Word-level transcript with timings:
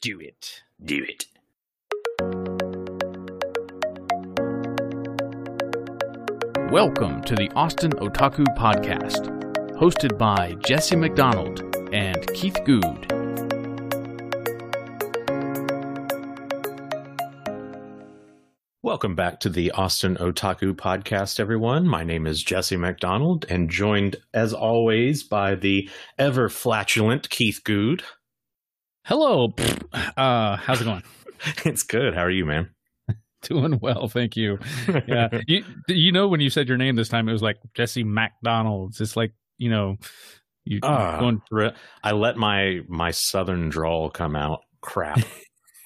Do 0.00 0.20
it. 0.20 0.62
Do 0.84 1.04
it. 1.08 1.26
Welcome 6.70 7.24
to 7.24 7.34
the 7.34 7.50
Austin 7.56 7.90
Otaku 7.94 8.44
Podcast, 8.56 9.26
hosted 9.76 10.16
by 10.16 10.54
Jesse 10.64 10.94
McDonald 10.94 11.64
and 11.92 12.24
Keith 12.32 12.56
Goode. 12.64 13.12
Welcome 18.82 19.16
back 19.16 19.40
to 19.40 19.48
the 19.48 19.72
Austin 19.72 20.16
Otaku 20.18 20.74
Podcast, 20.74 21.40
everyone. 21.40 21.88
My 21.88 22.04
name 22.04 22.28
is 22.28 22.44
Jesse 22.44 22.76
McDonald 22.76 23.46
and 23.48 23.68
joined, 23.68 24.14
as 24.32 24.54
always, 24.54 25.24
by 25.24 25.56
the 25.56 25.90
ever 26.16 26.48
flatulent 26.48 27.28
Keith 27.30 27.62
Goode. 27.64 28.04
Hello. 29.08 29.54
Uh, 30.18 30.56
how's 30.56 30.82
it 30.82 30.84
going? 30.84 31.02
it's 31.64 31.82
good. 31.82 32.14
How 32.14 32.24
are 32.24 32.30
you, 32.30 32.44
man? 32.44 32.68
Doing 33.42 33.78
well, 33.80 34.06
thank 34.08 34.36
you. 34.36 34.58
Yeah, 35.06 35.28
you 35.46 35.64
you 35.88 36.12
know 36.12 36.28
when 36.28 36.40
you 36.40 36.50
said 36.50 36.68
your 36.68 36.76
name 36.76 36.94
this 36.94 37.08
time, 37.08 37.26
it 37.26 37.32
was 37.32 37.40
like 37.40 37.56
Jesse 37.72 38.04
McDonald's. 38.04 39.00
It's 39.00 39.16
like 39.16 39.32
you 39.56 39.70
know 39.70 39.96
you 40.66 40.80
Ah. 40.82 41.18
going 41.18 41.40
through 41.48 41.68
it. 41.68 41.76
I 42.04 42.12
let 42.12 42.36
my 42.36 42.80
my 42.86 43.10
southern 43.10 43.70
drawl 43.70 44.10
come 44.10 44.36
out. 44.36 44.60
Crap. 44.82 45.20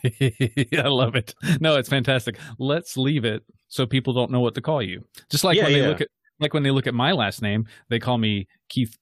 I 0.04 0.88
love 0.88 1.14
it. 1.14 1.32
No, 1.60 1.76
it's 1.76 1.88
fantastic. 1.88 2.36
Let's 2.58 2.96
leave 2.96 3.24
it 3.24 3.44
so 3.68 3.86
people 3.86 4.14
don't 4.14 4.32
know 4.32 4.40
what 4.40 4.56
to 4.56 4.60
call 4.60 4.82
you. 4.82 5.04
Just 5.30 5.44
like 5.44 5.56
Yeah, 5.56 5.62
when 5.64 5.72
they 5.74 5.80
yeah. 5.82 5.86
look 5.90 6.00
at 6.00 6.08
like 6.40 6.54
when 6.54 6.64
they 6.64 6.72
look 6.72 6.88
at 6.88 6.94
my 6.94 7.12
last 7.12 7.40
name, 7.40 7.68
they 7.88 8.00
call 8.00 8.18
me 8.18 8.48
Keith 8.68 8.96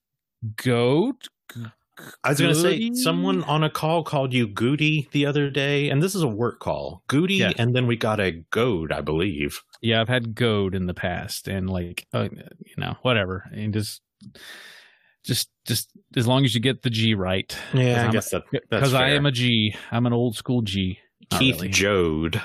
Goat. 0.57 1.29
I 2.25 2.31
was 2.31 2.41
going 2.41 2.55
to 2.55 2.61
say 2.61 2.91
someone 2.95 3.43
on 3.45 3.63
a 3.65 3.71
call 3.71 4.03
called 4.05 4.33
you 4.35 4.47
Goody 4.47 5.09
the 5.13 5.27
other 5.27 5.51
day, 5.51 5.89
and 5.91 6.03
this 6.03 6.15
is 6.15 6.23
a 6.23 6.29
work 6.29 6.61
call. 6.61 7.03
Goody, 7.09 7.37
Yeah. 7.37 7.53
and 7.59 7.75
then 7.75 7.87
we 7.87 7.97
got 7.97 8.21
a 8.21 8.33
goad, 8.51 8.93
I 8.93 9.01
believe. 9.01 9.63
Yeah, 9.83 10.01
I've 10.01 10.09
had 10.09 10.35
goad 10.35 10.75
in 10.75 10.87
the 10.87 10.95
past, 10.95 11.49
and 11.49 11.69
like 11.71 12.07
uh, 12.13 12.29
you 12.33 12.75
know, 12.77 12.97
whatever, 13.03 13.45
and 13.53 13.73
just, 13.73 14.03
just, 15.25 15.51
just 15.67 15.91
as 16.17 16.27
long 16.27 16.45
as 16.45 16.55
you 16.55 16.61
get 16.61 16.83
the 16.83 16.91
G 16.91 17.15
right. 17.15 17.57
Yeah, 17.75 18.05
I 18.05 18.09
a- 18.09 18.13
guess 18.13 18.31
that, 18.31 18.43
Because 18.71 18.95
I 18.95 19.11
am 19.11 19.27
a 19.27 19.33
G. 19.33 19.75
I'm 19.91 20.07
an 20.07 20.13
old 20.13 20.37
school 20.37 20.63
G. 20.63 20.99
Not 21.31 21.41
Keith 21.41 21.57
really. 21.57 21.69
Jode. 21.71 22.43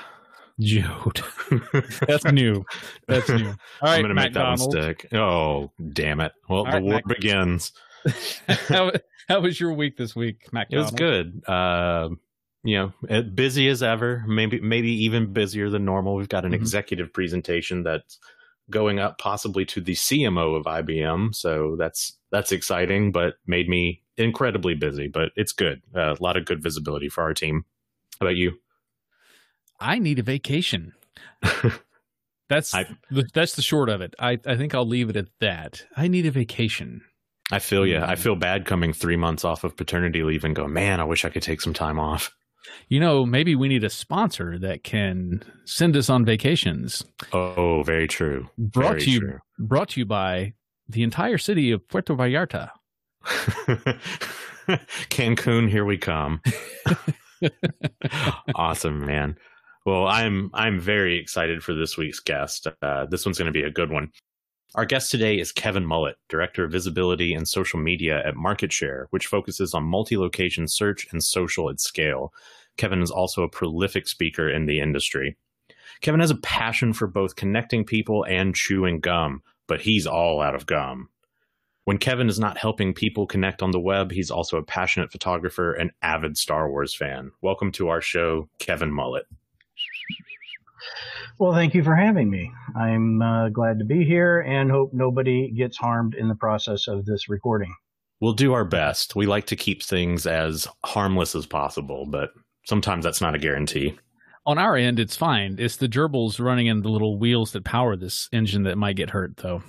Jode. 0.60 2.00
That's 2.06 2.24
new. 2.24 2.64
That's 3.06 3.28
new. 3.28 3.48
All 3.48 3.54
right, 3.82 3.98
I'm 3.98 4.08
to 4.08 4.14
make 4.14 4.32
that 4.32 4.48
one 4.48 4.56
stick. 4.58 5.06
Oh, 5.12 5.70
damn 5.92 6.20
it. 6.20 6.32
Well, 6.48 6.60
All 6.60 6.64
the 6.64 6.70
right, 6.72 6.82
war 6.82 6.92
Mac- 6.94 7.04
begins. 7.06 7.72
how, 8.68 8.92
how 9.28 9.40
was 9.40 9.58
your 9.60 9.72
week 9.72 9.96
this 9.96 10.14
week, 10.16 10.52
Mac? 10.52 10.68
It 10.70 10.78
was 10.78 10.90
good. 10.90 11.42
Uh, 11.46 12.10
you 12.64 12.76
know, 12.78 12.92
uh, 13.08 13.22
busy 13.22 13.68
as 13.68 13.82
ever. 13.82 14.24
Maybe 14.26 14.60
maybe 14.60 14.90
even 15.04 15.32
busier 15.32 15.70
than 15.70 15.84
normal. 15.84 16.16
We've 16.16 16.28
got 16.28 16.44
an 16.44 16.52
Mhm. 16.52 16.56
executive 16.56 17.12
presentation 17.12 17.82
that's 17.84 18.18
going 18.68 18.98
up 18.98 19.18
possibly 19.18 19.64
to 19.66 19.80
the 19.80 19.92
CMO 19.94 20.56
of 20.56 20.64
IBM. 20.66 21.34
So 21.34 21.76
that's 21.78 22.18
that's 22.32 22.50
exciting, 22.52 23.12
but 23.12 23.34
made 23.46 23.68
me 23.68 24.02
incredibly 24.16 24.74
busy. 24.74 25.06
But 25.08 25.30
it's 25.36 25.52
good. 25.52 25.82
Uh, 25.94 26.14
a 26.18 26.22
lot 26.22 26.36
of 26.36 26.44
good 26.44 26.62
visibility 26.62 27.08
for 27.08 27.22
our 27.22 27.34
team. 27.34 27.64
How 28.20 28.26
about 28.26 28.36
you? 28.36 28.58
I 29.78 29.98
need 29.98 30.18
a 30.18 30.22
vacation. 30.22 30.94
That's 32.48 32.72
I- 32.74 32.86
the, 33.10 33.28
that's 33.34 33.56
the 33.56 33.62
short 33.62 33.88
of 33.88 34.00
it. 34.00 34.14
I, 34.20 34.38
I 34.46 34.56
think 34.56 34.72
I'll 34.74 34.86
leave 34.86 35.10
it 35.10 35.16
at 35.16 35.26
that. 35.40 35.84
I 35.96 36.06
need 36.06 36.26
a 36.26 36.30
vacation. 36.30 37.02
I 37.52 37.58
feel 37.60 37.86
you. 37.86 37.98
I 37.98 38.14
Mm. 38.14 38.18
feel 38.18 38.36
bad 38.36 38.64
coming 38.66 38.92
three 38.92 39.16
months 39.16 39.44
off 39.44 39.62
of 39.64 39.76
paternity 39.76 40.22
leave 40.22 40.44
and 40.44 40.54
go, 40.56 40.66
man, 40.66 41.00
I 41.00 41.04
wish 41.04 41.24
I 41.24 41.28
could 41.30 41.42
take 41.42 41.60
some 41.60 41.74
time 41.74 41.98
off. 41.98 42.34
You 42.88 42.98
know, 42.98 43.24
maybe 43.24 43.54
we 43.54 43.68
need 43.68 43.84
a 43.84 43.90
sponsor 43.90 44.58
that 44.58 44.82
can 44.82 45.42
send 45.64 45.96
us 45.96 46.10
on 46.10 46.24
vacations. 46.24 47.04
Oh, 47.32 47.82
very 47.84 48.08
true. 48.08 48.48
Brought 48.58 48.88
Very 48.90 49.00
to 49.02 49.10
you 49.10 49.20
true. 49.20 49.38
brought 49.58 49.88
to 49.90 50.00
you 50.00 50.06
by 50.06 50.54
the 50.88 51.04
entire 51.04 51.38
city 51.38 51.70
of 51.70 51.86
Puerto 51.88 52.14
Vallarta. 52.16 52.70
Cancun, 55.10 55.68
here 55.70 55.84
we 55.84 55.96
come. 55.98 56.40
awesome, 58.54 59.04
man. 59.06 59.36
Well, 59.84 60.06
I'm 60.08 60.50
I'm 60.52 60.80
very 60.80 61.18
excited 61.18 61.62
for 61.62 61.74
this 61.74 61.96
week's 61.96 62.20
guest. 62.20 62.66
Uh, 62.82 63.06
this 63.06 63.24
one's 63.24 63.38
going 63.38 63.52
to 63.52 63.52
be 63.52 63.62
a 63.64 63.70
good 63.70 63.90
one. 63.90 64.10
Our 64.76 64.84
guest 64.84 65.10
today 65.10 65.38
is 65.38 65.52
Kevin 65.52 65.86
Mullett, 65.86 66.16
Director 66.28 66.64
of 66.64 66.70
Visibility 66.70 67.32
and 67.32 67.48
Social 67.48 67.78
Media 67.78 68.22
at 68.26 68.34
MarketSnare, 68.34 69.06
which 69.08 69.26
focuses 69.26 69.72
on 69.72 69.84
multi-location 69.84 70.68
search 70.68 71.06
and 71.10 71.24
social 71.24 71.70
at 71.70 71.80
scale. 71.80 72.34
Kevin 72.76 73.00
is 73.00 73.10
also 73.10 73.42
a 73.42 73.48
prolific 73.48 74.06
speaker 74.06 74.50
in 74.50 74.66
the 74.66 74.78
industry. 74.80 75.38
Kevin 76.02 76.20
has 76.20 76.30
a 76.30 76.36
passion 76.36 76.92
for 76.92 77.06
both 77.06 77.36
connecting 77.36 77.86
people 77.86 78.24
and 78.24 78.54
chewing 78.54 79.00
gum, 79.00 79.42
but 79.66 79.80
he's 79.80 80.06
all 80.06 80.42
out 80.42 80.54
of 80.54 80.66
gum. 80.66 81.08
When 81.84 81.96
Kevin 81.96 82.28
is 82.28 82.38
not 82.38 82.58
helping 82.58 82.92
people 82.92 83.26
connect 83.26 83.62
on 83.62 83.70
the 83.70 83.80
web, 83.80 84.10
he's 84.10 84.30
also 84.30 84.58
a 84.58 84.62
passionate 84.62 85.10
photographer 85.10 85.72
and 85.72 85.90
avid 86.02 86.36
Star 86.36 86.68
Wars 86.68 86.94
fan. 86.94 87.32
Welcome 87.40 87.72
to 87.72 87.88
our 87.88 88.02
show, 88.02 88.50
Kevin 88.58 88.90
Mullett. 88.90 89.24
Well, 91.38 91.52
thank 91.52 91.74
you 91.74 91.84
for 91.84 91.94
having 91.94 92.30
me. 92.30 92.50
I'm 92.74 93.20
uh, 93.20 93.50
glad 93.50 93.78
to 93.78 93.84
be 93.84 94.04
here 94.04 94.40
and 94.40 94.70
hope 94.70 94.92
nobody 94.94 95.50
gets 95.50 95.76
harmed 95.76 96.14
in 96.14 96.28
the 96.28 96.34
process 96.34 96.88
of 96.88 97.04
this 97.04 97.28
recording. 97.28 97.74
We'll 98.20 98.32
do 98.32 98.54
our 98.54 98.64
best. 98.64 99.14
We 99.14 99.26
like 99.26 99.46
to 99.46 99.56
keep 99.56 99.82
things 99.82 100.26
as 100.26 100.66
harmless 100.84 101.34
as 101.34 101.44
possible, 101.44 102.06
but 102.06 102.30
sometimes 102.64 103.04
that's 103.04 103.20
not 103.20 103.34
a 103.34 103.38
guarantee. 103.38 103.98
On 104.46 104.56
our 104.56 104.76
end, 104.76 104.98
it's 104.98 105.16
fine. 105.16 105.56
It's 105.58 105.76
the 105.76 105.88
gerbils 105.88 106.42
running 106.42 106.68
in 106.68 106.80
the 106.80 106.88
little 106.88 107.18
wheels 107.18 107.52
that 107.52 107.64
power 107.64 107.96
this 107.96 108.28
engine 108.32 108.62
that 108.62 108.78
might 108.78 108.96
get 108.96 109.10
hurt, 109.10 109.36
though. 109.36 109.62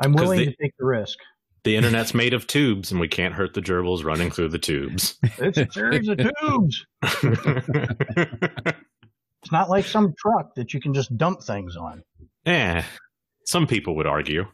I'm 0.00 0.14
willing 0.14 0.38
they- 0.38 0.46
to 0.46 0.56
take 0.62 0.74
the 0.78 0.86
risk. 0.86 1.18
The 1.64 1.76
internet's 1.76 2.12
made 2.12 2.34
of 2.34 2.46
tubes, 2.46 2.90
and 2.90 3.00
we 3.00 3.08
can't 3.08 3.32
hurt 3.32 3.54
the 3.54 3.62
gerbils 3.62 4.04
running 4.04 4.30
through 4.30 4.50
the 4.50 4.58
tubes. 4.58 5.16
It's 5.38 5.56
a 5.56 5.66
series 5.72 6.08
of 6.08 6.18
tubes. 6.18 6.86
It's 9.44 9.52
not 9.52 9.68
like 9.68 9.84
some 9.84 10.14
truck 10.18 10.54
that 10.54 10.72
you 10.72 10.80
can 10.80 10.94
just 10.94 11.16
dump 11.18 11.42
things 11.42 11.76
on. 11.76 12.02
eh, 12.46 12.82
some 13.44 13.66
people 13.66 13.94
would 13.96 14.06
argue. 14.06 14.46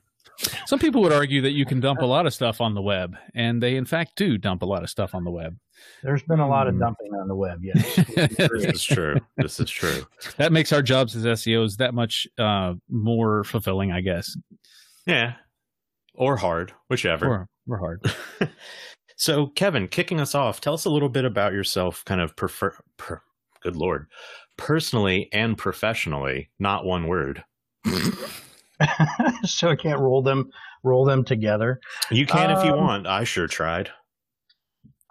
Some 0.67 0.78
people 0.78 1.01
would 1.03 1.12
argue 1.12 1.43
that 1.43 1.53
you 1.53 1.65
can 1.67 1.81
dump 1.81 2.01
a 2.01 2.06
lot 2.06 2.27
of 2.27 2.33
stuff 2.34 2.61
on 2.61 2.75
the 2.75 2.81
web, 2.83 3.15
and 3.34 3.62
they 3.62 3.77
in 3.77 3.84
fact 3.84 4.17
do 4.17 4.37
dump 4.39 4.62
a 4.62 4.67
lot 4.67 4.83
of 4.83 4.91
stuff 4.91 5.15
on 5.15 5.23
the 5.23 5.31
web. 5.31 5.56
There's 6.03 6.23
been 6.23 6.41
a 6.41 6.49
lot 6.49 6.67
of 6.67 6.75
Hmm. 6.75 6.81
dumping 6.81 7.12
on 7.15 7.28
the 7.28 7.34
web, 7.37 7.61
yes. 7.62 7.97
This 8.17 8.65
is 8.65 8.83
true. 8.83 9.17
This 9.37 9.61
is 9.61 9.71
true. 9.71 10.06
that 10.39 10.51
makes 10.51 10.73
our 10.73 10.83
jobs 10.83 11.15
as 11.15 11.25
SEOs 11.25 11.77
that 11.77 11.95
much 11.95 12.27
uh, 12.39 12.75
more 12.89 13.45
fulfilling, 13.45 13.93
I 13.93 14.01
guess. 14.01 14.34
Yeah. 15.07 15.34
Or 16.15 16.37
hard, 16.37 16.72
whichever. 16.89 17.28
We're, 17.28 17.47
we're 17.67 17.78
hard. 17.78 18.05
So, 19.17 19.49
Kevin, 19.49 19.87
kicking 19.87 20.19
us 20.19 20.34
off, 20.34 20.62
tell 20.62 20.72
us 20.72 20.87
a 20.87 20.91
little 20.91 21.11
bit 21.11 21.27
about 21.27 21.53
yourself, 21.53 22.03
kind 22.07 22.22
of 22.22 22.34
prefer, 22.37 22.75
per, 22.97 23.21
good 23.62 23.76
lord, 23.76 24.06
personally 24.56 25.28
and 25.32 25.56
professionally, 25.56 26.50
not 26.59 26.84
one 26.84 27.06
word. 27.06 27.44
so 29.44 29.69
I 29.69 29.76
can't 29.76 30.00
roll 30.00 30.22
them 30.22 30.50
roll 30.82 31.04
them 31.04 31.25
together. 31.25 31.81
You 32.10 32.26
can 32.26 32.50
if 32.50 32.65
you 32.65 32.72
Um, 32.72 32.78
want. 32.78 33.06
I 33.06 33.25
sure 33.25 33.47
tried. 33.47 33.91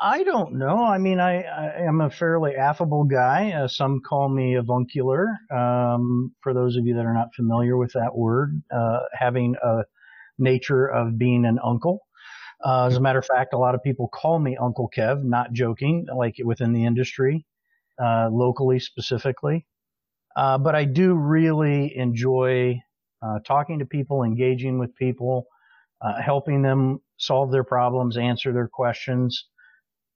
I 0.01 0.23
don't 0.23 0.53
know. 0.53 0.83
I 0.85 0.97
mean, 0.97 1.19
I, 1.19 1.41
I 1.43 1.81
am 1.81 1.99
a 1.99 2.09
fairly 2.09 2.55
affable 2.55 3.03
guy. 3.03 3.51
Uh, 3.51 3.67
some 3.67 3.99
call 3.99 4.29
me 4.29 4.55
avuncular. 4.55 5.27
Um, 5.51 6.33
for 6.41 6.53
those 6.53 6.77
of 6.77 6.85
you 6.85 6.95
that 6.95 7.05
are 7.05 7.13
not 7.13 7.35
familiar 7.35 7.75
with 7.75 7.91
that 7.93 8.16
word, 8.16 8.61
uh, 8.71 8.99
having 9.11 9.55
a 9.61 9.81
nature 10.37 10.87
of 10.87 11.17
being 11.17 11.45
an 11.45 11.59
uncle. 11.63 11.99
Uh, 12.63 12.85
as 12.87 12.95
a 12.95 13.01
matter 13.01 13.19
of 13.19 13.25
fact, 13.25 13.53
a 13.53 13.57
lot 13.57 13.75
of 13.75 13.83
people 13.83 14.07
call 14.07 14.39
me 14.39 14.57
Uncle 14.57 14.89
Kev, 14.95 15.23
not 15.23 15.51
joking, 15.53 16.07
like 16.16 16.35
within 16.43 16.71
the 16.73 16.85
industry, 16.85 17.45
uh, 18.03 18.29
locally 18.31 18.79
specifically. 18.79 19.66
Uh, 20.35 20.57
but 20.57 20.75
I 20.75 20.85
do 20.85 21.13
really 21.13 21.96
enjoy 21.97 22.79
uh, 23.22 23.40
talking 23.46 23.79
to 23.79 23.85
people, 23.85 24.23
engaging 24.23 24.79
with 24.79 24.96
people, 24.96 25.46
uh, 26.01 26.22
helping 26.22 26.61
them 26.61 26.99
solve 27.17 27.51
their 27.51 27.63
problems, 27.63 28.17
answer 28.17 28.53
their 28.53 28.69
questions 28.72 29.49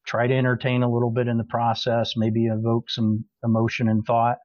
try 0.05 0.27
to 0.27 0.35
entertain 0.35 0.83
a 0.83 0.91
little 0.91 1.11
bit 1.11 1.27
in 1.27 1.37
the 1.37 1.43
process, 1.43 2.13
maybe 2.15 2.45
evoke 2.45 2.89
some 2.89 3.25
emotion 3.43 3.87
and 3.87 4.05
thought, 4.05 4.37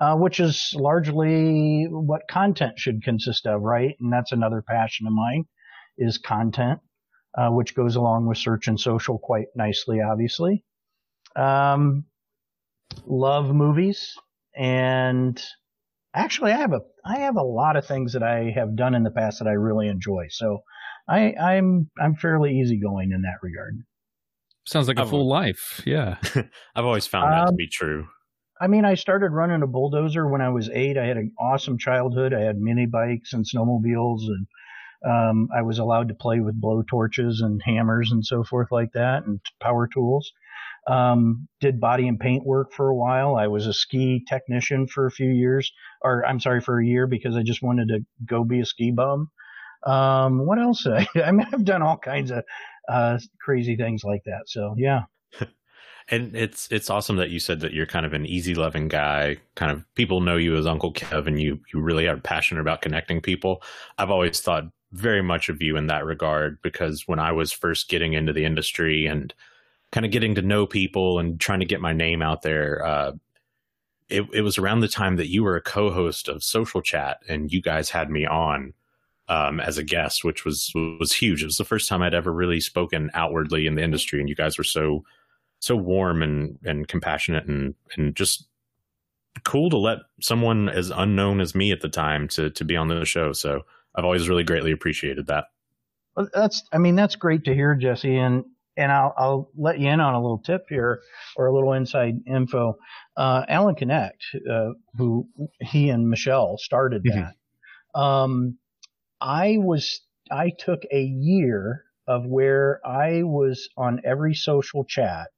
uh, 0.00 0.16
which 0.16 0.40
is 0.40 0.72
largely 0.74 1.86
what 1.90 2.22
content 2.30 2.78
should 2.78 3.02
consist 3.02 3.46
of, 3.46 3.62
right? 3.62 3.96
And 4.00 4.12
that's 4.12 4.32
another 4.32 4.62
passion 4.66 5.06
of 5.06 5.12
mine 5.12 5.44
is 5.98 6.18
content, 6.18 6.80
uh, 7.36 7.50
which 7.50 7.74
goes 7.74 7.96
along 7.96 8.26
with 8.26 8.38
search 8.38 8.68
and 8.68 8.78
social 8.78 9.18
quite 9.18 9.46
nicely, 9.54 10.00
obviously. 10.00 10.64
Um, 11.34 12.04
love 13.06 13.54
movies 13.54 14.14
and 14.54 15.42
actually 16.14 16.52
I 16.52 16.56
have 16.56 16.72
a, 16.72 16.80
I 17.04 17.18
have 17.20 17.36
a 17.36 17.42
lot 17.42 17.76
of 17.76 17.86
things 17.86 18.12
that 18.14 18.22
I 18.22 18.52
have 18.54 18.76
done 18.76 18.94
in 18.94 19.02
the 19.02 19.10
past 19.10 19.38
that 19.38 19.48
I 19.48 19.52
really 19.52 19.88
enjoy. 19.88 20.26
So 20.30 20.62
I, 21.08 21.34
I'm, 21.34 21.90
I'm 22.00 22.16
fairly 22.16 22.58
easygoing 22.58 23.12
in 23.12 23.22
that 23.22 23.38
regard. 23.42 23.82
Sounds 24.66 24.88
like 24.88 24.98
a 24.98 25.06
full 25.06 25.28
life. 25.28 25.80
Yeah. 25.86 26.16
I've 26.74 26.84
always 26.84 27.06
found 27.06 27.32
that 27.32 27.42
um, 27.42 27.48
to 27.48 27.54
be 27.54 27.68
true. 27.68 28.08
I 28.60 28.66
mean, 28.66 28.84
I 28.84 28.94
started 28.94 29.30
running 29.30 29.62
a 29.62 29.66
bulldozer 29.66 30.26
when 30.26 30.40
I 30.40 30.48
was 30.48 30.70
eight. 30.70 30.96
I 30.96 31.06
had 31.06 31.18
an 31.18 31.32
awesome 31.38 31.78
childhood. 31.78 32.32
I 32.32 32.40
had 32.40 32.58
mini 32.58 32.86
bikes 32.86 33.32
and 33.32 33.44
snowmobiles, 33.44 34.22
and 34.26 34.46
um, 35.06 35.48
I 35.54 35.62
was 35.62 35.78
allowed 35.78 36.08
to 36.08 36.14
play 36.14 36.40
with 36.40 36.60
blow 36.60 36.82
torches 36.82 37.42
and 37.42 37.60
hammers 37.64 38.10
and 38.10 38.24
so 38.24 38.42
forth 38.42 38.68
like 38.72 38.92
that, 38.94 39.24
and 39.24 39.40
power 39.60 39.86
tools. 39.86 40.32
Um, 40.88 41.48
did 41.60 41.80
body 41.80 42.06
and 42.06 42.20
paint 42.20 42.46
work 42.46 42.72
for 42.72 42.88
a 42.88 42.94
while. 42.94 43.34
I 43.34 43.48
was 43.48 43.66
a 43.66 43.72
ski 43.72 44.24
technician 44.28 44.86
for 44.86 45.06
a 45.06 45.10
few 45.10 45.30
years, 45.30 45.72
or 46.02 46.24
I'm 46.24 46.38
sorry, 46.38 46.60
for 46.60 46.78
a 46.78 46.86
year 46.86 47.08
because 47.08 47.36
I 47.36 47.42
just 47.42 47.62
wanted 47.62 47.88
to 47.88 48.06
go 48.24 48.44
be 48.44 48.60
a 48.60 48.64
ski 48.64 48.92
bum. 48.92 49.30
Um, 49.84 50.46
what 50.46 50.58
else? 50.58 50.86
I, 50.86 51.06
I 51.24 51.32
mean, 51.32 51.46
I've 51.52 51.64
done 51.64 51.82
all 51.82 51.98
kinds 51.98 52.30
of 52.30 52.44
uh, 52.88 53.18
crazy 53.40 53.76
things 53.76 54.04
like 54.04 54.22
that. 54.26 54.42
So 54.46 54.74
yeah. 54.76 55.02
and 56.08 56.36
it's 56.36 56.68
it's 56.70 56.90
awesome 56.90 57.16
that 57.16 57.30
you 57.30 57.40
said 57.40 57.60
that 57.60 57.72
you're 57.72 57.86
kind 57.86 58.06
of 58.06 58.12
an 58.12 58.26
easy 58.26 58.54
loving 58.54 58.88
guy. 58.88 59.38
Kind 59.54 59.72
of 59.72 59.84
people 59.94 60.20
know 60.20 60.36
you 60.36 60.56
as 60.56 60.66
Uncle 60.66 60.92
Kev, 60.92 61.26
and 61.26 61.40
you 61.40 61.60
you 61.72 61.80
really 61.80 62.06
are 62.06 62.16
passionate 62.16 62.60
about 62.60 62.82
connecting 62.82 63.20
people. 63.20 63.62
I've 63.98 64.10
always 64.10 64.40
thought 64.40 64.64
very 64.92 65.22
much 65.22 65.48
of 65.48 65.60
you 65.60 65.76
in 65.76 65.88
that 65.88 66.04
regard 66.04 66.60
because 66.62 67.04
when 67.06 67.18
I 67.18 67.32
was 67.32 67.52
first 67.52 67.88
getting 67.88 68.12
into 68.12 68.32
the 68.32 68.44
industry 68.44 69.06
and 69.06 69.34
kind 69.96 70.04
of 70.04 70.12
getting 70.12 70.34
to 70.34 70.42
know 70.42 70.66
people 70.66 71.18
and 71.18 71.40
trying 71.40 71.60
to 71.60 71.64
get 71.64 71.80
my 71.80 71.94
name 71.94 72.20
out 72.20 72.42
there, 72.42 72.84
uh, 72.84 73.12
it, 74.10 74.26
it 74.30 74.42
was 74.42 74.58
around 74.58 74.80
the 74.80 74.88
time 74.88 75.16
that 75.16 75.30
you 75.30 75.42
were 75.42 75.56
a 75.56 75.62
co-host 75.62 76.28
of 76.28 76.44
Social 76.44 76.82
Chat, 76.82 77.20
and 77.30 77.50
you 77.50 77.62
guys 77.62 77.88
had 77.88 78.10
me 78.10 78.26
on 78.26 78.74
um, 79.28 79.58
as 79.58 79.78
a 79.78 79.82
guest, 79.82 80.22
which 80.22 80.44
was 80.44 80.70
was 81.00 81.14
huge. 81.14 81.40
It 81.40 81.46
was 81.46 81.56
the 81.56 81.64
first 81.64 81.88
time 81.88 82.02
I'd 82.02 82.12
ever 82.12 82.30
really 82.30 82.60
spoken 82.60 83.10
outwardly 83.14 83.66
in 83.66 83.74
the 83.74 83.82
industry, 83.82 84.20
and 84.20 84.28
you 84.28 84.34
guys 84.34 84.58
were 84.58 84.64
so 84.64 85.02
so 85.60 85.74
warm 85.74 86.22
and 86.22 86.58
and 86.62 86.86
compassionate 86.86 87.46
and 87.46 87.74
and 87.96 88.14
just 88.14 88.46
cool 89.44 89.70
to 89.70 89.78
let 89.78 90.00
someone 90.20 90.68
as 90.68 90.90
unknown 90.90 91.40
as 91.40 91.54
me 91.54 91.72
at 91.72 91.80
the 91.80 91.88
time 91.88 92.28
to 92.28 92.50
to 92.50 92.66
be 92.66 92.76
on 92.76 92.88
the 92.88 93.06
show. 93.06 93.32
So 93.32 93.62
I've 93.94 94.04
always 94.04 94.28
really 94.28 94.44
greatly 94.44 94.72
appreciated 94.72 95.26
that. 95.28 95.46
Well, 96.16 96.28
that's 96.34 96.64
I 96.70 96.76
mean 96.76 96.96
that's 96.96 97.16
great 97.16 97.44
to 97.44 97.54
hear, 97.54 97.74
Jesse, 97.74 98.18
and 98.18 98.44
and 98.76 98.92
I'll 98.92 99.14
I'll 99.16 99.50
let 99.56 99.78
you 99.78 99.88
in 99.88 100.00
on 100.00 100.14
a 100.14 100.20
little 100.20 100.38
tip 100.38 100.66
here 100.68 101.00
or 101.36 101.46
a 101.46 101.54
little 101.54 101.72
inside 101.72 102.20
info. 102.26 102.76
Uh, 103.16 103.44
Alan 103.48 103.74
K'necht, 103.74 104.12
uh, 104.50 104.74
who 104.96 105.28
he 105.60 105.90
and 105.90 106.08
Michelle 106.08 106.58
started 106.58 107.04
mm-hmm. 107.04 107.20
that. 107.20 107.98
Um, 107.98 108.58
I 109.20 109.56
was, 109.58 110.00
I 110.30 110.50
took 110.50 110.82
a 110.92 111.02
year 111.02 111.84
of 112.06 112.26
where 112.26 112.80
I 112.86 113.22
was 113.22 113.68
on 113.76 114.02
every 114.04 114.34
social 114.34 114.84
chat 114.84 115.28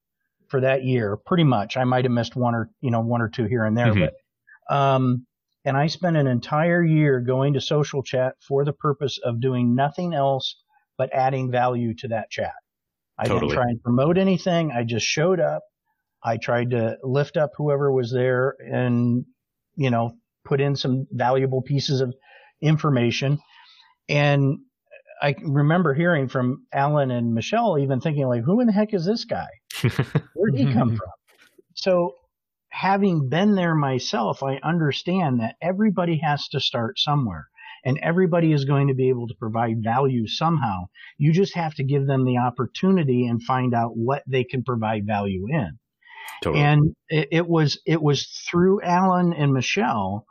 for 0.49 0.61
that 0.61 0.83
year, 0.83 1.17
pretty 1.17 1.45
much. 1.45 1.77
I 1.77 1.85
might 1.85 2.05
have 2.05 2.13
missed 2.13 2.35
one 2.35 2.55
or, 2.55 2.71
you 2.81 2.91
know, 2.91 3.01
one 3.01 3.23
or 3.23 3.29
two 3.29 3.45
here 3.45 3.65
and 3.65 3.77
there, 3.79 3.93
mm-hmm. 3.93 4.07
but, 4.69 4.75
um, 4.75 5.27
and 5.65 5.77
I 5.77 5.87
spent 5.87 6.17
an 6.17 6.27
entire 6.27 6.83
year 6.83 7.21
going 7.21 7.55
to 7.55 7.61
social 7.61 8.03
chat 8.03 8.35
for 8.41 8.65
the 8.65 8.73
purpose 8.73 9.19
of 9.23 9.41
doing 9.41 9.75
nothing 9.75 10.15
else 10.15 10.57
but 10.97 11.11
adding 11.13 11.51
value 11.51 11.95
to 11.95 12.09
that 12.09 12.31
chat. 12.31 12.55
I 13.19 13.27
totally. 13.27 13.51
didn't 13.51 13.63
try 13.63 13.71
and 13.71 13.83
promote 13.83 14.19
anything. 14.19 14.71
I 14.71 14.85
just 14.85 15.07
showed 15.07 15.41
up. 15.41 15.63
I 16.23 16.37
tried 16.37 16.71
to 16.71 16.97
lift 17.03 17.37
up 17.37 17.51
whoever 17.57 17.93
was 17.93 18.13
there 18.13 18.55
and, 18.59 19.25
you 19.77 19.91
know, 19.91 20.13
put 20.45 20.61
in 20.61 20.77
some 20.77 21.07
valuable 21.11 21.63
pieces 21.63 22.01
of 22.01 22.15
information. 22.61 23.39
And 24.09 24.59
I 25.21 25.35
remember 25.43 25.95
hearing 25.95 26.29
from 26.29 26.67
Alan 26.73 27.11
and 27.11 27.35
Michelle 27.35 27.79
even 27.79 28.01
thinking 28.01 28.27
like, 28.27 28.45
who 28.45 28.61
in 28.61 28.67
the 28.67 28.73
heck 28.73 28.95
is 28.95 29.05
this 29.05 29.25
guy? 29.25 29.49
Where 30.35 30.51
did 30.51 30.69
he 30.69 30.73
come 30.73 30.97
from? 30.97 31.09
So 31.75 32.15
having 32.71 33.29
been 33.29 33.55
there 33.55 33.75
myself, 33.75 34.43
I 34.43 34.59
understand 34.63 35.41
that 35.41 35.57
everybody 35.63 36.19
has 36.19 36.49
to 36.49 36.61
start 36.61 36.99
somewhere 36.99 37.49
and 37.85 37.99
everybody 38.03 38.53
is 38.53 38.65
going 38.65 38.89
to 38.89 38.95
be 38.95 39.09
able 39.09 39.29
to 39.29 39.35
provide 39.39 39.83
value 39.83 40.27
somehow. 40.27 40.87
You 41.17 41.33
just 41.33 41.55
have 41.55 41.75
to 41.75 41.85
give 41.85 42.07
them 42.07 42.25
the 42.25 42.39
opportunity 42.39 43.27
and 43.27 43.43
find 43.43 43.75
out 43.75 43.97
what 43.97 44.23
they 44.27 44.45
can 44.45 44.63
provide 44.63 45.07
value 45.07 45.47
in. 45.49 45.79
Totally. 46.43 46.65
And 46.65 46.97
it, 47.09 47.29
it 47.33 47.49
was, 47.49 47.81
it 47.87 48.01
was 48.01 48.27
through 48.49 48.83
Alan 48.83 49.33
and 49.33 49.53
Michelle 49.53 50.25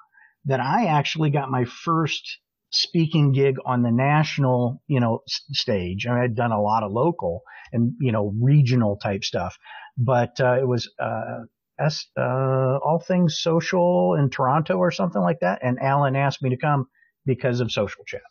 that 0.46 0.60
I 0.60 0.86
actually 0.86 1.30
got 1.30 1.52
my 1.52 1.66
first 1.66 2.40
speaking 2.70 3.32
gig 3.32 3.56
on 3.66 3.82
the 3.82 3.92
national, 3.92 4.82
you 4.88 5.00
know, 5.00 5.22
stage. 5.28 6.06
I 6.06 6.20
had 6.20 6.36
done 6.36 6.52
a 6.52 6.62
lot 6.62 6.84
of 6.84 6.92
local 6.92 7.42
and, 7.74 7.94
you 8.00 8.12
know, 8.12 8.34
regional 8.42 8.98
type 8.98 9.24
stuff, 9.24 9.58
but, 9.98 10.40
uh, 10.40 10.58
it 10.60 10.68
was, 10.68 10.90
uh, 11.00 11.44
S, 11.80 12.08
uh, 12.18 12.78
all 12.78 13.04
things 13.06 13.38
social 13.40 14.16
in 14.16 14.30
Toronto 14.30 14.78
or 14.78 14.92
something 14.92 15.22
like 15.22 15.42
that. 15.42 15.60
And 15.62 15.78
Alan 15.80 16.16
asked 16.16 16.42
me 16.42 16.50
to 16.50 16.58
come 16.58 16.88
because 17.28 17.60
of 17.60 17.72
social 17.72 18.04
chat. 18.06 18.22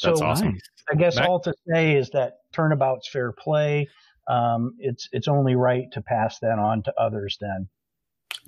That's 0.00 0.20
so 0.20 0.24
awesome. 0.24 0.58
I 0.92 0.94
guess 0.94 1.16
Back- 1.16 1.28
all 1.28 1.40
to 1.40 1.52
say 1.68 1.96
is 1.96 2.10
that 2.10 2.34
turnabout's 2.52 3.08
fair 3.08 3.32
play. 3.32 3.88
Um, 4.28 4.76
it's, 4.78 5.08
it's 5.10 5.26
only 5.26 5.56
right 5.56 5.90
to 5.90 6.00
pass 6.00 6.38
that 6.38 6.60
on 6.60 6.84
to 6.84 6.94
others 6.96 7.36
then. 7.40 7.68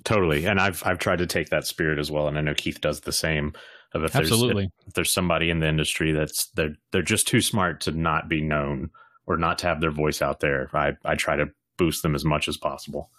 Totally. 0.05 0.45
And 0.45 0.59
I've, 0.59 0.81
I've 0.85 0.99
tried 0.99 1.19
to 1.19 1.27
take 1.27 1.49
that 1.49 1.67
spirit 1.67 1.99
as 1.99 2.09
well. 2.09 2.29
And 2.29 2.37
I 2.37 2.41
know 2.41 2.53
Keith 2.53 2.79
does 2.79 3.01
the 3.01 3.11
same 3.11 3.53
of 3.93 4.03
if 4.03 4.15
Absolutely. 4.15 4.63
there's 4.63 4.71
if, 4.81 4.87
if 4.87 4.93
there's 4.93 5.13
somebody 5.13 5.49
in 5.49 5.59
the 5.59 5.67
industry 5.67 6.11
that's 6.11 6.47
they're 6.55 6.75
they're 6.91 7.01
just 7.01 7.27
too 7.27 7.41
smart 7.41 7.81
to 7.81 7.91
not 7.91 8.27
be 8.27 8.41
known 8.41 8.89
or 9.27 9.37
not 9.37 9.59
to 9.59 9.67
have 9.67 9.81
their 9.81 9.91
voice 9.91 10.21
out 10.21 10.39
there. 10.39 10.69
I 10.73 10.93
I 11.05 11.15
try 11.15 11.35
to 11.35 11.47
boost 11.77 12.01
them 12.01 12.15
as 12.15 12.25
much 12.25 12.47
as 12.47 12.57
possible. 12.57 13.11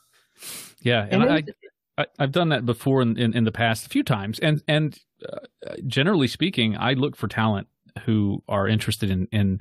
Yeah, 0.82 1.06
and, 1.08 1.22
and 1.22 1.52
I, 1.96 2.02
I 2.02 2.06
have 2.18 2.32
done 2.32 2.48
that 2.48 2.66
before 2.66 3.02
in, 3.02 3.16
in, 3.16 3.34
in 3.34 3.44
the 3.44 3.52
past 3.52 3.86
a 3.86 3.88
few 3.88 4.02
times, 4.02 4.38
and 4.40 4.62
and 4.66 4.98
uh, 5.32 5.74
generally 5.86 6.28
speaking, 6.28 6.76
I 6.76 6.92
look 6.94 7.16
for 7.16 7.28
talent 7.28 7.68
who 8.04 8.42
are 8.48 8.66
interested 8.66 9.10
in 9.10 9.28
in 9.32 9.60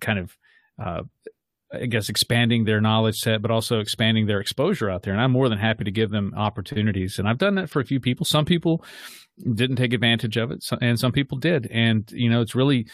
kind 0.00 0.18
of 0.18 0.36
uh, 0.82 1.02
I 1.72 1.86
guess 1.86 2.08
expanding 2.08 2.64
their 2.64 2.80
knowledge 2.80 3.18
set, 3.18 3.42
but 3.42 3.50
also 3.50 3.80
expanding 3.80 4.26
their 4.26 4.40
exposure 4.40 4.88
out 4.88 5.02
there. 5.02 5.12
And 5.12 5.20
I'm 5.20 5.32
more 5.32 5.48
than 5.48 5.58
happy 5.58 5.84
to 5.84 5.90
give 5.90 6.10
them 6.10 6.32
opportunities. 6.36 7.18
And 7.18 7.28
I've 7.28 7.38
done 7.38 7.56
that 7.56 7.68
for 7.68 7.80
a 7.80 7.84
few 7.84 7.98
people. 7.98 8.24
Some 8.24 8.44
people 8.44 8.84
didn't 9.54 9.76
take 9.76 9.92
advantage 9.92 10.36
of 10.36 10.50
it, 10.50 10.64
and 10.80 10.98
some 10.98 11.12
people 11.12 11.38
did. 11.38 11.66
And 11.70 12.10
you 12.12 12.30
know, 12.30 12.40
it's 12.40 12.54
really 12.54 12.86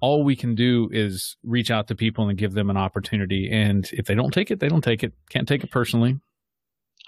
all 0.00 0.24
we 0.24 0.36
can 0.36 0.54
do 0.54 0.88
is 0.92 1.36
reach 1.42 1.70
out 1.70 1.88
to 1.88 1.94
people 1.94 2.28
and 2.28 2.38
give 2.38 2.52
them 2.52 2.70
an 2.70 2.76
opportunity. 2.76 3.50
And 3.50 3.88
if 3.92 4.06
they 4.06 4.14
don't 4.14 4.32
take 4.32 4.50
it, 4.50 4.60
they 4.60 4.68
don't 4.68 4.84
take 4.84 5.02
it. 5.02 5.12
Can't 5.28 5.48
take 5.48 5.64
it 5.64 5.70
personally. 5.70 6.18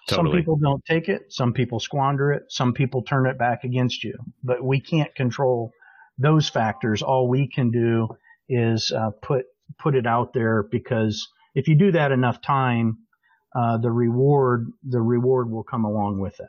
Totally. 0.08 0.30
Some 0.30 0.38
people 0.38 0.56
don't 0.56 0.84
take 0.84 1.08
it. 1.08 1.32
Some 1.32 1.52
people 1.52 1.78
squander 1.78 2.32
it. 2.32 2.44
Some 2.48 2.72
people 2.72 3.02
turn 3.02 3.26
it 3.26 3.38
back 3.38 3.64
against 3.64 4.02
you. 4.02 4.14
But 4.42 4.64
we 4.64 4.80
can't 4.80 5.14
control 5.14 5.72
those 6.18 6.48
factors. 6.48 7.02
All 7.02 7.28
we 7.28 7.48
can 7.48 7.70
do 7.70 8.08
is 8.48 8.92
uh, 8.92 9.10
put 9.22 9.46
put 9.78 9.94
it 9.94 10.06
out 10.06 10.32
there 10.32 10.64
because 10.64 11.28
if 11.54 11.68
you 11.68 11.76
do 11.76 11.92
that 11.92 12.12
enough 12.12 12.42
time, 12.42 12.98
uh, 13.54 13.78
the 13.78 13.90
reward 13.90 14.72
the 14.82 15.00
reward 15.00 15.50
will 15.50 15.62
come 15.62 15.84
along 15.84 16.18
with 16.18 16.36
that. 16.38 16.48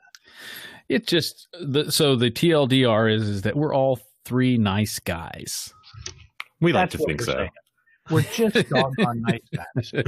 It 0.90 1.08
just 1.08 1.48
the, 1.54 1.92
so 1.92 2.16
the 2.16 2.32
TLDR 2.32 3.14
is 3.14 3.28
is 3.28 3.42
that 3.44 3.56
we're 3.56 3.74
all 3.74 4.00
three 4.26 4.58
nice 4.58 5.00
guys. 5.00 5.74
We 6.60 6.72
That's 6.72 6.96
like 6.96 7.02
to 7.02 7.06
think 7.06 7.22
so. 7.22 7.34
Saying. 7.34 7.50
We're 8.10 8.22
just 8.22 8.70
doggone 8.70 9.22
nice 9.22 9.40
guys. 9.54 10.04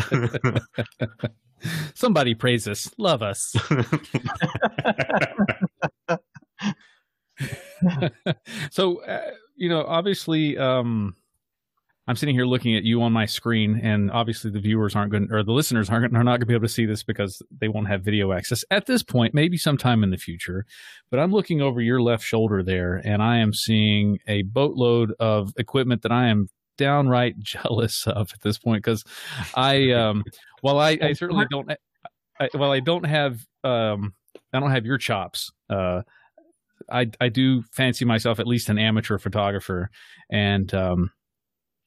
Somebody 1.93 2.35
praise 2.35 2.67
us, 2.67 2.91
love 2.97 3.21
us. 3.21 3.55
so, 8.71 9.03
uh, 9.03 9.31
you 9.55 9.69
know, 9.69 9.85
obviously, 9.85 10.57
um, 10.57 11.15
I'm 12.07 12.15
sitting 12.15 12.35
here 12.35 12.45
looking 12.45 12.75
at 12.75 12.83
you 12.83 13.01
on 13.01 13.13
my 13.13 13.25
screen, 13.25 13.79
and 13.81 14.11
obviously 14.11 14.51
the 14.51 14.59
viewers 14.59 14.95
aren't 14.95 15.11
going, 15.11 15.27
or 15.31 15.43
the 15.43 15.51
listeners 15.51 15.89
aren't, 15.89 16.15
are 16.15 16.23
not 16.23 16.31
going 16.31 16.41
to 16.41 16.45
be 16.45 16.53
able 16.53 16.67
to 16.67 16.73
see 16.73 16.85
this 16.85 17.03
because 17.03 17.41
they 17.49 17.67
won't 17.67 17.87
have 17.87 18.03
video 18.03 18.31
access 18.31 18.63
at 18.69 18.85
this 18.85 19.01
point. 19.01 19.33
Maybe 19.33 19.57
sometime 19.57 20.03
in 20.03 20.11
the 20.11 20.17
future, 20.17 20.65
but 21.09 21.19
I'm 21.19 21.31
looking 21.31 21.61
over 21.61 21.81
your 21.81 22.01
left 22.01 22.23
shoulder 22.23 22.61
there, 22.61 23.01
and 23.03 23.23
I 23.23 23.37
am 23.37 23.53
seeing 23.53 24.19
a 24.27 24.43
boatload 24.43 25.13
of 25.19 25.53
equipment 25.57 26.03
that 26.03 26.11
I 26.11 26.27
am 26.27 26.49
downright 26.77 27.39
jealous 27.39 28.07
of 28.07 28.31
at 28.33 28.41
this 28.41 28.57
point 28.57 28.83
because 28.83 29.03
I, 29.55 29.91
um, 29.91 30.23
while 30.61 30.79
I, 30.79 30.97
I 31.01 31.13
certainly 31.13 31.45
don't, 31.49 31.71
I, 32.39 32.49
well, 32.53 32.71
I 32.71 32.79
don't 32.79 33.05
have, 33.05 33.39
um, 33.63 34.13
I 34.53 34.59
don't 34.59 34.71
have 34.71 34.85
your 34.85 34.97
chops. 34.97 35.51
Uh, 35.69 36.01
I 36.89 37.09
I 37.19 37.29
do 37.29 37.63
fancy 37.71 38.05
myself 38.05 38.39
at 38.39 38.47
least 38.47 38.69
an 38.69 38.77
amateur 38.77 39.17
photographer, 39.17 39.89
and 40.29 40.71
um, 40.73 41.11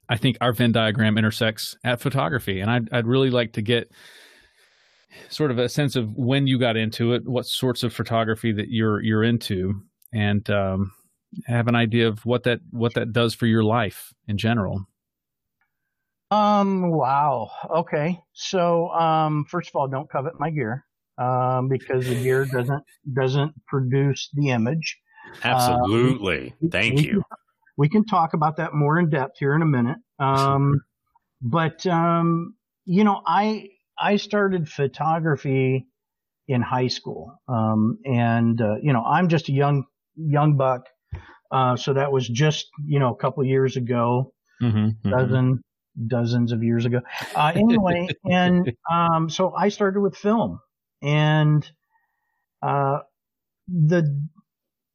I 0.09 0.17
think 0.17 0.37
our 0.41 0.53
Venn 0.53 0.73
diagram 0.73 1.19
intersects 1.19 1.77
at 1.85 2.01
photography, 2.01 2.61
and 2.61 2.71
I'd 2.71 2.89
I'd 2.93 3.07
really 3.07 3.31
like 3.31 3.53
to 3.55 3.63
get 3.63 3.91
sort 5.29 5.51
of 5.51 5.59
a 5.59 5.69
sense 5.69 5.97
of 5.97 6.11
when 6.17 6.47
you 6.47 6.59
got 6.59 6.77
into 6.77 7.13
it, 7.15 7.23
what 7.27 7.47
sorts 7.47 7.83
of 7.83 7.93
photography 7.93 8.53
that 8.53 8.69
you're 8.69 9.03
you're 9.03 9.25
into, 9.25 9.75
and 10.13 10.49
um, 10.51 10.93
have 11.47 11.69
an 11.69 11.75
idea 11.75 12.09
of 12.09 12.25
what 12.25 12.45
that 12.45 12.61
what 12.71 12.95
that 12.95 13.13
does 13.13 13.35
for 13.35 13.47
your 13.47 13.65
life 13.65 14.13
in 14.27 14.39
general. 14.39 14.87
Um. 16.31 16.91
Wow. 16.91 17.51
Okay. 17.71 18.21
So, 18.35 18.91
um, 18.91 19.47
first 19.49 19.71
of 19.71 19.77
all, 19.77 19.89
don't 19.89 20.11
covet 20.11 20.39
my 20.39 20.51
gear, 20.51 20.85
um, 21.17 21.69
because 21.69 22.07
the 22.07 22.15
gear 22.15 22.45
doesn't 22.53 22.85
doesn't 23.15 23.55
produce 23.67 24.29
the 24.35 24.51
image. 24.51 24.99
Absolutely. 25.43 26.55
Um, 26.63 26.71
Thank 26.71 26.97
we 26.97 27.07
you. 27.07 27.23
We 27.77 27.89
can 27.89 28.05
talk 28.05 28.35
about 28.35 28.57
that 28.57 28.75
more 28.75 28.99
in 28.99 29.09
depth 29.09 29.39
here 29.39 29.55
in 29.55 29.63
a 29.63 29.67
minute. 29.67 29.99
Um, 30.19 30.83
but 31.41 31.87
um, 31.87 32.55
you 32.85 33.05
know, 33.05 33.23
I 33.27 33.69
I 33.99 34.17
started 34.17 34.69
photography 34.69 35.87
in 36.47 36.63
high 36.63 36.89
school, 36.89 37.41
um, 37.49 37.99
and 38.05 38.61
uh, 38.61 38.77
you 38.83 38.93
know, 38.93 39.05
I'm 39.05 39.29
just 39.29 39.49
a 39.49 39.53
young 39.53 39.85
young 40.17 40.57
buck, 40.57 40.87
uh, 41.51 41.77
so 41.77 41.95
that 41.95 42.13
was 42.13 42.29
just 42.29 42.69
you 42.87 42.99
know 42.99 43.13
a 43.13 43.17
couple 43.17 43.45
years 43.45 43.77
ago, 43.77 44.33
mm-hmm, 44.63 44.79
mm-hmm. 44.79 45.11
dozen 45.11 45.63
dozens 46.07 46.53
of 46.53 46.63
years 46.63 46.85
ago. 46.85 47.01
Uh, 47.35 47.53
anyway, 47.55 48.09
and 48.31 48.73
um, 48.91 49.29
so 49.29 49.53
I 49.55 49.69
started 49.69 50.01
with 50.01 50.17
film, 50.17 50.61
and 51.03 51.69
uh, 52.63 53.01
the 53.69 54.27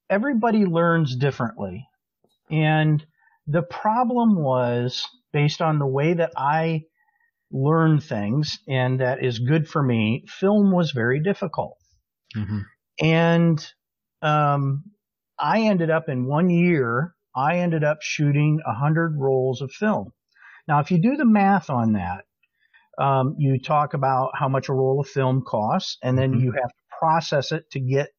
everybody 0.09 0.65
learns 0.65 1.15
differently, 1.15 1.87
and 2.49 3.05
the 3.47 3.63
problem 3.63 4.35
was 4.35 5.03
based 5.31 5.61
on 5.61 5.79
the 5.79 5.87
way 5.87 6.13
that 6.13 6.31
I 6.37 6.83
learn 7.53 7.99
things 7.99 8.59
and 8.67 8.99
that 8.99 9.23
is 9.23 9.39
good 9.39 9.69
for 9.69 9.81
me, 9.81 10.25
film 10.27 10.71
was 10.71 10.91
very 10.91 11.19
difficult. 11.19 11.77
Mm-hmm. 12.35 12.59
And 12.99 13.67
um, 14.21 14.83
I 15.39 15.61
ended 15.61 15.89
up 15.89 16.09
in 16.09 16.25
one 16.25 16.49
year, 16.49 17.15
I 17.35 17.59
ended 17.59 17.83
up 17.83 18.01
shooting 18.01 18.59
100 18.65 19.17
rolls 19.17 19.61
of 19.61 19.71
film. 19.71 20.13
Now, 20.67 20.79
if 20.79 20.91
you 20.91 20.99
do 20.99 21.15
the 21.15 21.25
math 21.25 21.69
on 21.69 21.93
that, 21.93 22.25
um, 22.97 23.35
you 23.37 23.59
talk 23.59 23.93
about 23.93 24.31
how 24.35 24.47
much 24.47 24.69
a 24.69 24.73
roll 24.73 24.99
of 24.99 25.07
film 25.07 25.43
costs, 25.45 25.97
and 26.03 26.17
then 26.17 26.33
mm-hmm. 26.33 26.43
you 26.43 26.51
have 26.51 26.69
to 26.69 26.97
process 26.99 27.51
it 27.51 27.69
to 27.71 27.79
get 27.79 28.09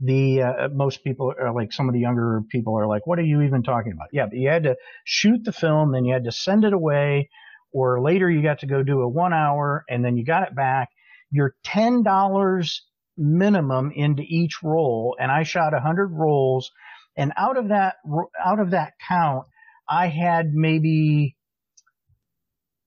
the 0.00 0.42
uh, 0.42 0.68
most 0.72 1.04
people 1.04 1.32
are 1.38 1.54
like 1.54 1.72
some 1.72 1.88
of 1.88 1.94
the 1.94 2.00
younger 2.00 2.42
people 2.50 2.78
are 2.78 2.86
like, 2.86 3.06
what 3.06 3.18
are 3.18 3.24
you 3.24 3.42
even 3.42 3.62
talking 3.62 3.92
about? 3.92 4.08
Yeah, 4.12 4.26
but 4.26 4.38
you 4.38 4.48
had 4.48 4.64
to 4.64 4.76
shoot 5.04 5.44
the 5.44 5.52
film, 5.52 5.92
then 5.92 6.04
you 6.04 6.12
had 6.12 6.24
to 6.24 6.32
send 6.32 6.64
it 6.64 6.72
away, 6.72 7.30
or 7.72 8.02
later 8.02 8.30
you 8.30 8.42
got 8.42 8.60
to 8.60 8.66
go 8.66 8.82
do 8.82 9.00
a 9.00 9.08
one 9.08 9.32
hour 9.32 9.84
and 9.88 10.04
then 10.04 10.16
you 10.16 10.24
got 10.24 10.42
it 10.42 10.54
back. 10.54 10.88
You're 11.30 11.54
ten 11.64 12.02
dollars 12.02 12.82
minimum 13.16 13.92
into 13.94 14.22
each 14.26 14.62
roll, 14.62 15.16
and 15.18 15.30
I 15.30 15.42
shot 15.42 15.74
a 15.74 15.80
hundred 15.80 16.08
rolls, 16.08 16.70
and 17.16 17.32
out 17.36 17.56
of 17.56 17.68
that 17.68 17.96
out 18.44 18.60
of 18.60 18.70
that 18.70 18.94
count, 19.08 19.46
I 19.88 20.08
had 20.08 20.52
maybe 20.52 21.36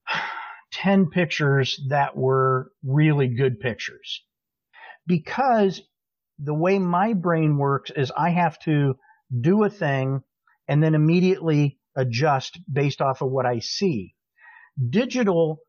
10 0.74 1.10
pictures 1.10 1.80
that 1.90 2.16
were 2.16 2.72
really 2.84 3.28
good 3.28 3.60
pictures. 3.60 4.24
Because 5.08 5.82
the 6.38 6.54
way 6.54 6.80
my 6.80 7.14
brain 7.14 7.58
works 7.58 7.92
is 7.96 8.12
I 8.16 8.30
have 8.32 8.60
to 8.60 8.96
do 9.42 9.64
a 9.64 9.70
thing 9.70 10.22
and 10.68 10.84
then 10.84 10.96
immediately 10.96 11.80
adjust 11.96 12.60
based 12.72 13.02
off 13.02 13.22
of 13.22 13.32
what 13.32 13.46
I 13.46 13.60
see. 13.60 14.16
Digital, 14.90 15.60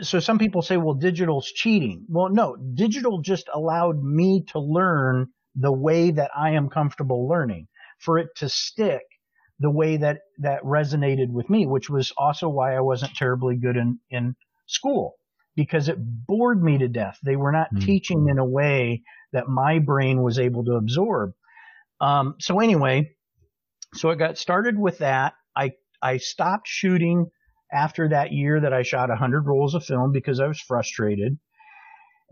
so 0.00 0.20
some 0.20 0.38
people 0.38 0.62
say, 0.62 0.76
well, 0.76 0.94
digital's 0.94 1.50
cheating. 1.50 2.06
Well, 2.08 2.30
no, 2.30 2.56
digital 2.56 3.20
just 3.20 3.48
allowed 3.52 4.02
me 4.02 4.44
to 4.48 4.58
learn 4.58 5.28
the 5.54 5.72
way 5.72 6.10
that 6.10 6.30
I 6.36 6.50
am 6.50 6.70
comfortable 6.70 7.28
learning. 7.28 7.68
For 7.98 8.18
it 8.18 8.28
to 8.36 8.48
stick 8.48 9.02
the 9.60 9.70
way 9.70 9.98
that, 9.98 10.18
that 10.38 10.62
resonated 10.64 11.28
with 11.28 11.48
me, 11.48 11.66
which 11.66 11.88
was 11.88 12.12
also 12.16 12.48
why 12.48 12.74
I 12.74 12.80
wasn't 12.80 13.14
terribly 13.14 13.56
good 13.56 13.76
in, 13.76 14.00
in 14.10 14.34
school 14.66 15.14
because 15.54 15.88
it 15.88 15.98
bored 15.98 16.62
me 16.62 16.78
to 16.78 16.88
death. 16.88 17.18
They 17.22 17.36
were 17.36 17.52
not 17.52 17.72
mm. 17.72 17.84
teaching 17.84 18.26
in 18.28 18.38
a 18.38 18.44
way 18.44 19.02
that 19.32 19.48
my 19.48 19.78
brain 19.78 20.22
was 20.22 20.38
able 20.38 20.64
to 20.64 20.72
absorb. 20.72 21.32
Um, 22.00 22.34
so 22.40 22.58
anyway, 22.58 23.14
so 23.94 24.10
it 24.10 24.16
got 24.16 24.38
started 24.38 24.76
with 24.76 24.98
that. 24.98 25.34
I, 25.54 25.72
I 26.02 26.16
stopped 26.16 26.66
shooting 26.66 27.26
after 27.72 28.08
that 28.08 28.32
year 28.32 28.60
that 28.60 28.72
I 28.72 28.82
shot 28.82 29.08
100 29.08 29.46
rolls 29.46 29.74
of 29.74 29.84
film 29.84 30.12
because 30.12 30.40
I 30.40 30.46
was 30.46 30.60
frustrated. 30.60 31.38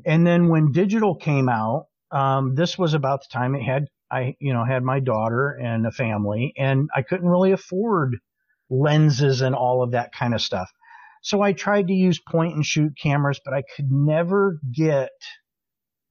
And 0.04 0.26
then 0.26 0.48
when 0.48 0.72
digital 0.72 1.14
came 1.14 1.48
out, 1.48 1.86
um, 2.10 2.54
this 2.54 2.78
was 2.78 2.94
about 2.94 3.22
the 3.22 3.28
time 3.32 3.54
it 3.54 3.62
had, 3.62 3.86
I, 4.10 4.34
you 4.40 4.52
know, 4.52 4.64
had 4.64 4.82
my 4.82 5.00
daughter 5.00 5.50
and 5.50 5.86
a 5.86 5.92
family 5.92 6.52
and 6.56 6.88
I 6.94 7.02
couldn't 7.02 7.28
really 7.28 7.52
afford 7.52 8.16
lenses 8.68 9.40
and 9.40 9.54
all 9.54 9.82
of 9.82 9.92
that 9.92 10.12
kind 10.12 10.34
of 10.34 10.40
stuff. 10.40 10.70
So 11.22 11.42
I 11.42 11.52
tried 11.52 11.88
to 11.88 11.92
use 11.92 12.18
point 12.18 12.54
and 12.54 12.64
shoot 12.64 12.92
cameras, 13.00 13.40
but 13.44 13.52
I 13.52 13.62
could 13.76 13.90
never 13.90 14.58
get 14.72 15.10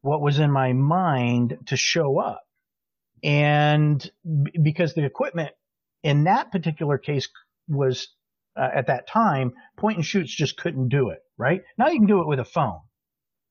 what 0.01 0.21
was 0.21 0.39
in 0.39 0.51
my 0.51 0.73
mind 0.73 1.57
to 1.67 1.77
show 1.77 2.19
up. 2.19 2.41
And 3.23 4.09
because 4.61 4.93
the 4.93 5.03
equipment 5.03 5.51
in 6.03 6.25
that 6.25 6.51
particular 6.51 6.97
case 6.97 7.27
was 7.67 8.07
uh, 8.55 8.69
at 8.73 8.87
that 8.87 9.07
time, 9.07 9.53
point 9.77 9.97
and 9.97 10.05
shoots 10.05 10.33
just 10.33 10.57
couldn't 10.57 10.89
do 10.89 11.09
it, 11.09 11.19
right? 11.37 11.61
Now 11.77 11.87
you 11.87 11.99
can 11.99 12.07
do 12.07 12.21
it 12.21 12.27
with 12.27 12.39
a 12.39 12.45
phone, 12.45 12.79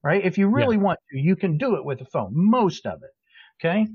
right? 0.02 0.24
If 0.24 0.38
you 0.38 0.48
really 0.48 0.76
yeah. 0.76 0.82
want 0.82 0.98
to, 1.10 1.18
you 1.18 1.36
can 1.36 1.58
do 1.58 1.76
it 1.76 1.84
with 1.84 2.00
a 2.00 2.04
phone, 2.04 2.30
most 2.32 2.86
of 2.86 3.02
it. 3.02 3.10
Okay. 3.60 3.86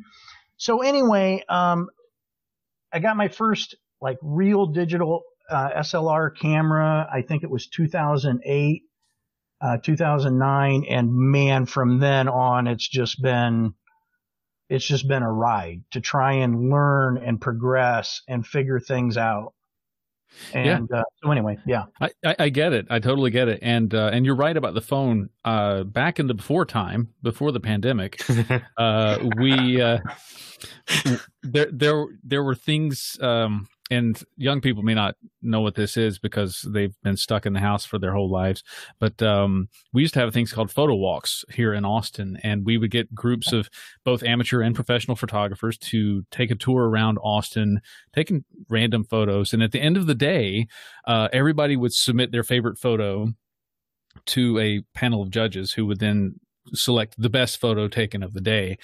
So 0.57 0.81
anyway, 0.81 1.43
um, 1.49 1.89
I 2.91 2.99
got 2.99 3.17
my 3.17 3.27
first 3.27 3.75
like 4.01 4.17
real 4.21 4.67
digital 4.67 5.23
uh, 5.49 5.69
SLR 5.77 6.37
camera. 6.37 7.07
I 7.11 7.21
think 7.21 7.43
it 7.43 7.49
was 7.49 7.67
2008, 7.67 8.83
uh, 9.61 9.77
2009, 9.77 10.85
and 10.89 11.13
man, 11.13 11.65
from 11.65 11.99
then 11.99 12.27
on, 12.27 12.67
it's 12.67 12.87
just 12.87 13.21
been 13.21 13.73
it's 14.69 14.87
just 14.87 15.07
been 15.07 15.23
a 15.23 15.31
ride 15.31 15.83
to 15.91 16.01
try 16.01 16.33
and 16.33 16.69
learn 16.69 17.17
and 17.17 17.39
progress 17.39 18.21
and 18.27 18.45
figure 18.45 18.79
things 18.79 19.17
out. 19.17 19.53
And 20.53 20.89
yeah. 20.91 20.99
uh, 20.99 21.03
so 21.21 21.31
anyway, 21.31 21.57
yeah, 21.65 21.85
I, 22.01 22.09
I, 22.25 22.35
I, 22.39 22.49
get 22.49 22.73
it. 22.73 22.87
I 22.89 22.99
totally 22.99 23.31
get 23.31 23.47
it. 23.47 23.59
And 23.61 23.93
uh, 23.93 24.09
and 24.13 24.25
you're 24.25 24.35
right 24.35 24.55
about 24.55 24.73
the 24.73 24.81
phone. 24.81 25.29
Uh, 25.45 25.83
back 25.83 26.19
in 26.19 26.27
the 26.27 26.33
before 26.33 26.65
time, 26.65 27.13
before 27.21 27.51
the 27.51 27.59
pandemic, 27.59 28.21
uh, 28.77 29.19
we 29.37 29.81
uh, 29.81 29.99
there 31.43 31.69
there 31.71 32.05
there 32.23 32.43
were 32.43 32.55
things 32.55 33.17
um, 33.21 33.67
and 33.93 34.21
young 34.37 34.61
people 34.61 34.83
may 34.83 34.93
not 34.93 35.15
know 35.41 35.61
what 35.61 35.75
this 35.75 35.97
is 35.97 36.19
because 36.19 36.67
they've 36.73 36.95
been 37.03 37.17
stuck 37.17 37.45
in 37.45 37.53
the 37.53 37.59
house 37.59 37.85
for 37.85 37.99
their 37.99 38.13
whole 38.13 38.29
lives. 38.29 38.63
But 38.99 39.21
um, 39.21 39.69
we 39.93 40.01
used 40.01 40.13
to 40.15 40.19
have 40.19 40.33
things 40.33 40.51
called 40.51 40.71
photo 40.71 40.95
walks 40.95 41.45
here 41.53 41.73
in 41.73 41.85
Austin, 41.85 42.39
and 42.43 42.65
we 42.65 42.77
would 42.77 42.91
get 42.91 43.13
groups 43.13 43.51
of 43.51 43.69
both 44.03 44.23
amateur 44.23 44.61
and 44.61 44.75
professional 44.75 45.15
photographers 45.15 45.77
to 45.77 46.23
take 46.31 46.51
a 46.51 46.55
tour 46.55 46.89
around 46.89 47.17
Austin, 47.19 47.81
taking 48.13 48.43
random 48.69 49.03
photos. 49.03 49.53
And 49.53 49.61
at 49.61 49.71
the 49.71 49.81
end 49.81 49.97
of 49.97 50.07
the 50.07 50.15
day, 50.15 50.67
uh, 51.05 51.29
everybody 51.31 51.75
would 51.75 51.93
submit 51.93 52.31
their 52.31 52.43
favorite 52.43 52.77
photo 52.77 53.33
to 54.25 54.59
a 54.59 54.81
panel 54.93 55.21
of 55.21 55.29
judges 55.29 55.73
who 55.73 55.85
would 55.85 55.99
then 55.99 56.39
select 56.73 57.15
the 57.17 57.29
best 57.29 57.59
photo 57.59 57.87
taken 57.87 58.23
of 58.23 58.33
the 58.33 58.41
day. 58.41 58.77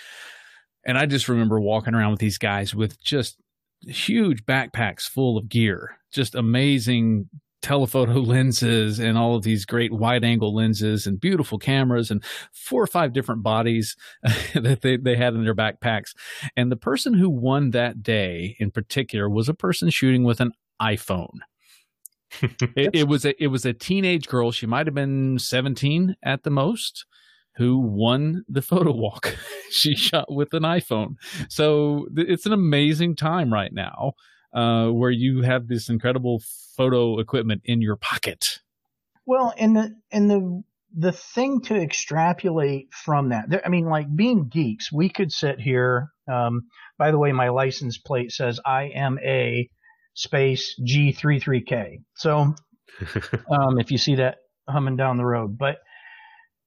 And 0.86 0.98
I 0.98 1.06
just 1.06 1.30
remember 1.30 1.60
walking 1.60 1.94
around 1.94 2.12
with 2.12 2.20
these 2.20 2.38
guys 2.38 2.74
with 2.74 3.02
just 3.02 3.38
huge 3.82 4.46
backpacks 4.46 5.04
full 5.04 5.38
of 5.38 5.50
gear, 5.50 5.98
just 6.12 6.36
amazing 6.36 7.30
telephoto 7.62 8.14
lenses 8.22 9.00
and 9.00 9.18
all 9.18 9.36
of 9.36 9.44
these 9.44 9.66
great 9.66 9.92
wide 9.92 10.24
angle 10.24 10.54
lenses 10.54 11.06
and 11.06 11.20
beautiful 11.20 11.58
cameras 11.58 12.10
and 12.10 12.24
four 12.54 12.82
or 12.82 12.88
five 12.88 13.14
different 13.14 13.44
bodies 13.44 13.96
that 14.54 14.80
they, 14.82 14.98
they 14.98 15.16
had 15.16 15.34
in 15.34 15.44
their 15.44 15.56
backpacks. 15.56 16.14
And 16.56 16.72
the 16.72 16.78
person 16.78 17.14
who 17.14 17.30
won 17.30 17.72
that 17.72 18.02
day 18.02 18.56
in 18.60 18.72
particular 18.72 19.30
was 19.30 19.50
a 19.50 19.54
person 19.54 19.90
shooting 19.90 20.24
with 20.24 20.40
an 20.40 20.54
iPhone. 20.82 21.40
it, 22.42 22.92
it 22.94 23.08
was 23.08 23.26
a 23.26 23.44
it 23.44 23.48
was 23.48 23.66
a 23.66 23.74
teenage 23.74 24.28
girl. 24.28 24.52
She 24.52 24.68
might 24.68 24.86
have 24.86 24.94
been 24.94 25.40
17 25.40 26.16
at 26.24 26.44
the 26.44 26.52
most 26.52 27.06
who 27.60 27.78
won 27.78 28.46
the 28.48 28.62
photo 28.62 28.92
walk. 28.92 29.36
she 29.70 29.94
shot 29.94 30.34
with 30.34 30.54
an 30.54 30.64
iPhone. 30.64 31.18
So 31.50 32.08
it's 32.16 32.46
an 32.46 32.54
amazing 32.54 33.18
time 33.18 33.54
right 33.54 33.74
now 33.74 34.14
uh, 34.54 34.88
where 34.88 35.12
you 35.12 35.42
have 35.42 35.68
this 35.68 35.90
incredible 35.90 36.42
photo 36.78 37.20
equipment 37.20 37.62
in 37.66 37.82
your 37.82 37.98
pocket. 37.98 38.60
Well, 39.26 39.54
and 39.58 39.76
the 39.76 39.96
and 40.10 40.32
the 40.32 40.64
the 40.96 41.12
thing 41.12 41.62
to 41.64 41.76
extrapolate 41.76 42.94
from 42.94 43.30
that, 43.30 43.48
I 43.64 43.70
mean, 43.70 43.86
like 43.86 44.08
being 44.16 44.48
geeks, 44.48 44.92
we 44.92 45.10
could 45.10 45.32
sit 45.32 45.60
here. 45.60 46.08
Um, 46.32 46.62
by 46.98 47.12
the 47.12 47.20
way, 47.20 47.34
my 47.34 47.50
license 47.50 47.98
plate 47.98 48.32
says 48.32 48.60
I 48.66 48.92
am 48.96 49.20
a 49.20 49.70
space 50.14 50.80
G33K. 50.82 52.04
So, 52.16 52.56
um, 53.52 53.80
if 53.80 53.92
you 53.92 53.98
see 53.98 54.16
that 54.16 54.38
humming 54.68 54.96
down 54.96 55.18
the 55.18 55.26
road, 55.26 55.58
but 55.58 55.80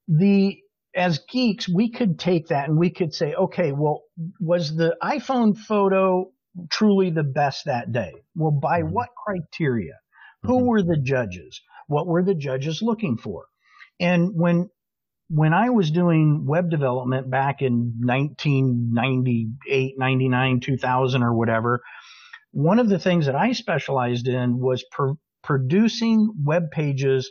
the 0.07 0.62
as 0.95 1.21
geeks, 1.31 1.69
we 1.69 1.91
could 1.91 2.19
take 2.19 2.49
that 2.49 2.69
and 2.69 2.79
we 2.79 2.91
could 2.91 3.15
say, 3.15 3.35
okay, 3.35 3.73
well, 3.73 4.03
was 4.41 4.75
the 4.75 4.97
iPhone 5.03 5.57
photo 5.57 6.31
truly 6.71 7.11
the 7.11 7.23
best 7.23 7.65
that 7.65 7.93
day? 7.93 8.13
Well, 8.35 8.51
by 8.51 8.83
mm-hmm. 8.83 8.93
what 8.93 9.09
criteria? 9.17 9.99
Who 10.43 10.59
mm-hmm. 10.59 10.67
were 10.67 10.83
the 10.83 10.99
judges? 10.99 11.61
What 11.87 12.07
were 12.07 12.23
the 12.23 12.35
judges 12.35 12.83
looking 12.83 13.17
for? 13.17 13.47
And 14.01 14.33
when 14.35 14.69
when 15.29 15.55
I 15.55 15.71
was 15.71 15.91
doing 15.91 16.45
web 16.45 16.69
development 16.69 17.31
back 17.31 17.63
in 17.63 17.95
1998, 18.01 19.95
99, 19.97 20.61
2000 20.61 21.23
or 21.23 21.33
whatever, 21.33 21.83
one 22.51 22.79
of 22.79 22.91
the 22.91 22.99
things 22.99 23.25
that 23.27 23.35
I 23.35 23.53
specialized 23.53 24.29
in 24.29 24.59
was 24.59 24.85
pr- 24.91 25.13
producing 25.43 26.35
web 26.45 26.71
pages 26.71 27.31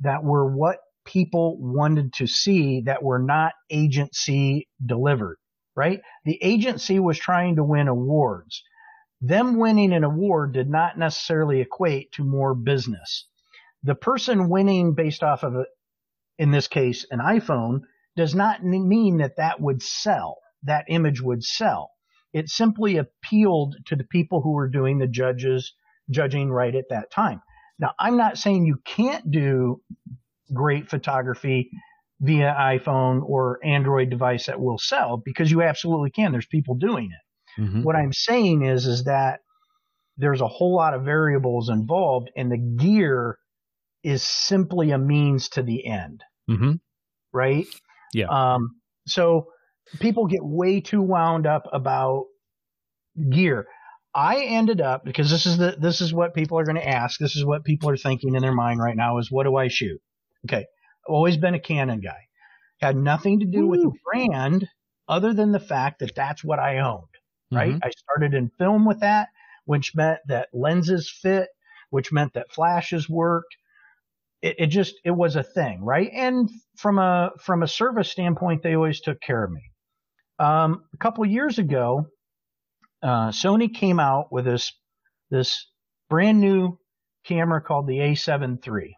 that 0.00 0.22
were 0.22 0.54
what 0.54 0.78
people 1.04 1.56
wanted 1.60 2.12
to 2.14 2.26
see 2.26 2.82
that 2.82 3.02
were 3.02 3.18
not 3.18 3.52
agency 3.70 4.68
delivered, 4.84 5.36
right? 5.76 6.00
The 6.24 6.38
agency 6.42 6.98
was 6.98 7.18
trying 7.18 7.56
to 7.56 7.64
win 7.64 7.88
awards. 7.88 8.62
Them 9.20 9.58
winning 9.58 9.92
an 9.92 10.04
award 10.04 10.52
did 10.52 10.68
not 10.68 10.98
necessarily 10.98 11.60
equate 11.60 12.12
to 12.12 12.24
more 12.24 12.54
business. 12.54 13.26
The 13.82 13.94
person 13.94 14.48
winning 14.48 14.94
based 14.94 15.22
off 15.22 15.42
of, 15.42 15.54
a, 15.54 15.64
in 16.38 16.50
this 16.50 16.68
case, 16.68 17.06
an 17.10 17.20
iPhone 17.20 17.80
does 18.16 18.34
not 18.34 18.64
mean 18.64 19.18
that 19.18 19.36
that 19.36 19.60
would 19.60 19.82
sell. 19.82 20.38
That 20.64 20.84
image 20.88 21.20
would 21.20 21.42
sell. 21.42 21.90
It 22.32 22.48
simply 22.48 22.96
appealed 22.96 23.76
to 23.86 23.96
the 23.96 24.04
people 24.04 24.40
who 24.40 24.52
were 24.52 24.68
doing 24.68 24.98
the 24.98 25.06
judges 25.06 25.74
judging 26.10 26.50
right 26.50 26.74
at 26.74 26.88
that 26.90 27.10
time. 27.10 27.42
Now, 27.78 27.92
I'm 27.98 28.16
not 28.16 28.38
saying 28.38 28.64
you 28.64 28.78
can't 28.84 29.30
do 29.30 29.80
great 30.52 30.88
photography 30.88 31.70
via 32.20 32.54
iPhone 32.58 33.22
or 33.24 33.58
Android 33.64 34.10
device 34.10 34.46
that 34.46 34.60
will 34.60 34.78
sell 34.78 35.20
because 35.24 35.50
you 35.50 35.62
absolutely 35.62 36.10
can. 36.10 36.32
There's 36.32 36.46
people 36.46 36.76
doing 36.76 37.10
it. 37.10 37.60
Mm-hmm. 37.60 37.82
What 37.82 37.96
I'm 37.96 38.12
saying 38.12 38.64
is, 38.64 38.86
is 38.86 39.04
that 39.04 39.40
there's 40.16 40.40
a 40.40 40.48
whole 40.48 40.74
lot 40.76 40.94
of 40.94 41.04
variables 41.04 41.68
involved 41.68 42.30
and 42.36 42.50
the 42.50 42.58
gear 42.58 43.38
is 44.02 44.22
simply 44.22 44.90
a 44.90 44.98
means 44.98 45.48
to 45.50 45.62
the 45.62 45.86
end. 45.86 46.22
Mm-hmm. 46.48 46.72
Right. 47.32 47.66
Yeah. 48.12 48.26
Um, 48.28 48.76
so 49.06 49.46
people 50.00 50.26
get 50.26 50.40
way 50.42 50.80
too 50.80 51.02
wound 51.02 51.46
up 51.46 51.68
about 51.72 52.26
gear. 53.30 53.66
I 54.14 54.44
ended 54.44 54.80
up 54.80 55.04
because 55.04 55.30
this 55.30 55.46
is 55.46 55.56
the 55.56 55.76
this 55.78 56.00
is 56.00 56.12
what 56.12 56.34
people 56.34 56.58
are 56.58 56.64
going 56.64 56.76
to 56.76 56.88
ask. 56.88 57.18
This 57.18 57.34
is 57.34 57.44
what 57.44 57.64
people 57.64 57.88
are 57.88 57.96
thinking 57.96 58.34
in 58.34 58.42
their 58.42 58.52
mind 58.52 58.78
right 58.80 58.96
now 58.96 59.18
is 59.18 59.30
what 59.30 59.44
do 59.44 59.56
I 59.56 59.68
shoot? 59.68 60.00
Okay, 60.46 60.64
I've 61.06 61.12
always 61.12 61.36
been 61.36 61.54
a 61.54 61.60
Canon 61.60 62.00
guy. 62.00 62.26
Had 62.80 62.96
nothing 62.96 63.40
to 63.40 63.46
do 63.46 63.64
Ooh. 63.64 63.68
with 63.68 63.82
the 63.82 63.92
brand 64.04 64.68
other 65.08 65.32
than 65.32 65.52
the 65.52 65.60
fact 65.60 66.00
that 66.00 66.14
that's 66.14 66.42
what 66.42 66.58
I 66.58 66.78
owned. 66.78 67.04
Right? 67.52 67.72
Mm-hmm. 67.72 67.84
I 67.84 67.90
started 67.90 68.34
in 68.34 68.50
film 68.58 68.86
with 68.86 69.00
that, 69.00 69.28
which 69.66 69.94
meant 69.94 70.20
that 70.28 70.48
lenses 70.52 71.12
fit, 71.22 71.48
which 71.90 72.10
meant 72.10 72.32
that 72.34 72.50
flashes 72.50 73.08
worked. 73.08 73.54
It, 74.40 74.56
it 74.58 74.66
just 74.68 74.94
it 75.04 75.10
was 75.10 75.36
a 75.36 75.42
thing, 75.42 75.84
right? 75.84 76.10
And 76.12 76.50
from 76.76 76.98
a 76.98 77.30
from 77.40 77.62
a 77.62 77.68
service 77.68 78.10
standpoint, 78.10 78.62
they 78.62 78.74
always 78.74 79.00
took 79.00 79.20
care 79.20 79.44
of 79.44 79.52
me. 79.52 79.62
Um, 80.38 80.84
a 80.92 80.96
couple 80.96 81.22
of 81.22 81.30
years 81.30 81.58
ago, 81.58 82.06
uh, 83.02 83.28
Sony 83.28 83.72
came 83.72 84.00
out 84.00 84.32
with 84.32 84.46
this 84.46 84.72
this 85.30 85.66
brand 86.08 86.40
new 86.40 86.78
camera 87.24 87.60
called 87.60 87.86
the 87.86 87.98
A7 87.98 88.58
III. 88.66 88.96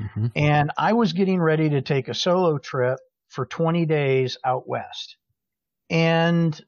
Mm-hmm. 0.00 0.26
And 0.36 0.70
I 0.78 0.92
was 0.92 1.12
getting 1.12 1.40
ready 1.40 1.70
to 1.70 1.82
take 1.82 2.08
a 2.08 2.14
solo 2.14 2.58
trip 2.58 2.98
for 3.28 3.46
20 3.46 3.86
days 3.86 4.36
out 4.44 4.68
west. 4.68 5.16
And 5.90 6.60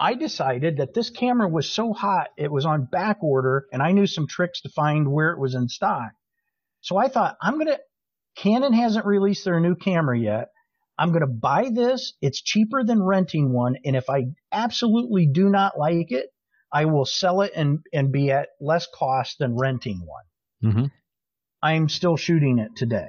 I 0.00 0.14
decided 0.14 0.78
that 0.78 0.94
this 0.94 1.10
camera 1.10 1.48
was 1.48 1.70
so 1.70 1.92
hot, 1.92 2.28
it 2.36 2.50
was 2.50 2.66
on 2.66 2.86
back 2.86 3.22
order, 3.22 3.66
and 3.72 3.82
I 3.82 3.92
knew 3.92 4.06
some 4.06 4.26
tricks 4.26 4.60
to 4.62 4.68
find 4.68 5.12
where 5.12 5.30
it 5.30 5.38
was 5.38 5.54
in 5.54 5.68
stock. 5.68 6.12
So 6.80 6.96
I 6.96 7.08
thought, 7.08 7.36
I'm 7.40 7.54
going 7.54 7.68
to, 7.68 7.80
Canon 8.36 8.72
hasn't 8.72 9.06
released 9.06 9.44
their 9.44 9.60
new 9.60 9.76
camera 9.76 10.18
yet. 10.18 10.48
I'm 10.98 11.10
going 11.10 11.22
to 11.22 11.26
buy 11.26 11.70
this. 11.72 12.14
It's 12.20 12.42
cheaper 12.42 12.84
than 12.84 13.02
renting 13.02 13.52
one. 13.52 13.76
And 13.84 13.96
if 13.96 14.10
I 14.10 14.26
absolutely 14.52 15.26
do 15.26 15.48
not 15.48 15.78
like 15.78 16.12
it, 16.12 16.26
I 16.72 16.86
will 16.86 17.04
sell 17.04 17.40
it 17.42 17.52
and, 17.54 17.80
and 17.92 18.12
be 18.12 18.30
at 18.30 18.48
less 18.60 18.86
cost 18.92 19.38
than 19.38 19.56
renting 19.56 20.04
one. 20.04 20.72
Mm-hmm. 20.72 20.84
I'm 21.64 21.88
still 21.88 22.16
shooting 22.16 22.58
it 22.58 22.76
today. 22.76 23.08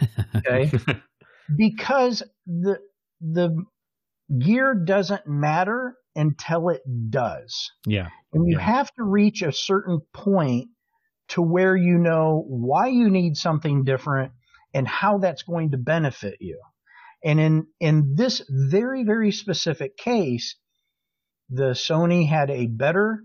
Okay. 0.36 0.70
because 1.56 2.22
the, 2.46 2.78
the 3.20 3.64
gear 4.38 4.74
doesn't 4.74 5.26
matter 5.26 5.96
until 6.16 6.68
it 6.70 6.82
does. 7.10 7.70
Yeah. 7.86 8.08
And 8.32 8.46
you 8.46 8.58
yeah. 8.58 8.64
have 8.64 8.92
to 8.94 9.04
reach 9.04 9.42
a 9.42 9.52
certain 9.52 10.00
point 10.12 10.68
to 11.28 11.42
where 11.42 11.76
you 11.76 11.98
know 11.98 12.44
why 12.46 12.88
you 12.88 13.10
need 13.10 13.36
something 13.36 13.84
different 13.84 14.32
and 14.74 14.86
how 14.86 15.18
that's 15.18 15.44
going 15.44 15.70
to 15.70 15.78
benefit 15.78 16.36
you. 16.40 16.60
And 17.24 17.40
in, 17.40 17.66
in 17.80 18.14
this 18.16 18.42
very, 18.50 19.04
very 19.04 19.32
specific 19.32 19.96
case, 19.96 20.56
the 21.48 21.70
Sony 21.70 22.28
had 22.28 22.50
a 22.50 22.66
better 22.66 23.22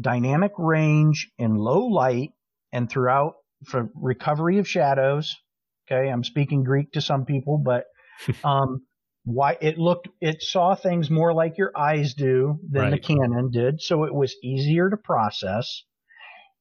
dynamic 0.00 0.52
range 0.58 1.30
in 1.38 1.56
low 1.56 1.86
light 1.86 2.30
and 2.72 2.88
throughout 2.88 3.34
for 3.64 3.90
recovery 3.94 4.58
of 4.58 4.68
shadows. 4.68 5.36
Okay. 5.90 6.08
I'm 6.08 6.24
speaking 6.24 6.64
Greek 6.64 6.92
to 6.92 7.00
some 7.00 7.24
people, 7.24 7.58
but, 7.58 7.84
um, 8.44 8.82
why 9.24 9.56
it 9.60 9.76
looked, 9.78 10.08
it 10.20 10.40
saw 10.40 10.74
things 10.74 11.10
more 11.10 11.32
like 11.32 11.58
your 11.58 11.72
eyes 11.76 12.14
do 12.14 12.60
than 12.70 12.82
right. 12.82 12.90
the 12.90 12.98
Canon 12.98 13.50
did. 13.50 13.80
So 13.82 14.04
it 14.04 14.14
was 14.14 14.36
easier 14.42 14.88
to 14.88 14.96
process. 14.96 15.82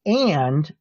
And 0.05 0.71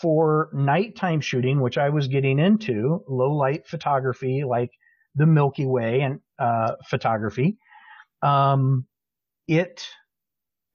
for 0.00 0.50
nighttime 0.52 1.20
shooting, 1.20 1.60
which 1.60 1.78
I 1.78 1.88
was 1.90 2.08
getting 2.08 2.38
into, 2.38 3.02
low 3.08 3.32
light 3.32 3.66
photography, 3.66 4.44
like 4.46 4.70
the 5.14 5.26
Milky 5.26 5.66
Way 5.66 6.00
and 6.02 6.20
uh, 6.38 6.72
photography, 6.88 7.56
um, 8.22 8.86
it 9.48 9.86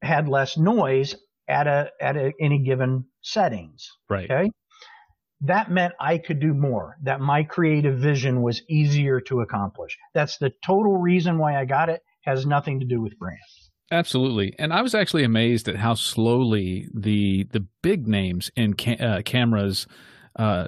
had 0.02 0.28
less 0.28 0.58
noise 0.58 1.16
at 1.48 1.68
a 1.68 1.92
at 2.02 2.18
a, 2.18 2.34
any 2.40 2.60
given 2.60 3.06
settings. 3.22 3.90
Right. 4.10 4.30
Okay. 4.30 4.52
That 5.42 5.72
meant 5.72 5.94
I 6.00 6.18
could 6.18 6.40
do 6.40 6.54
more. 6.54 6.98
That 7.04 7.20
my 7.20 7.44
creative 7.44 7.98
vision 7.98 8.42
was 8.42 8.62
easier 8.70 9.20
to 9.22 9.42
accomplish. 9.42 9.98
That's 10.14 10.38
the 10.38 10.52
total 10.64 10.98
reason 10.98 11.38
why 11.38 11.60
I 11.60 11.66
got 11.66 11.90
it. 11.90 12.02
Has 12.24 12.46
nothing 12.46 12.80
to 12.80 12.86
do 12.86 13.02
with 13.02 13.18
brand. 13.18 13.40
Absolutely, 13.92 14.54
and 14.60 14.72
I 14.72 14.82
was 14.82 14.94
actually 14.96 15.24
amazed 15.24 15.68
at 15.68 15.76
how 15.76 15.96
slowly 15.96 16.88
the 16.94 17.44
the 17.52 17.66
big 17.82 18.08
names 18.08 18.52
in 18.56 18.76
ca- 18.76 18.98
uh, 18.98 19.22
cameras 19.24 19.88
uh, 20.38 20.68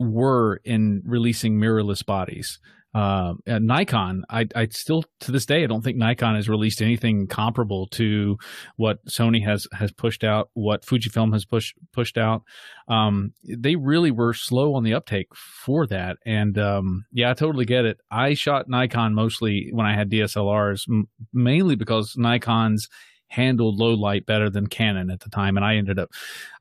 were 0.00 0.60
in 0.64 1.02
releasing 1.04 1.58
mirrorless 1.58 2.04
bodies 2.04 2.58
uh, 2.96 3.34
Nikon, 3.46 4.24
I, 4.30 4.46
I 4.54 4.68
still 4.68 5.04
to 5.20 5.30
this 5.30 5.44
day 5.44 5.62
I 5.62 5.66
don't 5.66 5.84
think 5.84 5.98
Nikon 5.98 6.34
has 6.34 6.48
released 6.48 6.80
anything 6.80 7.26
comparable 7.26 7.88
to 7.88 8.38
what 8.76 9.04
Sony 9.04 9.44
has 9.44 9.68
has 9.72 9.92
pushed 9.92 10.24
out, 10.24 10.48
what 10.54 10.82
Fujifilm 10.86 11.34
has 11.34 11.44
pushed 11.44 11.74
pushed 11.92 12.16
out. 12.16 12.42
Um, 12.88 13.34
they 13.46 13.76
really 13.76 14.10
were 14.10 14.32
slow 14.32 14.74
on 14.74 14.82
the 14.82 14.94
uptake 14.94 15.28
for 15.34 15.86
that, 15.88 16.16
and 16.24 16.56
um, 16.58 17.04
yeah, 17.12 17.32
I 17.32 17.34
totally 17.34 17.66
get 17.66 17.84
it. 17.84 17.98
I 18.10 18.32
shot 18.32 18.66
Nikon 18.66 19.12
mostly 19.12 19.68
when 19.72 19.84
I 19.84 19.94
had 19.94 20.10
DSLRs, 20.10 20.88
m- 20.88 21.08
mainly 21.34 21.76
because 21.76 22.14
Nikon's 22.16 22.88
handled 23.28 23.76
low 23.76 23.92
light 23.92 24.24
better 24.24 24.48
than 24.48 24.68
Canon 24.68 25.10
at 25.10 25.20
the 25.20 25.28
time, 25.28 25.58
and 25.58 25.66
I 25.66 25.76
ended 25.76 25.98
up 25.98 26.08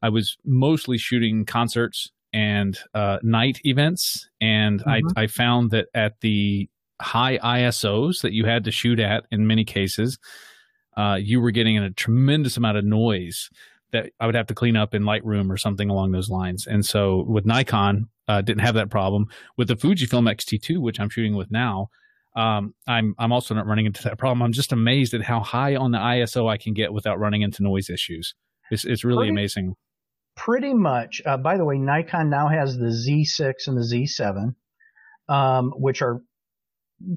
I 0.02 0.10
was 0.10 0.36
mostly 0.44 0.98
shooting 0.98 1.46
concerts 1.46 2.12
and 2.36 2.78
uh, 2.94 3.18
night 3.24 3.62
events. 3.64 4.28
And 4.42 4.82
mm-hmm. 4.82 5.08
I, 5.18 5.24
I 5.24 5.28
found 5.28 5.72
that 5.72 5.88
at 5.94 6.20
the 6.20 6.70
high 7.02 7.38
ISOs 7.38 8.22
that 8.22 8.34
you 8.34 8.46
had 8.46 8.66
to 8.66 8.72
shoot 8.72 9.00
at 9.00 9.24
in 9.32 9.48
many 9.48 9.64
cases, 9.64 10.20
uh, 10.98 11.18
you 11.20 11.40
were 11.40 11.52
getting 11.52 11.78
a 11.78 11.92
tremendous 11.92 12.58
amount 12.58 12.78
of 12.78 12.84
noise 12.84 13.50
that 13.94 14.12
I 14.20 14.26
would 14.26 14.36
have 14.36 14.48
to 14.48 14.54
clean 14.54 14.76
up 14.76 14.94
in 14.94 15.04
Lightroom 15.04 15.50
or 15.50 15.56
something 15.56 15.90
along 15.90 16.12
those 16.12 16.30
lines. 16.30 16.68
And 16.68 16.86
so 16.86 17.24
with 17.26 17.46
Nikon, 17.46 18.10
uh, 18.28 18.42
didn't 18.42 18.64
have 18.64 18.76
that 18.76 18.90
problem. 18.90 19.28
With 19.56 19.70
the 19.70 19.78
Fujifilm 19.78 20.30
X-T2, 20.30 20.80
which 20.80 21.00
I'm 21.00 21.10
shooting 21.10 21.36
with 21.36 21.52
now, 21.52 21.88
um, 22.36 22.74
I'm 22.86 23.16
I'm 23.18 23.32
also 23.32 23.54
not 23.54 23.66
running 23.66 23.86
into 23.86 24.04
that 24.04 24.18
problem. 24.18 24.42
I'm 24.42 24.52
just 24.52 24.74
amazed 24.74 25.14
at 25.14 25.22
how 25.22 25.40
high 25.40 25.78
on 25.78 25.92
the 25.92 26.00
ISO 26.00 26.50
I 26.50 26.58
can 26.58 26.74
get 26.74 26.92
without 26.92 27.18
running 27.18 27.44
into 27.44 27.64
noise 27.64 27.90
issues. 27.90 28.36
It's 28.72 28.84
it's 28.84 29.06
really 29.06 29.30
amazing 29.30 29.76
pretty 30.36 30.74
much. 30.74 31.22
Uh, 31.26 31.38
by 31.38 31.58
the 31.58 31.66
way, 31.66 31.78
Nikon 31.78 32.30
now 32.30 32.48
has 32.48 32.78
the 32.78 32.88
Z6 32.88 33.68
and 33.68 33.78
the 33.78 33.82
Z7, 33.82 34.56
um, 35.34 35.72
which 35.72 36.02
are 36.02 36.22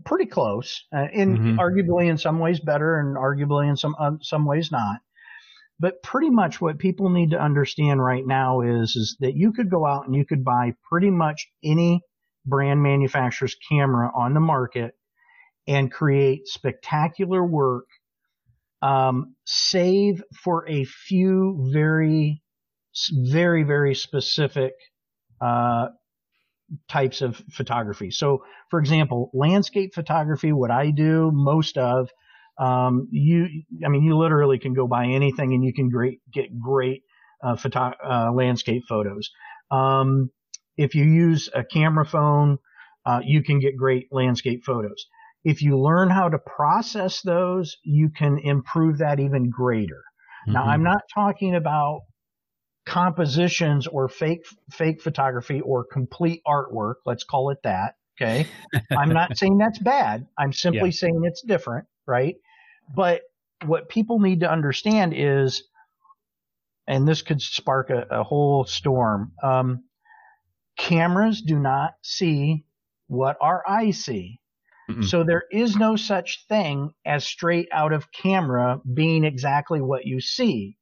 pretty 0.05 0.27
close, 0.27 0.85
uh, 0.95 1.07
in 1.13 1.37
mm-hmm. 1.37 1.59
arguably 1.59 2.09
in 2.09 2.19
some 2.19 2.39
ways 2.39 2.61
better, 2.61 2.99
and 2.99 3.17
arguably 3.17 3.69
in 3.69 3.77
some 3.77 3.95
uh, 3.99 4.13
some 4.23 4.45
ways 4.45 4.71
not. 4.73 5.01
But 5.81 6.03
pretty 6.03 6.31
much 6.31 6.61
what 6.61 6.79
people 6.79 7.09
need 7.09 7.31
to 7.31 7.41
understand 7.41 8.03
right 8.03 8.27
now 8.27 8.63
is 8.63 8.97
is 8.97 9.17
that 9.21 9.37
you 9.37 9.53
could 9.53 9.71
go 9.71 9.87
out 9.87 10.07
and 10.07 10.15
you 10.15 10.25
could 10.25 10.45
buy 10.45 10.75
pretty 10.91 11.11
much 11.11 11.49
any 11.63 12.03
brand 12.47 12.83
manufacturer's 12.83 13.57
camera 13.69 14.11
on 14.15 14.35
the 14.35 14.41
market 14.41 14.95
and 15.67 15.93
create 15.93 16.49
spectacular 16.49 17.45
work, 17.45 17.85
um, 18.81 19.35
save 19.45 20.25
for 20.43 20.67
a 20.69 20.85
few 20.85 21.69
very 21.73 22.43
very, 23.13 23.63
very 23.63 23.95
specific 23.95 24.73
uh, 25.41 25.89
types 26.89 27.23
of 27.23 27.37
photography. 27.53 28.11
So, 28.11 28.45
for 28.71 28.79
example, 28.79 29.31
landscape 29.33 29.95
photography, 29.95 30.53
what 30.53 30.71
I 30.71 30.91
do 30.91 31.31
most 31.33 31.79
of, 31.79 32.09
um, 32.59 33.09
you, 33.11 33.47
I 33.85 33.89
mean, 33.89 34.03
you 34.03 34.17
literally 34.17 34.59
can 34.59 34.75
go 34.75 34.87
buy 34.87 35.07
anything 35.07 35.55
and 35.55 35.65
you 35.65 35.73
can 35.73 35.89
great, 35.89 36.21
get 36.33 36.59
great 36.59 37.03
uh, 37.43 37.57
photo, 37.57 37.93
uh, 38.05 38.33
landscape 38.33 38.83
photos. 38.89 39.31
Um, 39.71 40.31
if 40.77 40.95
you 40.95 41.05
use 41.05 41.49
a 41.55 41.65
camera 41.65 42.05
phone, 42.05 42.59
uh, 43.07 43.21
you 43.25 43.43
can 43.43 43.61
get 43.61 43.77
great 43.77 44.09
landscape 44.11 44.65
photos. 44.65 45.07
If 45.45 45.63
you 45.63 45.79
learn 45.79 46.11
how 46.11 46.29
to 46.29 46.39
process 46.39 47.23
those, 47.23 47.77
you 47.85 48.11
can 48.11 48.39
improve 48.39 48.99
that 48.99 49.21
even 49.21 49.51
greater. 49.51 50.03
Mm-hmm. 50.47 50.53
Now, 50.53 50.65
I'm 50.65 50.83
not 50.83 51.03
talking 51.15 51.55
about 51.55 52.01
compositions 52.89 53.87
or 53.87 54.09
fake 54.09 54.47
fake 54.73 55.03
photography 55.03 55.61
or 55.61 55.85
complete 55.85 56.41
artwork. 56.47 56.95
Let's 57.05 57.23
call 57.23 57.51
it 57.51 57.59
that. 57.63 57.97
Okay. 58.21 58.47
I'm 58.97 59.11
not 59.11 59.37
saying 59.37 59.59
that's 59.59 59.79
bad. 59.79 60.27
I'm 60.39 60.53
simply 60.53 60.89
yeah. 60.89 60.97
saying 60.97 61.21
it's 61.25 61.43
different, 61.43 61.87
right? 62.07 62.37
But 62.97 63.23
what 63.67 63.91
people 63.91 64.19
need 64.21 64.41
to 64.41 64.51
understand 64.51 65.13
is, 65.15 65.65
and 66.87 67.07
this 67.07 67.21
could 67.21 67.43
spark 67.43 67.91
a, 67.91 68.07
a 68.11 68.25
whole 68.25 68.65
storm. 68.65 69.33
Um, 69.43 69.85
cameras 70.79 71.43
do 71.43 71.59
not 71.59 71.93
see 72.03 72.65
what 73.07 73.37
our 73.41 73.63
eyes 73.69 74.03
see. 74.03 74.41
Mm-mm. 74.91 75.05
So 75.05 75.25
there 75.25 75.45
is 75.53 75.77
no 75.77 75.97
such 75.97 76.47
thing 76.49 76.93
as 77.05 77.27
straight 77.27 77.69
out 77.71 77.93
of 77.93 78.11
camera 78.11 78.81
being 78.95 79.25
exactly 79.25 79.83
what 79.83 80.07
you 80.07 80.21
see 80.21 80.78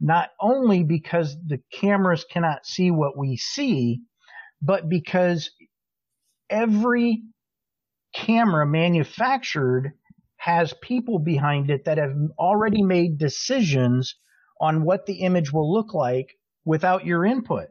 not 0.00 0.30
only 0.40 0.84
because 0.84 1.36
the 1.46 1.60
cameras 1.72 2.24
cannot 2.30 2.66
see 2.66 2.90
what 2.90 3.16
we 3.16 3.36
see, 3.36 4.00
but 4.62 4.88
because 4.88 5.50
every 6.50 7.22
camera 8.14 8.66
manufactured 8.66 9.92
has 10.36 10.72
people 10.82 11.18
behind 11.18 11.70
it 11.70 11.84
that 11.84 11.98
have 11.98 12.14
already 12.38 12.82
made 12.82 13.18
decisions 13.18 14.14
on 14.60 14.84
what 14.84 15.06
the 15.06 15.20
image 15.20 15.52
will 15.52 15.72
look 15.72 15.94
like 15.94 16.38
without 16.64 17.04
your 17.04 17.24
input. 17.24 17.68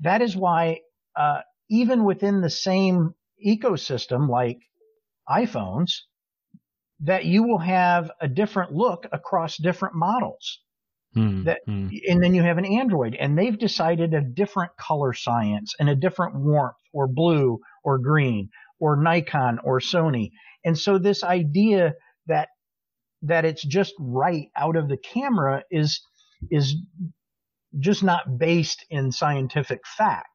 That 0.00 0.22
is 0.22 0.36
why, 0.36 0.80
uh, 1.16 1.40
even 1.68 2.04
within 2.04 2.40
the 2.40 2.50
same 2.50 3.14
ecosystem 3.44 4.28
like 4.28 4.58
iPhones, 5.28 5.90
that 7.00 7.24
you 7.24 7.42
will 7.42 7.58
have 7.58 8.10
a 8.20 8.28
different 8.28 8.72
look 8.72 9.06
across 9.12 9.56
different 9.56 9.94
models. 9.94 10.60
Mm, 11.16 11.44
that, 11.44 11.60
mm. 11.66 11.90
and 12.08 12.22
then 12.22 12.34
you 12.34 12.42
have 12.42 12.58
an 12.58 12.66
Android, 12.66 13.14
and 13.14 13.38
they've 13.38 13.58
decided 13.58 14.12
a 14.12 14.20
different 14.20 14.72
color 14.76 15.14
science 15.14 15.74
and 15.80 15.88
a 15.88 15.94
different 15.94 16.34
warmth, 16.34 16.76
or 16.92 17.08
blue, 17.08 17.58
or 17.84 17.98
green, 17.98 18.50
or 18.78 18.96
Nikon, 18.96 19.58
or 19.64 19.80
Sony. 19.80 20.30
And 20.64 20.78
so 20.78 20.98
this 20.98 21.24
idea 21.24 21.94
that 22.26 22.48
that 23.22 23.44
it's 23.44 23.64
just 23.64 23.94
right 23.98 24.48
out 24.56 24.76
of 24.76 24.88
the 24.88 24.98
camera 24.98 25.62
is 25.70 26.02
is 26.50 26.76
just 27.78 28.02
not 28.02 28.38
based 28.38 28.84
in 28.90 29.10
scientific 29.10 29.80
fact. 29.86 30.28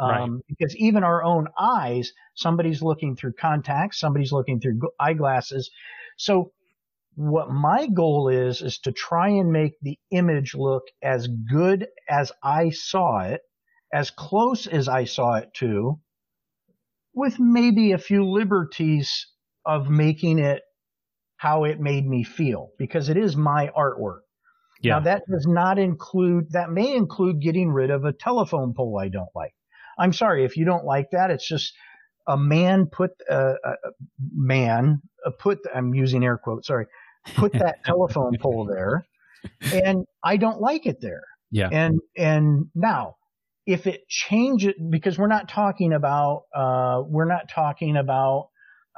Um, 0.00 0.08
right. 0.08 0.30
Because 0.48 0.74
even 0.76 1.04
our 1.04 1.22
own 1.22 1.48
eyes, 1.58 2.12
somebody's 2.34 2.82
looking 2.82 3.16
through 3.16 3.34
contacts, 3.34 4.00
somebody's 4.00 4.32
looking 4.32 4.60
through 4.60 4.80
eyeglasses. 4.98 5.70
So 6.16 6.52
what 7.14 7.50
my 7.50 7.86
goal 7.86 8.28
is 8.28 8.62
is 8.62 8.78
to 8.80 8.92
try 8.92 9.28
and 9.28 9.52
make 9.52 9.74
the 9.82 9.98
image 10.10 10.54
look 10.54 10.84
as 11.02 11.28
good 11.28 11.88
as 12.08 12.32
I 12.42 12.70
saw 12.70 13.20
it, 13.20 13.42
as 13.92 14.10
close 14.10 14.66
as 14.66 14.88
I 14.88 15.04
saw 15.04 15.34
it 15.34 15.52
to, 15.54 16.00
with 17.14 17.38
maybe 17.38 17.92
a 17.92 17.98
few 17.98 18.24
liberties 18.24 19.26
of 19.64 19.90
making 19.90 20.38
it 20.38 20.62
how 21.36 21.64
it 21.64 21.80
made 21.80 22.06
me 22.06 22.24
feel 22.24 22.70
because 22.78 23.08
it 23.08 23.16
is 23.16 23.36
my 23.36 23.70
artwork. 23.76 24.20
Yeah. 24.80 24.94
Now 24.94 25.00
that 25.00 25.22
does 25.30 25.46
not 25.46 25.78
include 25.78 26.52
that 26.52 26.70
may 26.70 26.94
include 26.94 27.40
getting 27.40 27.70
rid 27.70 27.90
of 27.90 28.04
a 28.04 28.12
telephone 28.12 28.74
pole 28.74 28.98
I 28.98 29.08
don't 29.08 29.28
like. 29.34 29.54
I'm 29.98 30.12
sorry 30.12 30.44
if 30.44 30.56
you 30.56 30.64
don't 30.64 30.84
like 30.84 31.10
that. 31.12 31.30
It's 31.30 31.46
just 31.46 31.74
a 32.26 32.36
man 32.36 32.86
put 32.86 33.10
uh, 33.30 33.54
a 33.64 33.74
man 34.34 35.02
uh, 35.26 35.30
put 35.38 35.58
I'm 35.74 35.94
using 35.94 36.24
air 36.24 36.38
quotes. 36.38 36.68
Sorry, 36.68 36.86
put 37.34 37.52
that 37.52 37.76
telephone 37.84 38.36
pole 38.40 38.66
there, 38.66 39.06
and 39.72 40.04
I 40.24 40.36
don't 40.36 40.60
like 40.60 40.86
it 40.86 41.00
there. 41.00 41.24
Yeah. 41.50 41.68
And 41.70 42.00
and 42.16 42.66
now, 42.74 43.16
if 43.66 43.86
it 43.86 44.08
changes, 44.08 44.74
because 44.90 45.18
we're 45.18 45.28
not 45.28 45.48
talking 45.48 45.92
about 45.92 46.44
uh, 46.54 47.02
we're 47.06 47.26
not 47.26 47.48
talking 47.48 47.96
about 47.96 48.48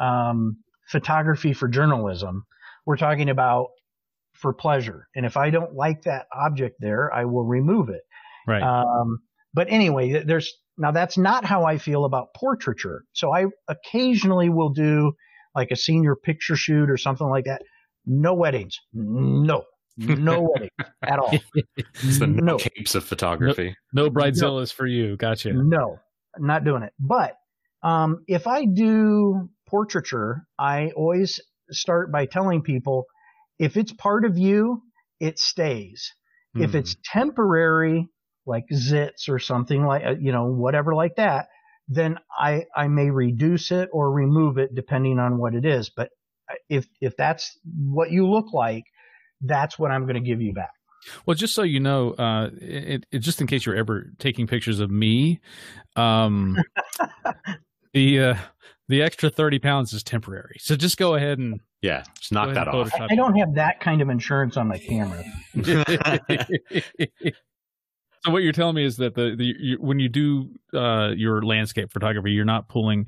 um, 0.00 0.58
photography 0.88 1.52
for 1.52 1.68
journalism. 1.68 2.44
We're 2.86 2.96
talking 2.96 3.28
about 3.28 3.68
for 4.34 4.52
pleasure. 4.52 5.08
And 5.14 5.24
if 5.24 5.36
I 5.36 5.50
don't 5.50 5.74
like 5.74 6.02
that 6.02 6.26
object 6.34 6.76
there, 6.80 7.12
I 7.12 7.24
will 7.24 7.44
remove 7.44 7.88
it. 7.88 8.02
Right. 8.46 8.62
Um, 8.62 9.20
but 9.52 9.68
anyway, 9.70 10.22
there's 10.24 10.52
now 10.76 10.90
that's 10.90 11.16
not 11.16 11.44
how 11.44 11.64
I 11.64 11.78
feel 11.78 12.04
about 12.04 12.34
portraiture. 12.34 13.04
So 13.12 13.32
I 13.32 13.46
occasionally 13.68 14.48
will 14.48 14.70
do 14.70 15.12
like 15.54 15.70
a 15.70 15.76
senior 15.76 16.16
picture 16.16 16.56
shoot 16.56 16.90
or 16.90 16.96
something 16.96 17.28
like 17.28 17.44
that 17.44 17.62
no 18.06 18.34
weddings. 18.34 18.80
No. 18.92 19.64
No 19.96 20.42
weddings 20.52 20.70
at 21.02 21.18
all. 21.18 21.32
it's 21.76 22.18
the 22.18 22.26
no 22.26 22.56
capes 22.56 22.94
of 22.94 23.04
photography. 23.04 23.76
No, 23.92 24.04
no 24.04 24.10
bridezillas 24.10 24.72
no. 24.72 24.76
for 24.76 24.86
you. 24.86 25.16
Gotcha. 25.16 25.52
No, 25.52 25.98
not 26.38 26.64
doing 26.64 26.82
it. 26.82 26.92
But 26.98 27.36
um, 27.82 28.24
if 28.26 28.46
I 28.46 28.64
do 28.64 29.48
portraiture, 29.68 30.46
I 30.58 30.90
always 30.96 31.40
start 31.70 32.10
by 32.10 32.26
telling 32.26 32.62
people 32.62 33.06
if 33.58 33.76
it's 33.76 33.92
part 33.92 34.24
of 34.24 34.36
you, 34.36 34.82
it 35.20 35.38
stays. 35.38 36.12
If 36.54 36.72
hmm. 36.72 36.76
it's 36.78 36.96
temporary, 37.04 38.08
like 38.46 38.64
zits 38.72 39.28
or 39.28 39.38
something 39.38 39.84
like, 39.84 40.04
uh, 40.04 40.14
you 40.20 40.32
know, 40.32 40.46
whatever 40.46 40.94
like 40.94 41.16
that, 41.16 41.48
then 41.88 42.18
I, 42.36 42.64
I 42.76 42.88
may 42.88 43.10
reduce 43.10 43.70
it 43.70 43.88
or 43.92 44.12
remove 44.12 44.58
it 44.58 44.74
depending 44.74 45.18
on 45.18 45.38
what 45.38 45.54
it 45.54 45.64
is. 45.64 45.90
But 45.90 46.10
if 46.68 46.86
if 47.00 47.16
that's 47.16 47.58
what 47.64 48.10
you 48.10 48.28
look 48.28 48.52
like, 48.52 48.84
that's 49.40 49.78
what 49.78 49.90
I'm 49.90 50.02
going 50.02 50.14
to 50.14 50.20
give 50.20 50.40
you 50.40 50.52
back. 50.52 50.70
Well, 51.26 51.34
just 51.34 51.54
so 51.54 51.62
you 51.62 51.80
know, 51.80 52.12
uh, 52.12 52.50
it, 52.60 53.06
it, 53.12 53.18
just 53.18 53.40
in 53.40 53.46
case 53.46 53.66
you're 53.66 53.76
ever 53.76 54.10
taking 54.18 54.46
pictures 54.46 54.80
of 54.80 54.90
me, 54.90 55.40
um, 55.96 56.56
the 57.92 58.20
uh, 58.20 58.34
the 58.88 59.02
extra 59.02 59.30
thirty 59.30 59.58
pounds 59.58 59.92
is 59.92 60.02
temporary. 60.02 60.56
So 60.60 60.76
just 60.76 60.96
go 60.96 61.14
ahead 61.14 61.38
and 61.38 61.60
yeah, 61.82 62.04
just 62.18 62.32
knock 62.32 62.54
that 62.54 62.68
off. 62.68 62.90
I, 62.98 63.08
I 63.10 63.14
don't 63.14 63.36
have 63.36 63.54
that 63.54 63.80
kind 63.80 64.00
of 64.00 64.08
insurance 64.08 64.56
on 64.56 64.68
my 64.68 64.78
camera. 64.78 65.22
so 68.24 68.30
what 68.30 68.42
you're 68.42 68.52
telling 68.52 68.76
me 68.76 68.84
is 68.84 68.96
that 68.96 69.14
the, 69.14 69.34
the 69.36 69.54
you, 69.58 69.76
when 69.80 69.98
you 69.98 70.08
do 70.08 70.48
uh, 70.72 71.10
your 71.14 71.42
landscape 71.42 71.92
photography, 71.92 72.32
you're 72.32 72.46
not 72.46 72.68
pulling 72.68 73.06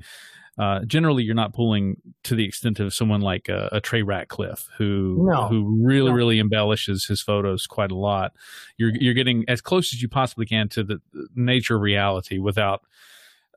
uh, 0.57 0.83
generally 0.85 1.23
you're 1.23 1.35
not 1.35 1.53
pulling 1.53 1.97
to 2.23 2.35
the 2.35 2.45
extent 2.45 2.79
of 2.79 2.93
someone 2.93 3.21
like 3.21 3.47
a, 3.47 3.69
a 3.71 3.81
Trey 3.81 4.01
Ratcliff 4.01 4.67
who 4.77 5.27
no. 5.29 5.47
who 5.47 5.79
really 5.81 6.09
no. 6.09 6.15
really 6.15 6.39
embellishes 6.39 7.05
his 7.05 7.21
photos 7.21 7.67
quite 7.67 7.91
a 7.91 7.95
lot. 7.95 8.33
You're 8.77 8.91
you're 8.95 9.13
getting 9.13 9.45
as 9.47 9.61
close 9.61 9.93
as 9.93 10.01
you 10.01 10.09
possibly 10.09 10.45
can 10.45 10.67
to 10.69 10.83
the 10.83 10.99
nature 11.35 11.75
of 11.75 11.81
reality 11.81 12.39
without 12.39 12.81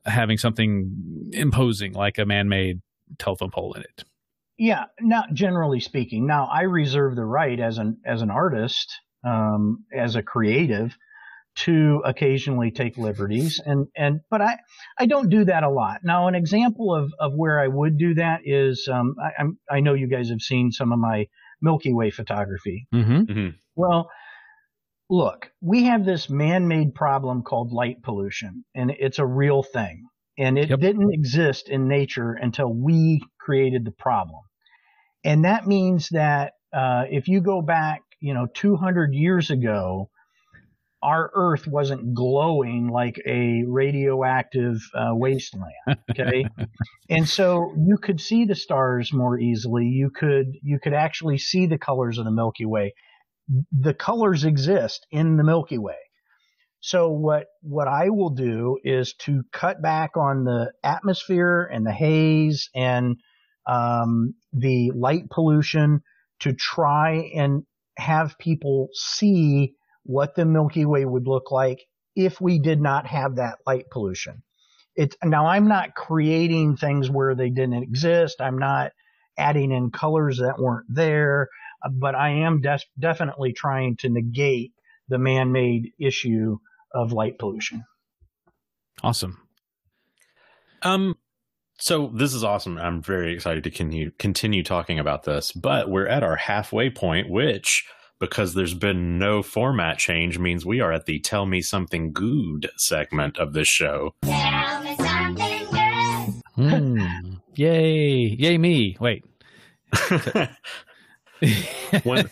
having 0.05 0.37
something 0.37 1.29
imposing 1.33 1.93
like 1.93 2.17
a 2.17 2.25
man-made 2.25 2.81
telephone 3.17 3.51
pole 3.51 3.73
in 3.73 3.81
it. 3.81 4.03
Yeah, 4.57 4.85
not 4.99 5.33
generally 5.33 5.79
speaking. 5.79 6.27
Now 6.27 6.45
I 6.45 6.61
reserve 6.63 7.15
the 7.15 7.25
right 7.25 7.59
as 7.59 7.79
an 7.79 7.97
as 8.05 8.21
an 8.21 8.29
artist, 8.29 8.99
um, 9.25 9.85
as 9.91 10.15
a 10.15 10.21
creative, 10.21 10.95
to 11.53 12.01
occasionally 12.05 12.71
take 12.71 12.97
liberties 12.97 13.61
and 13.65 13.87
and 13.95 14.21
but 14.29 14.41
I 14.41 14.57
I 14.97 15.05
don't 15.05 15.29
do 15.29 15.45
that 15.45 15.63
a 15.63 15.69
lot. 15.69 15.99
Now 16.03 16.27
an 16.27 16.35
example 16.35 16.95
of 16.95 17.11
of 17.19 17.33
where 17.35 17.59
I 17.59 17.67
would 17.67 17.97
do 17.97 18.13
that 18.15 18.41
is 18.45 18.87
um, 18.91 19.15
I 19.21 19.41
I'm, 19.41 19.57
I 19.69 19.79
know 19.81 19.93
you 19.93 20.07
guys 20.07 20.29
have 20.29 20.41
seen 20.41 20.71
some 20.71 20.93
of 20.93 20.99
my 20.99 21.27
Milky 21.61 21.93
Way 21.93 22.09
photography. 22.09 22.87
Mm-hmm. 22.93 23.19
Mm-hmm. 23.19 23.49
Well, 23.75 24.09
look, 25.09 25.51
we 25.61 25.85
have 25.85 26.05
this 26.05 26.29
man-made 26.29 26.95
problem 26.95 27.43
called 27.43 27.71
light 27.71 28.01
pollution, 28.01 28.63
and 28.73 28.91
it's 28.91 29.19
a 29.19 29.25
real 29.25 29.61
thing, 29.61 30.05
and 30.37 30.57
it 30.57 30.69
yep. 30.69 30.79
didn't 30.79 31.13
exist 31.13 31.69
in 31.69 31.87
nature 31.87 32.33
until 32.33 32.73
we 32.73 33.21
created 33.39 33.83
the 33.83 33.91
problem, 33.91 34.41
and 35.25 35.43
that 35.43 35.67
means 35.67 36.07
that 36.11 36.53
uh, 36.73 37.03
if 37.09 37.27
you 37.27 37.41
go 37.41 37.61
back, 37.61 38.03
you 38.21 38.33
know, 38.33 38.47
200 38.53 39.13
years 39.13 39.51
ago 39.51 40.09
our 41.03 41.31
Earth 41.33 41.67
wasn't 41.67 42.13
glowing 42.13 42.87
like 42.87 43.19
a 43.25 43.63
radioactive 43.67 44.77
uh, 44.95 45.11
wasteland. 45.13 45.73
Okay, 46.11 46.45
and 47.09 47.27
so 47.27 47.73
you 47.77 47.97
could 47.97 48.21
see 48.21 48.45
the 48.45 48.55
stars 48.55 49.11
more 49.13 49.39
easily. 49.39 49.85
You 49.85 50.09
could 50.09 50.53
you 50.61 50.79
could 50.79 50.93
actually 50.93 51.37
see 51.37 51.65
the 51.65 51.77
colors 51.77 52.17
of 52.17 52.25
the 52.25 52.31
Milky 52.31 52.65
Way. 52.65 52.93
The 53.71 53.93
colors 53.93 54.45
exist 54.45 55.05
in 55.11 55.37
the 55.37 55.43
Milky 55.43 55.77
Way. 55.77 55.97
So 56.81 57.09
what 57.09 57.45
what 57.61 57.87
I 57.87 58.09
will 58.09 58.31
do 58.31 58.77
is 58.83 59.13
to 59.21 59.43
cut 59.51 59.81
back 59.81 60.17
on 60.17 60.43
the 60.43 60.71
atmosphere 60.83 61.69
and 61.71 61.85
the 61.85 61.91
haze 61.91 62.69
and 62.75 63.17
um, 63.67 64.33
the 64.51 64.91
light 64.95 65.29
pollution 65.29 66.01
to 66.39 66.53
try 66.53 67.31
and 67.35 67.63
have 67.97 68.37
people 68.39 68.89
see 68.93 69.75
what 70.03 70.35
the 70.35 70.45
Milky 70.45 70.85
Way 70.85 71.05
would 71.05 71.27
look 71.27 71.51
like 71.51 71.85
if 72.15 72.41
we 72.41 72.59
did 72.59 72.81
not 72.81 73.07
have 73.07 73.35
that 73.35 73.59
light 73.65 73.85
pollution. 73.91 74.43
It's 74.95 75.15
now 75.23 75.47
I'm 75.47 75.67
not 75.67 75.95
creating 75.95 76.77
things 76.77 77.09
where 77.09 77.35
they 77.35 77.49
didn't 77.49 77.81
exist. 77.81 78.41
I'm 78.41 78.57
not 78.57 78.91
adding 79.37 79.71
in 79.71 79.91
colors 79.91 80.39
that 80.39 80.59
weren't 80.59 80.87
there, 80.89 81.47
but 81.89 82.15
I 82.15 82.29
am 82.29 82.61
des- 82.61 82.79
definitely 82.99 83.53
trying 83.53 83.97
to 83.97 84.09
negate 84.09 84.73
the 85.07 85.17
man-made 85.17 85.91
issue 85.99 86.57
of 86.93 87.13
light 87.13 87.39
pollution. 87.39 87.85
Awesome. 89.01 89.47
Um, 90.81 91.15
so 91.79 92.11
this 92.13 92.33
is 92.33 92.43
awesome. 92.43 92.77
I'm 92.77 93.01
very 93.01 93.33
excited 93.33 93.63
to 93.63 93.71
continue 93.71 94.11
continue 94.19 94.63
talking 94.63 94.99
about 94.99 95.23
this, 95.23 95.51
but 95.51 95.89
we're 95.89 96.07
at 96.07 96.23
our 96.23 96.35
halfway 96.35 96.89
point, 96.89 97.29
which 97.29 97.85
because 98.21 98.53
there's 98.53 98.75
been 98.75 99.17
no 99.17 99.41
format 99.41 99.97
change 99.97 100.37
means 100.37 100.63
we 100.63 100.79
are 100.79 100.93
at 100.93 101.07
the 101.07 101.19
tell 101.19 101.47
me 101.47 101.59
something 101.59 102.13
good 102.13 102.69
segment 102.77 103.39
of 103.39 103.53
this 103.53 103.67
show. 103.67 104.13
Tell 104.23 104.83
me 104.83 104.95
something 104.95 105.65
good. 105.71 106.41
Mm. 106.55 107.41
Yay. 107.55 108.35
Yay 108.39 108.57
me. 108.59 108.95
Wait. 108.99 109.25
one, 112.03 112.29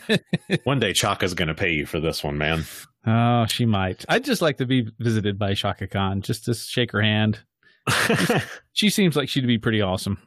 one 0.63 0.79
day 0.79 0.93
Chaka's 0.93 1.33
going 1.33 1.47
to 1.47 1.55
pay 1.55 1.71
you 1.71 1.87
for 1.87 1.99
this 1.99 2.23
one, 2.23 2.37
man. 2.37 2.65
Oh, 3.07 3.47
she 3.47 3.65
might. 3.65 4.05
I'd 4.07 4.23
just 4.23 4.43
like 4.43 4.57
to 4.57 4.67
be 4.67 4.87
visited 4.99 5.39
by 5.39 5.55
Chaka 5.55 5.87
Khan, 5.87 6.21
just 6.21 6.45
to 6.45 6.53
shake 6.53 6.91
her 6.91 7.01
hand. 7.01 7.39
she 8.73 8.91
seems 8.91 9.15
like 9.15 9.27
she'd 9.27 9.47
be 9.47 9.57
pretty 9.57 9.81
awesome. 9.81 10.19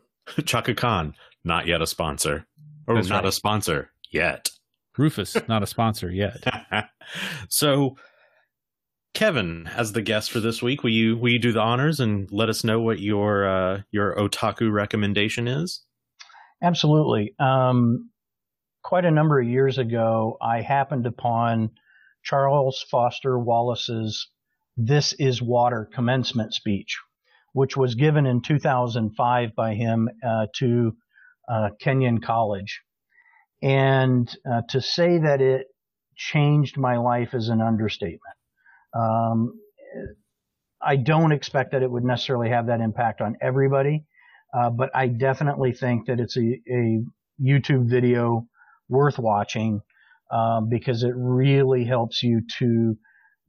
Chaka 0.44 0.74
Khan, 0.74 1.14
not 1.44 1.68
yet 1.68 1.80
a 1.80 1.86
sponsor. 1.86 2.48
Or 2.88 2.96
That's 2.96 3.08
not 3.08 3.22
right. 3.22 3.28
a 3.28 3.32
sponsor 3.32 3.92
yet. 4.10 4.50
Rufus, 4.98 5.36
not 5.48 5.62
a 5.62 5.66
sponsor 5.66 6.10
yet. 6.10 6.44
so, 7.48 7.96
Kevin, 9.14 9.68
as 9.74 9.92
the 9.92 10.02
guest 10.02 10.30
for 10.30 10.40
this 10.40 10.62
week, 10.62 10.82
will 10.82 10.90
you 10.90 11.16
will 11.16 11.30
you 11.30 11.38
do 11.38 11.52
the 11.52 11.60
honors 11.60 12.00
and 12.00 12.30
let 12.30 12.48
us 12.48 12.64
know 12.64 12.80
what 12.80 13.00
your 13.00 13.46
uh, 13.46 13.82
your 13.90 14.14
otaku 14.16 14.72
recommendation 14.72 15.48
is? 15.48 15.82
Absolutely. 16.62 17.34
Um, 17.38 18.10
quite 18.82 19.04
a 19.04 19.10
number 19.10 19.40
of 19.40 19.48
years 19.48 19.78
ago, 19.78 20.36
I 20.40 20.60
happened 20.60 21.06
upon 21.06 21.70
Charles 22.22 22.84
Foster 22.90 23.38
Wallace's 23.38 24.28
"This 24.76 25.12
Is 25.14 25.42
Water" 25.42 25.88
commencement 25.92 26.54
speech, 26.54 26.98
which 27.52 27.76
was 27.76 27.94
given 27.94 28.26
in 28.26 28.42
2005 28.42 29.54
by 29.54 29.74
him 29.74 30.08
uh, 30.26 30.46
to 30.56 30.96
uh, 31.50 31.70
Kenyon 31.80 32.20
College. 32.20 32.80
And 33.62 34.28
uh, 34.50 34.62
to 34.70 34.80
say 34.80 35.18
that 35.18 35.40
it 35.40 35.66
changed 36.16 36.76
my 36.76 36.96
life 36.96 37.34
is 37.34 37.48
an 37.48 37.60
understatement. 37.60 38.36
Um, 38.94 39.54
I 40.84 40.96
don't 40.96 41.32
expect 41.32 41.72
that 41.72 41.82
it 41.82 41.90
would 41.90 42.04
necessarily 42.04 42.50
have 42.50 42.66
that 42.66 42.80
impact 42.80 43.20
on 43.20 43.36
everybody, 43.40 44.04
uh, 44.52 44.70
but 44.70 44.90
I 44.94 45.06
definitely 45.06 45.72
think 45.72 46.06
that 46.06 46.18
it's 46.18 46.36
a, 46.36 46.60
a 46.68 47.04
YouTube 47.40 47.88
video 47.88 48.46
worth 48.88 49.18
watching 49.18 49.80
uh, 50.30 50.60
because 50.60 51.04
it 51.04 51.12
really 51.14 51.84
helps 51.84 52.22
you 52.22 52.42
to 52.58 52.96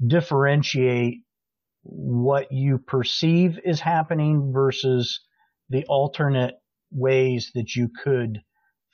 differentiate 0.06 1.24
what 1.82 2.52
you 2.52 2.78
perceive 2.78 3.60
is 3.66 3.80
happening 3.80 4.52
versus 4.54 5.22
the 5.70 5.86
alternate 5.88 6.56
ways 6.92 7.52
that 7.56 7.76
you 7.76 7.90
could 8.04 8.40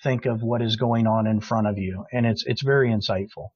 think 0.03 0.25
of 0.25 0.41
what 0.41 0.61
is 0.61 0.75
going 0.75 1.07
on 1.07 1.27
in 1.27 1.41
front 1.41 1.67
of 1.67 1.77
you. 1.77 2.05
And 2.11 2.25
it's 2.25 2.43
it's 2.45 2.61
very 2.61 2.89
insightful. 2.89 3.49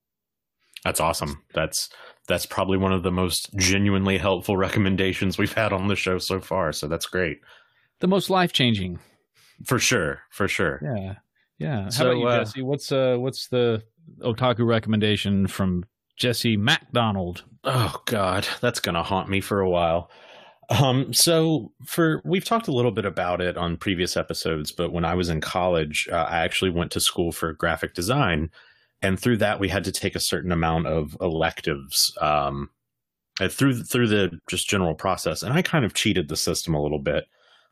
That's 0.84 1.00
awesome. 1.00 1.44
That's 1.54 1.90
that's 2.28 2.46
probably 2.46 2.78
one 2.78 2.94
of 2.94 3.04
the 3.04 3.12
most 3.12 3.54
genuinely 3.56 4.18
helpful 4.18 4.58
recommendations 4.68 5.38
we've 5.38 5.54
had 5.54 5.74
on 5.74 5.88
the 5.88 5.96
show 5.96 6.18
so 6.18 6.40
far. 6.40 6.72
So 6.72 6.88
that's 6.88 7.06
great. 7.06 7.40
The 8.00 8.08
most 8.08 8.30
life-changing. 8.30 9.00
For 9.66 9.80
sure. 9.80 10.22
For 10.30 10.48
sure. 10.48 10.82
Yeah. 10.84 11.16
Yeah. 11.58 11.84
How 11.84 11.90
so, 11.90 12.06
about 12.08 12.18
you 12.18 12.28
uh, 12.28 12.38
jesse? 12.40 12.62
What's 12.62 12.92
uh 12.92 13.16
what's 13.18 13.48
the 13.48 13.84
otaku 14.20 14.66
recommendation 14.66 15.48
from 15.48 15.86
jesse 16.18 16.58
McDonald? 16.58 17.44
Oh 17.64 18.02
god. 18.06 18.48
That's 18.60 18.80
gonna 18.80 19.04
haunt 19.04 19.30
me 19.30 19.40
for 19.40 19.62
a 19.62 19.70
while 19.70 20.10
um, 20.82 21.14
so 21.14 21.72
for 21.86 22.22
we've 22.26 22.46
talked 22.46 22.68
a 22.68 22.74
little 22.74 22.92
bit 22.92 23.06
about 23.06 23.42
it 23.42 23.58
on 23.58 23.78
previous 23.78 24.18
episodes, 24.18 24.72
but 24.72 24.92
when 24.92 25.06
I 25.06 25.14
was 25.14 25.30
in 25.30 25.42
college, 25.42 26.08
uh, 26.12 26.16
I 26.16 26.40
actually 26.40 26.72
went 26.72 26.92
to 26.94 27.00
school 27.00 27.32
for 27.32 27.54
graphic 27.54 27.94
design, 27.94 28.50
and 29.02 29.20
through 29.20 29.38
that 29.38 29.60
we 29.60 29.70
had 29.70 29.84
to 29.84 29.92
take 29.92 30.16
a 30.16 30.20
certain 30.20 30.52
amount 30.52 30.88
of 30.88 31.16
electives 31.22 32.16
um, 32.20 32.70
uh, 33.40 33.50
through 33.50 33.84
through 33.84 34.08
the 34.08 34.40
just 34.50 34.68
general 34.68 34.96
process, 34.96 35.44
and 35.44 35.54
I 35.54 35.62
kind 35.62 35.86
of 35.86 35.94
cheated 35.94 36.28
the 36.28 36.38
system 36.38 36.74
a 36.74 36.82
little 36.82 37.00
bit 37.00 37.26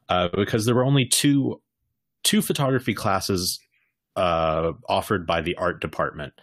uh, 0.10 0.30
because 0.34 0.66
there 0.66 0.76
were 0.76 0.86
only 0.86 1.06
two 1.06 1.62
two 2.24 2.42
photography 2.42 2.94
classes 2.94 3.60
uh, 4.16 4.74
offered 4.88 5.26
by 5.26 5.42
the 5.42 5.56
art 5.56 5.82
department. 5.82 6.34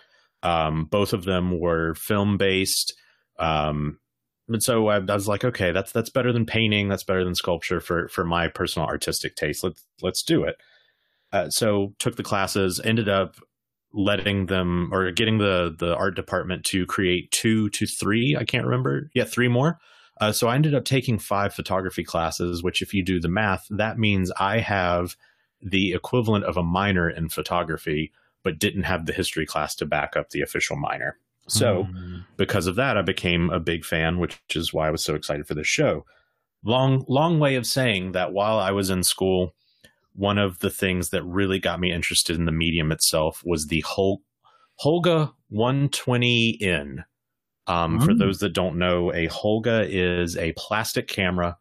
Um, 0.43 0.87
both 0.87 1.13
of 1.13 1.25
them 1.25 1.61
were 1.61 1.95
film 1.95 2.37
based. 2.37 2.95
Um, 3.39 3.99
and 4.49 4.63
so 4.63 4.89
I, 4.89 4.97
I, 4.97 5.15
was 5.15 5.29
like, 5.29 5.45
okay, 5.45 5.73
that's 5.73 5.93
that's 5.93 6.11
better 6.11 6.33
than 6.33 6.47
painting. 6.47 6.89
That's 6.89 7.05
better 7.05 7.25
than 7.25 7.35
sculpture 7.35 7.81
for 7.81 8.09
for 8.09 8.25
my 8.25 8.49
personal 8.49 8.89
artistic 8.89 9.37
taste. 9.37 9.63
Let's 9.63 9.85
let's 10.03 10.23
do 10.23 10.45
it. 10.45 10.57
Uh, 11.33 11.51
so 11.51 11.95
took 11.99 12.17
the 12.17 12.23
classes. 12.23 12.81
Ended 12.83 13.09
up 13.09 13.37
letting 13.93 14.47
them 14.47 14.91
or 14.93 15.11
getting 15.11 15.39
the 15.39 15.75
the 15.79 15.95
art 15.95 16.17
department 16.17 16.65
to 16.67 16.87
create 16.87 17.31
two 17.31 17.69
to 17.71 17.87
three. 17.87 18.37
I 18.39 18.45
can't 18.45 18.65
remember. 18.65 19.11
Yeah, 19.15 19.25
three 19.25 19.49
more. 19.49 19.79
Uh, 20.21 20.33
so 20.33 20.49
I 20.49 20.57
ended 20.57 20.75
up 20.75 20.85
taking 20.85 21.19
five 21.19 21.55
photography 21.55 22.03
classes, 22.03 22.63
which, 22.63 22.83
if 22.83 22.93
you 22.93 23.05
do 23.05 23.21
the 23.21 23.29
math, 23.29 23.67
that 23.71 23.99
means 23.99 24.33
I 24.39 24.59
have 24.59 25.17
the 25.63 25.93
equivalent 25.93 26.45
of 26.45 26.57
a 26.57 26.63
minor 26.63 27.09
in 27.09 27.29
photography, 27.29 28.13
but 28.43 28.59
didn't 28.59 28.83
have 28.83 29.07
the 29.07 29.13
history 29.13 29.47
class 29.47 29.75
to 29.77 29.87
back 29.87 30.17
up 30.17 30.31
the 30.31 30.41
official 30.41 30.77
minor. 30.77 31.19
So, 31.49 31.85
mm. 31.85 32.25
because 32.37 32.67
of 32.67 32.77
that, 32.77 32.97
I 32.97 33.03
became 33.03 33.51
a 33.51 33.61
big 33.61 33.85
fan, 33.85 34.19
which 34.19 34.39
is 34.55 34.73
why 34.73 34.89
I 34.89 34.91
was 34.91 35.03
so 35.03 35.15
excited 35.15 35.47
for 35.47 35.55
this 35.55 35.67
show. 35.67 36.05
Long, 36.65 37.05
long 37.09 37.39
way 37.39 37.55
of 37.55 37.67
saying 37.67 38.13
that 38.13 38.33
while 38.33 38.59
I 38.59 38.71
was 38.71 38.91
in 38.91 39.03
school, 39.03 39.55
one 40.15 40.39
of 40.39 40.59
the 40.59 40.71
things 40.71 41.11
that 41.11 41.23
really 41.25 41.59
got 41.59 41.81
me 41.81 41.93
interested 41.93 42.37
in 42.37 42.45
the 42.45 42.53
medium 42.53 42.93
itself 42.93 43.43
was 43.45 43.67
the 43.67 43.81
Hol- 43.81 44.23
Holga 44.83 45.33
120N. 45.53 47.05
Um, 47.67 47.99
mm. 47.99 48.05
For 48.05 48.15
those 48.15 48.41
that 48.41 48.53
don't 48.53 48.79
know, 48.79 49.13
a 49.13 49.29
Holga 49.29 49.87
is 49.89 50.37
a 50.37 50.53
plastic 50.57 51.07
camera, 51.07 51.57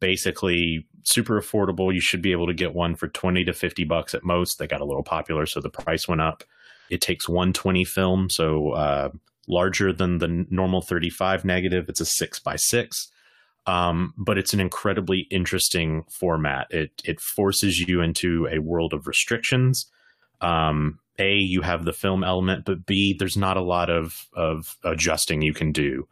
basically 0.00 0.86
super 1.02 1.40
affordable. 1.40 1.92
You 1.92 2.00
should 2.00 2.22
be 2.22 2.32
able 2.32 2.46
to 2.46 2.54
get 2.54 2.74
one 2.74 2.94
for 2.94 3.08
20 3.08 3.44
to 3.44 3.52
50 3.52 3.84
bucks 3.84 4.14
at 4.14 4.24
most. 4.24 4.58
They 4.58 4.66
got 4.66 4.80
a 4.80 4.86
little 4.86 5.02
popular, 5.02 5.46
so 5.46 5.60
the 5.60 5.70
price 5.70 6.08
went 6.08 6.20
up. 6.20 6.44
It 6.90 7.00
takes 7.00 7.28
120 7.28 7.84
film, 7.84 8.30
so 8.30 8.70
uh, 8.70 9.10
larger 9.46 9.92
than 9.92 10.18
the 10.18 10.46
normal 10.50 10.80
35 10.80 11.44
negative. 11.44 11.88
It's 11.88 12.00
a 12.00 12.06
six 12.06 12.38
by 12.38 12.56
six. 12.56 13.08
Um, 13.66 14.14
but 14.16 14.38
it's 14.38 14.54
an 14.54 14.60
incredibly 14.60 15.26
interesting 15.30 16.04
format. 16.10 16.68
It 16.70 16.90
it 17.04 17.20
forces 17.20 17.78
you 17.78 18.00
into 18.00 18.48
a 18.50 18.60
world 18.60 18.94
of 18.94 19.06
restrictions. 19.06 19.90
Um, 20.40 21.00
a, 21.18 21.34
you 21.34 21.60
have 21.62 21.84
the 21.84 21.92
film 21.92 22.24
element, 22.24 22.64
but 22.64 22.86
B, 22.86 23.14
there's 23.18 23.36
not 23.36 23.58
a 23.58 23.62
lot 23.62 23.90
of 23.90 24.26
of 24.32 24.78
adjusting 24.84 25.42
you 25.42 25.52
can 25.52 25.72
do. 25.72 26.08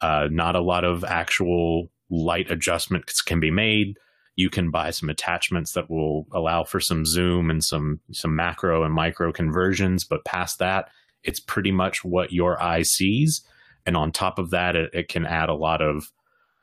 Uh, 0.00 0.28
not 0.30 0.56
a 0.56 0.62
lot 0.62 0.84
of 0.84 1.04
actual 1.04 1.90
light 2.08 2.50
adjustments 2.50 3.20
can 3.20 3.38
be 3.38 3.50
made. 3.50 3.98
You 4.36 4.50
can 4.50 4.70
buy 4.70 4.90
some 4.90 5.10
attachments 5.10 5.72
that 5.72 5.88
will 5.88 6.26
allow 6.32 6.64
for 6.64 6.80
some 6.80 7.06
zoom 7.06 7.50
and 7.50 7.62
some 7.62 8.00
some 8.12 8.34
macro 8.34 8.82
and 8.84 8.92
micro 8.92 9.32
conversions, 9.32 10.04
but 10.04 10.24
past 10.24 10.58
that, 10.58 10.88
it's 11.22 11.40
pretty 11.40 11.72
much 11.72 12.04
what 12.04 12.32
your 12.32 12.60
eye 12.62 12.82
sees. 12.82 13.42
And 13.86 13.96
on 13.96 14.12
top 14.12 14.38
of 14.38 14.50
that, 14.50 14.76
it, 14.76 14.90
it 14.94 15.08
can 15.08 15.26
add 15.26 15.48
a 15.48 15.54
lot 15.54 15.82
of 15.82 16.10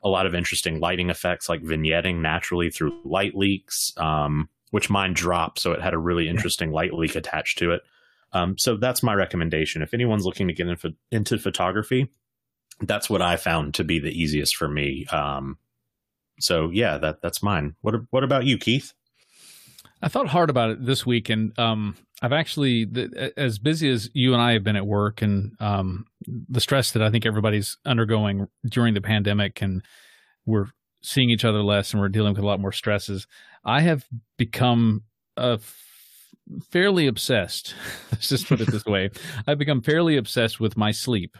a 0.02 0.08
lot 0.08 0.26
of 0.26 0.34
interesting 0.34 0.80
lighting 0.80 1.10
effects 1.10 1.48
like 1.48 1.62
vignetting 1.62 2.20
naturally 2.20 2.70
through 2.70 3.00
light 3.04 3.36
leaks, 3.36 3.92
um, 3.96 4.48
which 4.70 4.90
mine 4.90 5.12
dropped, 5.12 5.60
so 5.60 5.72
it 5.72 5.80
had 5.80 5.94
a 5.94 5.98
really 5.98 6.28
interesting 6.28 6.72
light 6.72 6.92
leak 6.92 7.14
attached 7.14 7.58
to 7.58 7.72
it. 7.72 7.82
Um, 8.32 8.58
so 8.58 8.76
that's 8.76 9.02
my 9.02 9.14
recommendation. 9.14 9.82
If 9.82 9.94
anyone's 9.94 10.24
looking 10.24 10.48
to 10.48 10.54
get 10.54 10.66
in, 10.66 10.96
into 11.10 11.38
photography, 11.38 12.10
that's 12.80 13.08
what 13.08 13.22
I 13.22 13.36
found 13.36 13.74
to 13.74 13.84
be 13.84 13.98
the 13.98 14.10
easiest 14.10 14.56
for 14.56 14.68
me. 14.68 15.06
Um, 15.06 15.58
so 16.42 16.70
yeah, 16.70 16.98
that 16.98 17.22
that's 17.22 17.42
mine. 17.42 17.74
What 17.80 17.94
what 18.10 18.24
about 18.24 18.44
you, 18.44 18.58
Keith? 18.58 18.92
I 20.02 20.08
thought 20.08 20.28
hard 20.28 20.50
about 20.50 20.70
it 20.70 20.84
this 20.84 21.06
week, 21.06 21.28
and 21.28 21.56
um, 21.58 21.96
I've 22.20 22.32
actually, 22.32 22.88
as 23.36 23.58
busy 23.58 23.88
as 23.88 24.10
you 24.14 24.32
and 24.32 24.42
I 24.42 24.52
have 24.52 24.64
been 24.64 24.76
at 24.76 24.86
work, 24.86 25.22
and 25.22 25.52
um, 25.60 26.06
the 26.26 26.60
stress 26.60 26.90
that 26.92 27.02
I 27.02 27.10
think 27.10 27.24
everybody's 27.24 27.76
undergoing 27.86 28.48
during 28.68 28.94
the 28.94 29.00
pandemic, 29.00 29.62
and 29.62 29.82
we're 30.44 30.70
seeing 31.02 31.30
each 31.30 31.44
other 31.44 31.62
less, 31.62 31.92
and 31.92 32.00
we're 32.00 32.08
dealing 32.08 32.34
with 32.34 32.42
a 32.42 32.46
lot 32.46 32.60
more 32.60 32.72
stresses. 32.72 33.28
I 33.64 33.82
have 33.82 34.04
become 34.36 35.02
a 35.36 35.60
fairly 36.70 37.06
obsessed. 37.06 37.74
Let's 38.12 38.28
just 38.28 38.48
put 38.48 38.60
it 38.60 38.70
this 38.72 38.84
way: 38.84 39.10
I've 39.46 39.58
become 39.58 39.82
fairly 39.82 40.16
obsessed 40.16 40.58
with 40.58 40.76
my 40.76 40.90
sleep, 40.90 41.36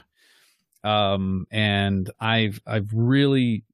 um, 0.85 1.47
and 1.51 2.11
I've 2.21 2.61
I've 2.65 2.91
really 2.93 3.65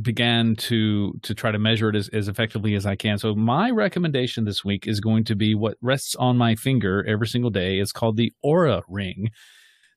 began 0.00 0.56
to 0.56 1.12
to 1.22 1.34
try 1.34 1.50
to 1.50 1.58
measure 1.58 1.88
it 1.88 1.96
as, 1.96 2.08
as 2.08 2.28
effectively 2.28 2.74
as 2.74 2.86
I 2.86 2.96
can. 2.96 3.18
So 3.18 3.34
my 3.34 3.70
recommendation 3.70 4.44
this 4.44 4.64
week 4.64 4.86
is 4.86 5.00
going 5.00 5.24
to 5.24 5.34
be 5.34 5.54
what 5.54 5.76
rests 5.80 6.14
on 6.16 6.36
my 6.38 6.54
finger 6.54 7.04
every 7.06 7.26
single 7.26 7.50
day. 7.50 7.78
It's 7.78 7.92
called 7.92 8.16
the 8.16 8.32
Oura 8.44 8.82
Ring. 8.88 9.30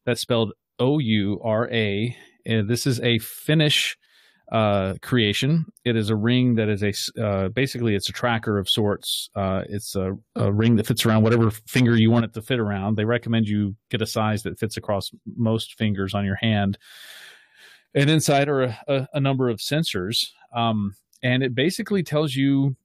That's 0.05 0.21
spelled 0.21 0.53
O 0.79 0.99
U 0.99 1.39
R 1.43 1.69
A. 1.71 2.15
This 2.45 2.85
is 2.85 2.99
a 3.01 3.19
Finnish 3.19 3.97
uh, 4.51 4.93
creation. 5.01 5.65
It 5.83 5.95
is 5.95 6.09
a 6.09 6.15
ring 6.15 6.55
that 6.55 6.69
is 6.69 6.83
a 6.83 7.23
uh, 7.23 7.49
basically 7.49 7.95
it's 7.95 8.09
a 8.09 8.13
tracker 8.13 8.59
of 8.59 8.69
sorts. 8.69 9.29
Uh, 9.35 9.63
it's 9.67 9.95
a, 9.95 10.13
a, 10.35 10.51
ring 10.51 10.75
that 10.75 10.85
fits 10.85 11.05
around 11.05 11.23
whatever 11.23 11.49
finger 11.49 11.95
you 11.95 12.11
want 12.11 12.25
it 12.25 12.33
to 12.33 12.41
fit 12.43 12.59
around. 12.59 12.95
They 12.95 13.05
recommend 13.05 13.47
you 13.47 13.75
get 13.89 14.03
a 14.03 14.05
size 14.05 14.43
that 14.43 14.59
fits 14.59 14.77
across 14.77 15.09
most 15.35 15.75
fingers 15.77 16.13
on 16.13 16.25
your 16.25 16.35
hand 16.35 16.77
and 17.95 18.09
inside 18.09 18.49
are 18.49 18.63
a, 18.63 18.79
a, 18.87 19.07
a 19.13 19.19
number 19.19 19.49
of 19.49 19.59
sensors. 19.59 20.27
Um, 20.53 20.95
and 21.23 21.41
it 21.41 21.55
basically 21.55 22.03
tells 22.03 22.35
you 22.35 22.75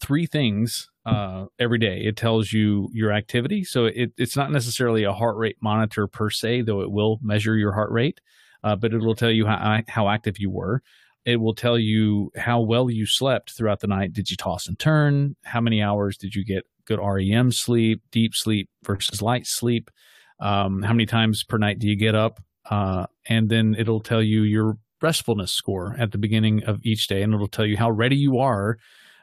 three 0.00 0.26
things 0.26 0.88
uh, 1.06 1.46
every 1.58 1.78
day. 1.78 2.02
It 2.02 2.16
tells 2.16 2.52
you 2.52 2.90
your 2.92 3.12
activity. 3.12 3.64
So 3.64 3.86
it, 3.86 4.12
it's 4.18 4.36
not 4.36 4.50
necessarily 4.50 5.04
a 5.04 5.12
heart 5.12 5.36
rate 5.36 5.56
monitor 5.62 6.06
per 6.06 6.28
se, 6.28 6.62
though 6.62 6.82
it 6.82 6.90
will 6.90 7.18
measure 7.22 7.56
your 7.56 7.72
heart 7.72 7.90
rate, 7.90 8.20
uh, 8.62 8.76
but 8.76 8.92
it 8.92 8.98
will 8.98 9.14
tell 9.14 9.30
you 9.30 9.46
how, 9.46 9.80
how 9.88 10.08
active 10.08 10.38
you 10.38 10.50
were. 10.50 10.82
It 11.24 11.36
will 11.36 11.54
tell 11.54 11.78
you 11.78 12.30
how 12.36 12.60
well 12.60 12.90
you 12.90 13.06
slept 13.06 13.52
throughout 13.52 13.80
the 13.80 13.86
night. 13.86 14.12
Did 14.12 14.30
you 14.30 14.36
toss 14.36 14.66
and 14.66 14.78
turn? 14.78 15.36
How 15.44 15.60
many 15.60 15.82
hours 15.82 16.16
did 16.16 16.34
you 16.34 16.44
get 16.44 16.64
good 16.86 16.98
REM 16.98 17.52
sleep, 17.52 18.02
deep 18.10 18.34
sleep 18.34 18.68
versus 18.84 19.22
light 19.22 19.46
sleep? 19.46 19.90
Um, 20.40 20.82
how 20.82 20.92
many 20.92 21.06
times 21.06 21.44
per 21.44 21.58
night 21.58 21.78
do 21.78 21.86
you 21.86 21.96
get 21.96 22.14
up? 22.14 22.40
Uh, 22.70 23.06
and 23.28 23.50
then 23.50 23.74
it'll 23.78 24.00
tell 24.00 24.22
you 24.22 24.42
your 24.42 24.78
restfulness 25.02 25.52
score 25.52 25.96
at 25.98 26.12
the 26.12 26.18
beginning 26.18 26.62
of 26.64 26.78
each 26.82 27.08
day, 27.08 27.22
and 27.22 27.34
it'll 27.34 27.48
tell 27.48 27.66
you 27.66 27.76
how 27.76 27.90
ready 27.90 28.16
you 28.16 28.38
are. 28.38 28.78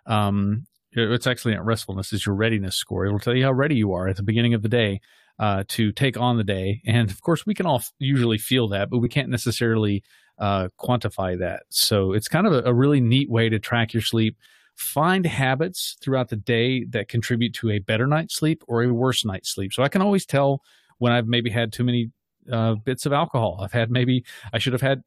Um, 0.05 0.67
it's 0.91 1.27
actually 1.27 1.55
not 1.55 1.65
restfulness; 1.65 2.13
is 2.13 2.25
your 2.25 2.35
readiness 2.35 2.75
score. 2.75 3.05
It'll 3.05 3.19
tell 3.19 3.35
you 3.35 3.43
how 3.43 3.51
ready 3.51 3.75
you 3.75 3.93
are 3.93 4.07
at 4.07 4.17
the 4.17 4.23
beginning 4.23 4.53
of 4.53 4.61
the 4.61 4.69
day 4.69 4.99
uh, 5.39 5.63
to 5.69 5.91
take 5.91 6.17
on 6.17 6.37
the 6.37 6.43
day. 6.43 6.81
And 6.85 7.09
of 7.09 7.21
course, 7.21 7.45
we 7.45 7.53
can 7.53 7.65
all 7.65 7.83
usually 7.99 8.37
feel 8.37 8.67
that, 8.69 8.89
but 8.89 8.99
we 8.99 9.09
can't 9.09 9.29
necessarily 9.29 10.03
uh, 10.39 10.69
quantify 10.79 11.37
that. 11.39 11.63
So 11.69 12.13
it's 12.13 12.27
kind 12.27 12.47
of 12.47 12.53
a, 12.53 12.69
a 12.69 12.73
really 12.73 13.01
neat 13.01 13.29
way 13.29 13.49
to 13.49 13.59
track 13.59 13.93
your 13.93 14.01
sleep. 14.01 14.37
Find 14.75 15.25
habits 15.25 15.97
throughout 16.01 16.29
the 16.29 16.35
day 16.35 16.85
that 16.85 17.07
contribute 17.07 17.53
to 17.55 17.71
a 17.71 17.79
better 17.79 18.05
night's 18.05 18.35
sleep 18.35 18.63
or 18.67 18.83
a 18.83 18.93
worse 18.93 19.25
night's 19.25 19.49
sleep. 19.49 19.73
So 19.73 19.83
I 19.83 19.89
can 19.89 20.01
always 20.01 20.25
tell 20.25 20.61
when 20.99 21.11
I've 21.11 21.27
maybe 21.27 21.49
had 21.49 21.73
too 21.73 21.83
many 21.83 22.11
uh, 22.51 22.75
bits 22.75 23.05
of 23.05 23.13
alcohol. 23.13 23.59
I've 23.61 23.73
had 23.73 23.91
maybe 23.91 24.23
I 24.53 24.59
should 24.59 24.73
have 24.73 24.81
had 24.81 25.03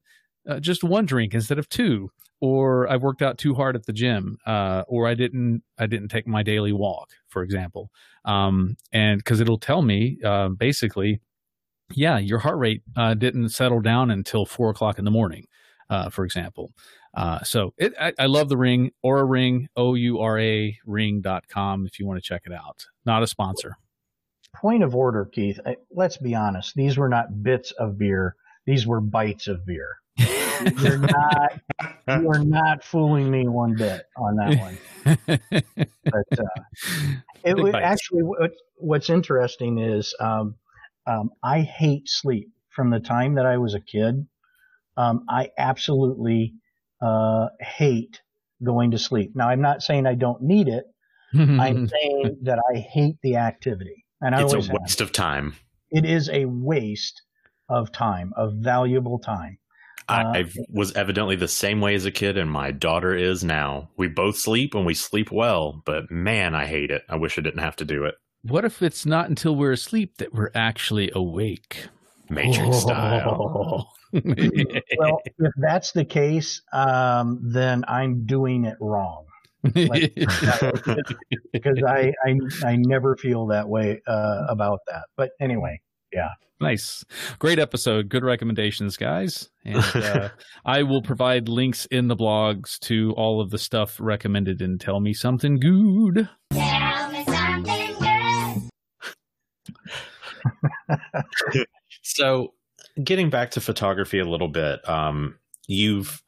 uh, 0.48 0.60
just 0.60 0.82
one 0.82 1.06
drink 1.06 1.34
instead 1.34 1.58
of 1.58 1.68
two, 1.68 2.10
or 2.40 2.88
I've 2.88 3.02
worked 3.02 3.22
out 3.22 3.38
too 3.38 3.54
hard 3.54 3.76
at 3.76 3.86
the 3.86 3.92
gym, 3.92 4.38
uh, 4.46 4.84
or 4.88 5.06
I 5.06 5.14
didn't 5.14 5.62
I 5.78 5.86
didn't 5.86 6.08
take 6.08 6.26
my 6.26 6.42
daily 6.42 6.72
walk, 6.72 7.10
for 7.28 7.42
example. 7.42 7.90
Um, 8.24 8.76
and 8.92 9.18
because 9.18 9.40
it'll 9.40 9.58
tell 9.58 9.82
me 9.82 10.18
uh, 10.24 10.48
basically, 10.48 11.20
yeah, 11.92 12.18
your 12.18 12.38
heart 12.38 12.58
rate 12.58 12.82
uh, 12.96 13.14
didn't 13.14 13.50
settle 13.50 13.80
down 13.80 14.10
until 14.10 14.46
four 14.46 14.70
o'clock 14.70 14.98
in 14.98 15.04
the 15.04 15.10
morning, 15.10 15.46
uh, 15.88 16.10
for 16.10 16.24
example. 16.24 16.72
So 17.44 17.74
it, 17.76 17.92
I, 18.00 18.12
I, 18.18 18.26
love 18.26 18.48
the 18.48 18.56
ring, 18.56 18.92
Oura 19.04 19.28
Ring, 19.28 19.68
O 19.74 19.94
U 19.94 20.20
R 20.20 20.38
A 20.38 20.78
ring.com 20.86 21.86
if 21.86 21.98
you 21.98 22.06
want 22.06 22.22
to 22.22 22.26
check 22.26 22.42
it 22.46 22.52
out. 22.52 22.86
Not 23.04 23.22
a 23.22 23.26
sponsor 23.26 23.76
point 24.54 24.82
of 24.82 24.94
order, 24.94 25.24
Keith. 25.24 25.58
Let's 25.90 26.16
be 26.16 26.34
honest. 26.34 26.74
These 26.74 26.96
were 26.96 27.08
not 27.08 27.42
bits 27.42 27.72
of 27.72 27.98
beer. 27.98 28.36
These 28.66 28.86
were 28.86 29.00
bites 29.00 29.48
of 29.48 29.64
beer. 29.66 29.96
You're 30.18 30.98
not, 30.98 31.60
you 32.08 32.30
are 32.30 32.44
not 32.44 32.84
fooling 32.84 33.30
me 33.30 33.48
one 33.48 33.74
bit 33.74 34.04
on 34.16 34.36
that 34.36 34.58
one. 34.58 34.78
but 36.04 36.38
uh, 36.38 36.62
it 37.44 37.74
actually 37.74 38.22
what, 38.22 38.50
what's 38.76 39.08
interesting 39.08 39.78
is 39.78 40.14
um, 40.20 40.56
um, 41.06 41.30
I 41.42 41.60
hate 41.60 42.08
sleep 42.08 42.50
from 42.68 42.90
the 42.90 43.00
time 43.00 43.36
that 43.36 43.46
I 43.46 43.56
was 43.56 43.74
a 43.74 43.80
kid. 43.80 44.26
Um, 44.96 45.24
I 45.28 45.50
absolutely 45.56 46.54
uh, 47.00 47.48
hate 47.60 48.20
going 48.62 48.90
to 48.90 48.98
sleep. 48.98 49.32
Now, 49.34 49.48
I'm 49.48 49.62
not 49.62 49.82
saying 49.82 50.06
I 50.06 50.14
don't 50.14 50.42
need 50.42 50.68
it. 50.68 50.84
I'm 51.34 51.88
saying 51.88 52.38
that 52.42 52.58
I 52.72 52.78
hate 52.78 53.16
the 53.22 53.36
activity. 53.36 54.04
And 54.20 54.34
I 54.34 54.42
it's 54.42 54.52
a 54.52 54.58
waste 54.58 54.98
have. 54.98 55.08
of 55.08 55.12
time. 55.12 55.54
It 55.90 56.04
is 56.04 56.28
a 56.28 56.44
waste 56.44 57.22
of 57.68 57.92
time, 57.92 58.32
of 58.36 58.54
valuable 58.54 59.18
time. 59.18 59.58
I 60.08 60.40
uh, 60.40 60.44
was 60.68 60.92
evidently 60.94 61.36
the 61.36 61.48
same 61.48 61.80
way 61.80 61.94
as 61.94 62.04
a 62.04 62.10
kid, 62.10 62.36
and 62.36 62.50
my 62.50 62.72
daughter 62.72 63.14
is 63.14 63.44
now. 63.44 63.90
We 63.96 64.08
both 64.08 64.36
sleep 64.36 64.74
and 64.74 64.84
we 64.84 64.94
sleep 64.94 65.30
well, 65.30 65.82
but 65.84 66.10
man, 66.10 66.54
I 66.54 66.66
hate 66.66 66.90
it. 66.90 67.02
I 67.08 67.16
wish 67.16 67.38
I 67.38 67.42
didn't 67.42 67.60
have 67.60 67.76
to 67.76 67.84
do 67.84 68.04
it. 68.04 68.16
What 68.42 68.64
if 68.64 68.82
it's 68.82 69.06
not 69.06 69.28
until 69.28 69.54
we're 69.54 69.72
asleep 69.72 70.16
that 70.16 70.34
we're 70.34 70.50
actually 70.54 71.12
awake? 71.14 71.86
Matrix 72.28 72.76
oh. 72.76 72.80
style. 72.80 73.92
well, 74.12 75.20
if 75.38 75.52
that's 75.56 75.92
the 75.92 76.04
case, 76.04 76.60
um, 76.72 77.38
then 77.42 77.84
I'm 77.86 78.26
doing 78.26 78.64
it 78.64 78.78
wrong 78.80 79.26
like, 79.62 80.14
because 81.52 81.82
I, 81.86 82.12
I 82.24 82.38
I 82.64 82.76
never 82.76 83.16
feel 83.16 83.46
that 83.48 83.68
way 83.68 84.00
uh, 84.06 84.46
about 84.48 84.80
that. 84.88 85.04
But 85.16 85.30
anyway, 85.40 85.80
yeah. 86.12 86.30
Nice. 86.60 87.04
Great 87.38 87.58
episode. 87.58 88.10
Good 88.10 88.22
recommendations, 88.22 88.98
guys. 88.98 89.48
And 89.64 89.82
uh, 89.94 90.28
I 90.64 90.82
will 90.82 91.00
provide 91.00 91.48
links 91.48 91.86
in 91.86 92.08
the 92.08 92.16
blogs 92.16 92.78
to 92.80 93.14
all 93.16 93.40
of 93.40 93.48
the 93.50 93.58
stuff 93.58 93.96
recommended 93.98 94.60
and 94.60 94.78
tell 94.78 95.00
me 95.00 95.14
something 95.14 95.58
good. 95.58 96.28
Tell 96.52 97.10
me 97.10 97.24
something 97.24 97.94
good. 101.48 101.66
so, 102.02 102.52
getting 103.02 103.30
back 103.30 103.52
to 103.52 103.60
photography 103.62 104.18
a 104.18 104.26
little 104.26 104.48
bit, 104.48 104.86
um, 104.86 105.38
you've 105.66 106.22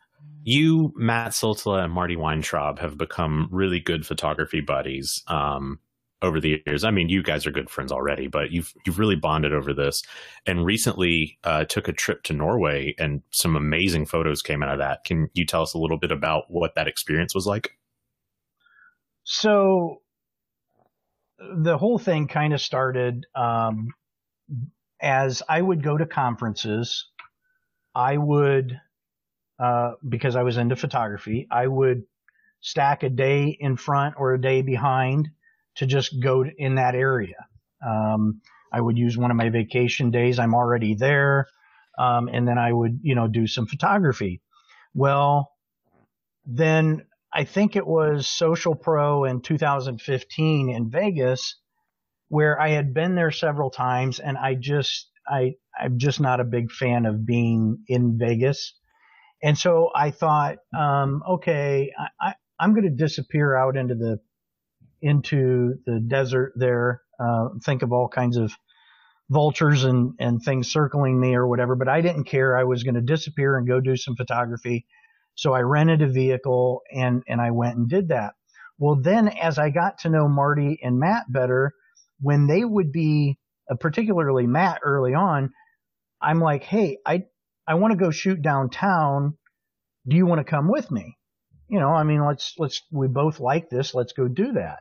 you, 0.45 0.93
Mat 0.97 1.33
Siltala, 1.33 1.85
and 1.85 1.93
Marty 1.93 2.17
Weintraub 2.17 2.79
have 2.79 2.99
become 2.99 3.49
really 3.51 3.81
good 3.81 4.07
photography 4.07 4.61
buddies 4.61 5.23
um, 5.29 5.79
over 6.21 6.41
the 6.41 6.63
years. 6.67 6.85
I 6.85 6.91
mean, 6.91 7.09
you 7.09 7.23
guys 7.23 7.47
are 7.47 7.51
good 7.51 7.71
friends 7.71 7.93
already, 7.93 8.27
but 8.27 8.51
you've 8.51 8.73
you've 8.85 8.99
really 8.99 9.17
bonded 9.17 9.53
over 9.53 9.73
this. 9.73 10.03
And 10.47 10.65
recently, 10.65 11.39
uh, 11.45 11.65
took 11.65 11.89
a 11.89 11.93
trip 11.93 12.23
to 12.25 12.33
Norway, 12.33 12.95
and 12.99 13.23
some 13.31 13.57
amazing 13.57 14.07
photos 14.07 14.43
came 14.43 14.63
out 14.63 14.73
of 14.73 14.79
that. 14.79 15.05
Can 15.05 15.29
you 15.35 15.47
tell 15.47 15.63
us 15.63 15.75
a 15.75 15.79
little 15.79 15.99
bit 15.99 16.13
about 16.13 16.45
what 16.49 16.75
that 16.75 16.89
experience 16.89 17.35
was 17.35 17.47
like? 17.47 17.79
So, 19.25 20.03
the 21.39 21.79
whole 21.79 21.99
thing 21.99 22.27
kind 22.27 22.53
of 22.53 22.61
started 22.61 23.27
um, 23.35 23.89
as 25.01 25.43
I 25.49 25.61
would 25.61 25.83
go 25.83 25.97
to 25.97 26.07
conferences. 26.07 27.09
I 27.95 28.17
would 28.17 28.81
uh, 29.59 29.93
because 30.09 30.37
I 30.37 30.43
was 30.43 30.57
into 30.57 30.77
photography, 30.77 31.47
I 31.51 31.67
would 31.67 32.03
stack 32.61 33.03
a 33.03 33.11
day 33.11 33.57
in 33.59 33.77
front 33.77 34.15
or 34.19 34.35
a 34.35 34.41
day 34.41 34.63
behind 34.63 35.29
to 35.77 35.87
just 35.87 36.21
go 36.21 36.45
in 36.45 36.77
that 36.77 36.95
area. 36.95 37.47
Um, 37.85 38.41
I 38.73 38.81
would 38.81 38.97
use 38.97 39.19
one 39.19 39.31
of 39.31 39.37
my 39.37 39.51
vacation 39.51 40.11
days. 40.11 40.39
I'm 40.39 40.55
already 40.55 40.95
there. 40.95 41.47
Um, 41.99 42.29
and 42.33 42.49
then 42.49 42.59
I 42.59 42.73
would, 42.73 43.01
you 43.03 43.15
know, 43.15 43.29
do 43.29 43.47
some 43.47 43.67
photography. 43.67 44.41
Well, 44.95 45.53
then 46.47 47.05
I 47.33 47.45
think 47.45 47.77
it 47.77 47.87
was 47.87 48.29
Social 48.29 48.75
Pro 48.75 49.25
in 49.25 49.43
2015 49.43 50.71
in 50.71 50.91
Vegas 50.91 51.57
where 52.29 52.59
I 52.61 52.71
had 52.71 52.95
been 52.95 53.15
there 53.15 53.31
several 53.31 53.71
times 53.71 54.19
and 54.19 54.39
I 54.39 54.55
just, 54.55 55.11
I, 55.29 55.55
I'm 55.79 55.99
just 55.99 56.21
not 56.21 56.41
a 56.41 56.45
big 56.45 56.71
fan 56.71 57.05
of 57.05 57.27
being 57.27 57.85
in 57.89 58.19
Vegas. 58.19 58.75
And 59.43 59.59
so 59.59 59.91
I 59.95 60.11
thought, 60.11 60.59
um, 60.77 61.23
okay, 61.29 61.93
I, 62.21 62.35
am 62.61 62.75
going 62.75 62.85
to 62.85 62.91
disappear 62.91 63.57
out 63.57 63.77
into 63.77 63.95
the 63.95 64.21
into 65.01 65.75
the 65.85 65.99
desert 66.01 66.53
there. 66.57 67.03
Uh, 67.19 67.49
think 67.65 67.83
of 67.83 67.93
all 67.93 68.09
kinds 68.09 68.37
of 68.37 68.53
vultures 69.31 69.85
and 69.85 70.15
and 70.21 70.43
things 70.43 70.71
circling 70.71 71.19
me 71.19 71.35
or 71.35 71.47
whatever. 71.49 71.75
But 71.75 71.89
I 71.89 72.01
didn't 72.01 72.25
care. 72.25 72.57
I 72.57 72.65
was 72.65 72.85
going 72.85 72.95
to 72.95 73.01
disappear 73.01 73.57
and 73.57 73.67
go 73.67 73.81
do 73.81 73.97
some 73.97 74.17
photography. 74.17 74.87
So 75.35 75.53
I 75.55 75.61
rented 75.61 76.03
a 76.03 76.09
vehicle 76.09 76.83
and 76.93 77.23
and 77.27 77.41
I 77.41 77.51
went 77.51 77.77
and 77.77 77.89
did 77.89 78.09
that. 78.09 78.35
Well, 78.79 78.97
then 78.97 79.29
as 79.29 79.59
I 79.59 79.71
got 79.71 79.99
to 79.99 80.11
know 80.11 80.29
Marty 80.29 80.79
and 80.83 80.99
Matt 80.99 81.25
better, 81.31 81.73
when 82.21 82.47
they 82.47 82.65
would 82.65 82.91
be, 82.93 83.39
uh, 83.71 83.77
particularly 83.77 84.47
Matt 84.47 84.81
early 84.83 85.15
on, 85.15 85.51
I'm 86.21 86.41
like, 86.41 86.65
hey, 86.65 86.99
I 87.07 87.25
I 87.67 87.75
want 87.75 87.93
to 87.93 88.05
go 88.05 88.11
shoot 88.11 88.43
downtown. 88.43 89.37
Do 90.07 90.17
you 90.17 90.27
want 90.27 90.41
to 90.41 90.51
come 90.51 90.69
with 90.69 90.91
me? 90.91 91.17
You 91.69 91.81
know, 91.81 91.91
I 91.91 92.03
mean, 92.03 92.25
let's 92.25 92.55
let's 92.59 92.83
we 92.91 93.09
both 93.09 93.41
like 93.41 93.71
this. 93.71 93.95
Let's 93.95 94.13
go 94.13 94.29
do 94.29 94.53
that. 94.53 94.81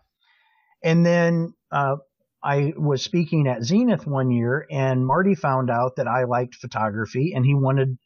And 0.83 1.05
then 1.05 1.53
uh, 1.71 1.97
I 2.43 2.73
was 2.75 3.03
speaking 3.03 3.47
at 3.47 3.63
Zenith 3.63 4.07
one 4.07 4.31
year, 4.31 4.65
and 4.69 5.05
Marty 5.05 5.35
found 5.35 5.69
out 5.69 5.97
that 5.97 6.07
I 6.07 6.23
liked 6.23 6.55
photography, 6.55 7.33
and 7.35 7.45
he 7.45 7.53
wanted, 7.53 7.97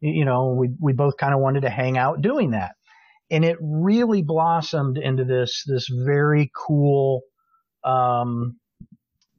you 0.00 0.24
know, 0.24 0.54
we 0.58 0.70
we 0.80 0.92
both 0.92 1.16
kind 1.16 1.34
of 1.34 1.40
wanted 1.40 1.62
to 1.62 1.70
hang 1.70 1.98
out 1.98 2.22
doing 2.22 2.52
that, 2.52 2.76
and 3.30 3.44
it 3.44 3.58
really 3.60 4.22
blossomed 4.22 4.96
into 4.96 5.24
this 5.24 5.64
this 5.66 5.88
very 5.88 6.50
cool, 6.56 7.22
um, 7.84 8.58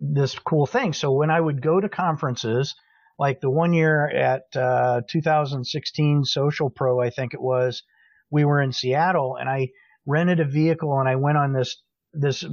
this 0.01 0.37
cool 0.37 0.67
thing. 0.67 0.91
So 0.91 1.13
when 1.13 1.31
I 1.31 1.39
would 1.39 1.61
go 1.61 1.79
to 1.79 1.87
conferences, 1.87 2.75
like 3.21 3.39
the 3.39 3.51
one 3.51 3.71
year 3.71 4.07
at 4.09 4.45
uh, 4.55 5.01
2016 5.07 6.25
Social 6.25 6.71
Pro, 6.71 6.99
I 6.99 7.11
think 7.11 7.35
it 7.35 7.39
was, 7.39 7.83
we 8.31 8.45
were 8.45 8.59
in 8.59 8.71
Seattle, 8.71 9.37
and 9.39 9.47
I 9.47 9.69
rented 10.07 10.39
a 10.39 10.45
vehicle 10.45 10.99
and 10.99 11.07
I 11.07 11.17
went 11.17 11.37
on 11.37 11.53
this 11.53 11.77
this 12.13 12.43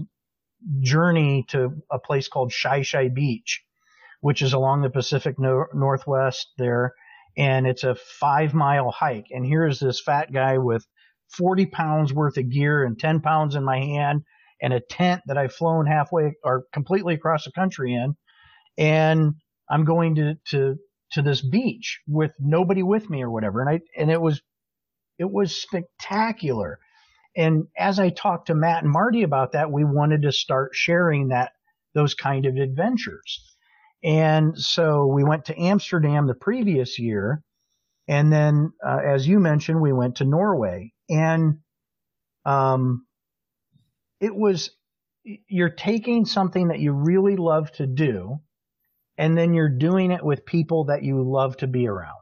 journey 0.80 1.46
to 1.48 1.70
a 1.90 1.98
place 1.98 2.28
called 2.28 2.52
Shai 2.52 3.08
Beach, 3.08 3.62
which 4.20 4.42
is 4.42 4.52
along 4.52 4.82
the 4.82 4.90
Pacific 4.90 5.38
no- 5.38 5.64
Northwest 5.72 6.48
there. 6.58 6.92
And 7.38 7.66
it's 7.66 7.84
a 7.84 7.94
five 8.20 8.52
mile 8.52 8.90
hike. 8.90 9.28
And 9.30 9.46
here 9.46 9.66
is 9.66 9.80
this 9.80 10.02
fat 10.02 10.30
guy 10.30 10.58
with 10.58 10.86
40 11.30 11.64
pounds 11.66 12.12
worth 12.12 12.36
of 12.36 12.50
gear 12.50 12.84
and 12.84 12.98
10 12.98 13.20
pounds 13.20 13.54
in 13.54 13.64
my 13.64 13.78
hand 13.78 14.22
and 14.60 14.74
a 14.74 14.80
tent 14.80 15.22
that 15.28 15.38
I've 15.38 15.54
flown 15.54 15.86
halfway 15.86 16.34
or 16.44 16.64
completely 16.74 17.14
across 17.14 17.46
the 17.46 17.52
country 17.52 17.94
in. 17.94 18.16
And 18.76 19.34
I'm 19.70 19.84
going 19.84 20.14
to, 20.16 20.34
to, 20.50 20.76
to 21.12 21.22
this 21.22 21.42
beach 21.42 22.00
with 22.06 22.32
nobody 22.38 22.82
with 22.82 23.08
me 23.08 23.22
or 23.22 23.30
whatever. 23.30 23.60
And 23.60 23.70
I, 23.70 23.80
and 23.96 24.10
it 24.10 24.20
was, 24.20 24.42
it 25.18 25.30
was 25.30 25.60
spectacular. 25.60 26.78
And 27.36 27.68
as 27.76 27.98
I 27.98 28.10
talked 28.10 28.48
to 28.48 28.54
Matt 28.54 28.82
and 28.82 28.92
Marty 28.92 29.22
about 29.22 29.52
that, 29.52 29.70
we 29.70 29.84
wanted 29.84 30.22
to 30.22 30.32
start 30.32 30.70
sharing 30.74 31.28
that, 31.28 31.52
those 31.94 32.14
kind 32.14 32.46
of 32.46 32.56
adventures. 32.56 33.56
And 34.04 34.58
so 34.58 35.06
we 35.06 35.24
went 35.24 35.46
to 35.46 35.60
Amsterdam 35.60 36.26
the 36.26 36.34
previous 36.34 36.98
year. 36.98 37.42
And 38.06 38.32
then, 38.32 38.72
uh, 38.84 38.98
as 39.04 39.26
you 39.26 39.38
mentioned, 39.38 39.80
we 39.80 39.92
went 39.92 40.16
to 40.16 40.24
Norway 40.24 40.92
and, 41.08 41.58
um, 42.44 43.06
it 44.20 44.34
was, 44.34 44.70
you're 45.24 45.68
taking 45.68 46.24
something 46.24 46.68
that 46.68 46.80
you 46.80 46.92
really 46.92 47.36
love 47.36 47.70
to 47.72 47.86
do 47.86 48.38
and 49.18 49.36
then 49.36 49.52
you're 49.52 49.68
doing 49.68 50.12
it 50.12 50.24
with 50.24 50.46
people 50.46 50.84
that 50.84 51.02
you 51.02 51.22
love 51.22 51.56
to 51.58 51.66
be 51.66 51.86
around. 51.86 52.14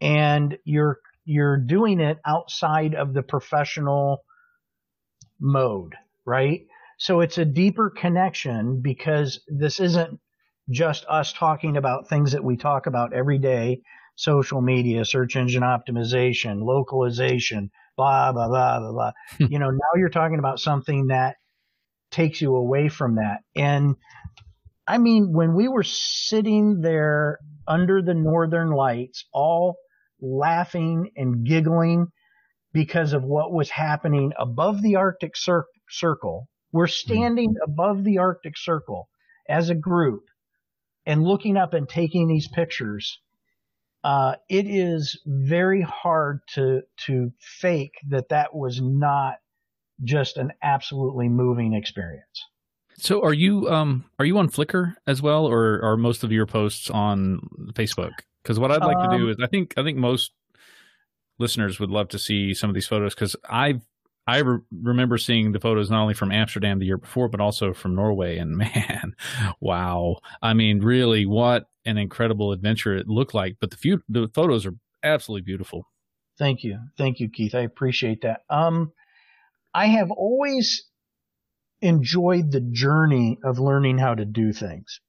And 0.00 0.58
you're 0.64 0.98
you're 1.24 1.58
doing 1.58 2.00
it 2.00 2.18
outside 2.24 2.94
of 2.94 3.12
the 3.12 3.22
professional 3.22 4.24
mode, 5.38 5.94
right? 6.24 6.62
So 6.98 7.20
it's 7.20 7.38
a 7.38 7.44
deeper 7.44 7.90
connection 7.90 8.80
because 8.80 9.40
this 9.46 9.78
isn't 9.78 10.18
just 10.70 11.04
us 11.08 11.32
talking 11.32 11.76
about 11.76 12.08
things 12.08 12.32
that 12.32 12.42
we 12.42 12.56
talk 12.56 12.86
about 12.86 13.12
every 13.12 13.38
day 13.38 13.82
social 14.16 14.60
media, 14.60 15.04
search 15.04 15.36
engine 15.36 15.62
optimization, 15.62 16.64
localization, 16.64 17.70
blah, 17.96 18.32
blah, 18.32 18.48
blah, 18.48 18.80
blah, 18.80 18.90
blah. 18.90 19.12
you 19.48 19.60
know, 19.60 19.70
now 19.70 19.92
you're 19.96 20.08
talking 20.08 20.40
about 20.40 20.58
something 20.58 21.06
that 21.06 21.36
takes 22.10 22.40
you 22.40 22.56
away 22.56 22.88
from 22.88 23.16
that. 23.16 23.38
And 23.54 23.94
I 24.88 24.98
mean, 24.98 25.32
when 25.32 25.54
we 25.54 25.68
were 25.68 25.84
sitting 25.84 26.80
there 26.80 27.38
under 27.66 28.00
the 28.00 28.14
northern 28.14 28.70
lights, 28.70 29.26
all 29.32 29.76
laughing 30.20 31.10
and 31.14 31.46
giggling 31.46 32.08
because 32.72 33.12
of 33.12 33.22
what 33.22 33.52
was 33.52 33.70
happening 33.70 34.32
above 34.38 34.82
the 34.82 34.96
Arctic 34.96 35.36
cir- 35.36 35.66
Circle. 35.90 36.48
We're 36.72 36.86
hmm. 36.86 36.92
standing 36.92 37.54
above 37.64 38.04
the 38.04 38.18
Arctic 38.18 38.56
Circle 38.56 39.08
as 39.48 39.70
a 39.70 39.74
group 39.74 40.24
and 41.06 41.24
looking 41.24 41.56
up 41.56 41.72
and 41.74 41.88
taking 41.88 42.28
these 42.28 42.48
pictures. 42.48 43.20
Uh, 44.04 44.36
it 44.48 44.66
is 44.66 45.20
very 45.26 45.82
hard 45.82 46.40
to 46.54 46.82
to 47.06 47.32
fake 47.40 47.94
that 48.08 48.28
that 48.28 48.54
was 48.54 48.80
not 48.80 49.36
just 50.04 50.36
an 50.36 50.52
absolutely 50.62 51.28
moving 51.28 51.74
experience. 51.74 52.44
So 52.98 53.22
are 53.22 53.32
you 53.32 53.68
um 53.68 54.04
are 54.18 54.24
you 54.24 54.36
on 54.38 54.48
Flickr 54.48 54.94
as 55.06 55.22
well, 55.22 55.46
or 55.46 55.80
are 55.82 55.96
most 55.96 56.24
of 56.24 56.32
your 56.32 56.46
posts 56.46 56.90
on 56.90 57.40
Facebook? 57.74 58.12
Because 58.42 58.58
what 58.58 58.70
I'd 58.72 58.82
like 58.82 58.96
um, 58.96 59.10
to 59.10 59.16
do 59.16 59.24
um, 59.24 59.30
is, 59.30 59.36
I 59.42 59.46
think 59.46 59.74
I 59.76 59.84
think 59.84 59.98
most 59.98 60.32
listeners 61.38 61.78
would 61.78 61.90
love 61.90 62.08
to 62.08 62.18
see 62.18 62.54
some 62.54 62.68
of 62.68 62.74
these 62.74 62.88
photos 62.88 63.14
because 63.14 63.36
I 63.48 63.80
I 64.26 64.38
re- 64.38 64.58
remember 64.82 65.16
seeing 65.16 65.52
the 65.52 65.60
photos 65.60 65.90
not 65.90 66.02
only 66.02 66.14
from 66.14 66.32
Amsterdam 66.32 66.80
the 66.80 66.86
year 66.86 66.98
before, 66.98 67.28
but 67.28 67.40
also 67.40 67.72
from 67.72 67.94
Norway. 67.94 68.36
And 68.36 68.56
man, 68.56 69.14
wow! 69.60 70.16
I 70.42 70.54
mean, 70.54 70.80
really, 70.80 71.24
what 71.24 71.66
an 71.84 71.98
incredible 71.98 72.52
adventure 72.52 72.96
it 72.96 73.08
looked 73.08 73.32
like. 73.32 73.56
But 73.60 73.70
the 73.70 73.76
few 73.76 74.02
the 74.08 74.28
photos 74.28 74.66
are 74.66 74.74
absolutely 75.04 75.42
beautiful. 75.42 75.86
Thank 76.36 76.64
you, 76.64 76.78
thank 76.96 77.20
you, 77.20 77.28
Keith. 77.28 77.54
I 77.54 77.60
appreciate 77.60 78.22
that. 78.22 78.40
Um, 78.50 78.92
I 79.72 79.86
have 79.86 80.10
always 80.10 80.84
enjoyed 81.80 82.50
the 82.50 82.60
journey 82.60 83.38
of 83.44 83.58
learning 83.58 83.98
how 83.98 84.14
to 84.14 84.24
do 84.24 84.52
things, 84.52 85.00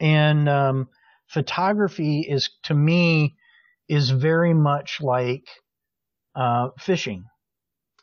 and 0.00 0.48
um, 0.48 0.88
photography 1.28 2.26
is 2.28 2.50
to 2.64 2.74
me 2.74 3.34
is 3.88 4.10
very 4.10 4.54
much 4.54 4.98
like 5.00 5.44
uh, 6.34 6.68
fishing. 6.78 7.24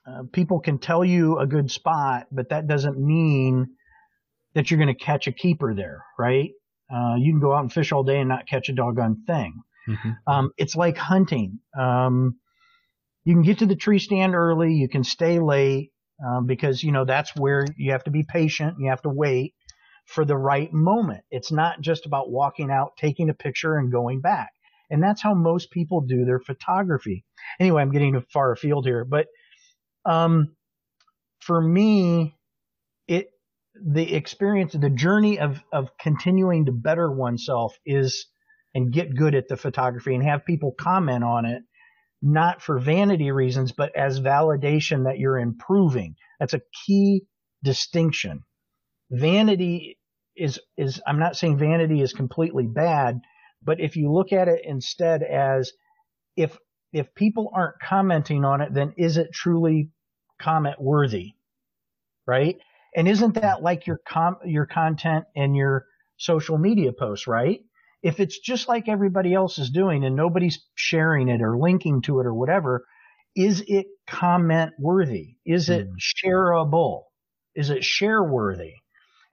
Uh, 0.08 0.24
people 0.32 0.60
can 0.60 0.80
tell 0.80 1.04
you 1.04 1.38
a 1.38 1.48
good 1.48 1.70
spot, 1.70 2.28
but 2.32 2.50
that 2.50 2.68
doesn't 2.68 2.98
mean 2.98 3.68
that 4.56 4.70
you're 4.70 4.80
going 4.80 4.94
to 4.94 5.06
catch 5.06 5.28
a 5.28 5.32
keeper 5.32 5.74
there, 5.76 6.04
right? 6.18 6.50
Uh, 6.94 7.16
you 7.18 7.32
can 7.32 7.40
go 7.40 7.54
out 7.54 7.62
and 7.62 7.72
fish 7.72 7.92
all 7.92 8.04
day 8.04 8.20
and 8.20 8.30
not 8.30 8.48
catch 8.48 8.70
a 8.70 8.74
doggone 8.74 9.24
thing. 9.28 9.62
Mm-hmm. 9.88 10.12
Um, 10.26 10.52
it's 10.58 10.76
like 10.76 10.98
hunting. 10.98 11.60
Um, 11.80 12.40
you 13.24 13.36
can 13.36 13.44
get 13.44 13.60
to 13.60 13.66
the 13.66 13.76
tree 13.76 14.00
stand 14.00 14.34
early. 14.34 14.74
You 14.74 14.90
can 14.90 15.04
stay 15.04 15.40
late 15.40 15.92
um, 16.26 16.46
because 16.46 16.84
you 16.84 16.92
know 16.92 17.06
that's 17.06 17.36
where 17.36 17.66
you 17.78 17.92
have 17.92 18.04
to 18.06 18.12
be 18.12 18.24
patient. 18.24 18.76
You 18.80 18.90
have 18.90 19.02
to 19.04 19.10
wait 19.10 19.54
for 20.06 20.26
the 20.26 20.38
right 20.38 20.72
moment. 20.74 21.24
It's 21.30 21.52
not 21.52 21.82
just 21.82 22.06
about 22.06 22.32
walking 22.32 22.72
out, 22.72 22.98
taking 22.98 23.30
a 23.30 23.34
picture, 23.34 23.78
and 23.78 23.92
going 23.92 24.22
back. 24.22 24.50
And 24.90 25.04
that's 25.04 25.22
how 25.22 25.36
most 25.36 25.70
people 25.72 26.02
do 26.02 26.26
their 26.26 26.40
photography. 26.40 27.24
Anyway, 27.60 27.82
I'm 27.82 27.92
getting 27.92 28.20
far 28.34 28.52
afield 28.52 28.86
here, 28.86 29.06
but 29.06 29.28
um, 30.06 30.56
for 31.40 31.62
me, 31.62 32.36
it 33.08 33.30
the 33.76 34.14
experience, 34.14 34.74
the 34.74 34.90
journey 34.90 35.40
of 35.40 35.62
of 35.72 35.90
continuing 36.00 36.66
to 36.66 36.72
better 36.72 37.12
oneself 37.12 37.78
is 37.86 38.26
and 38.76 38.92
get 38.92 39.16
good 39.16 39.36
at 39.36 39.48
the 39.48 39.58
photography 39.58 40.14
and 40.16 40.24
have 40.24 40.46
people 40.46 40.74
comment 40.78 41.24
on 41.24 41.46
it, 41.46 41.64
not 42.22 42.62
for 42.62 42.80
vanity 42.80 43.32
reasons, 43.32 43.72
but 43.72 43.96
as 43.96 44.20
validation 44.20 45.06
that 45.06 45.20
you're 45.20 45.40
improving. 45.40 46.16
That's 46.40 46.54
a 46.54 46.62
key 46.86 47.24
distinction. 47.64 48.44
Vanity 49.12 49.98
is 50.36 50.60
is 50.78 51.02
I'm 51.08 51.20
not 51.20 51.36
saying 51.36 51.58
vanity 51.58 52.02
is 52.02 52.14
completely 52.14 52.68
bad, 52.68 53.20
but 53.62 53.80
if 53.80 53.96
you 53.96 54.12
look 54.12 54.32
at 54.32 54.48
it 54.48 54.62
instead 54.64 55.24
as 55.24 55.72
if 56.36 56.58
if 56.94 57.14
people 57.16 57.52
aren't 57.54 57.80
commenting 57.82 58.46
on 58.46 58.62
it, 58.62 58.74
then 58.74 58.94
is 58.98 59.18
it 59.18 59.34
truly 59.34 59.90
comment 60.42 60.82
worthy? 60.82 61.34
Right? 62.26 62.58
And 62.96 63.08
isn't 63.08 63.36
that 63.36 63.62
like 63.62 63.88
your 63.88 64.00
com 64.08 64.38
your 64.46 64.66
content 64.66 65.26
and 65.36 65.56
your 65.56 65.86
social 66.18 66.58
media 66.58 66.92
posts, 66.92 67.28
right? 67.28 67.62
If 68.02 68.20
it's 68.20 68.40
just 68.40 68.68
like 68.68 68.88
everybody 68.88 69.34
else 69.34 69.60
is 69.60 69.70
doing 69.70 70.06
and 70.06 70.16
nobody's 70.16 70.60
sharing 70.76 71.28
it 71.28 71.42
or 71.42 71.58
linking 71.58 72.02
to 72.04 72.20
it 72.20 72.26
or 72.26 72.34
whatever, 72.34 72.86
is 73.36 73.64
it 73.68 73.88
comment 74.08 74.72
worthy? 74.80 75.36
Is 75.46 75.70
it 75.70 75.88
mm. 75.90 75.96
shareable? 75.98 77.04
Is 77.56 77.70
it 77.70 77.84
share 77.84 78.24
worthy? 78.24 78.74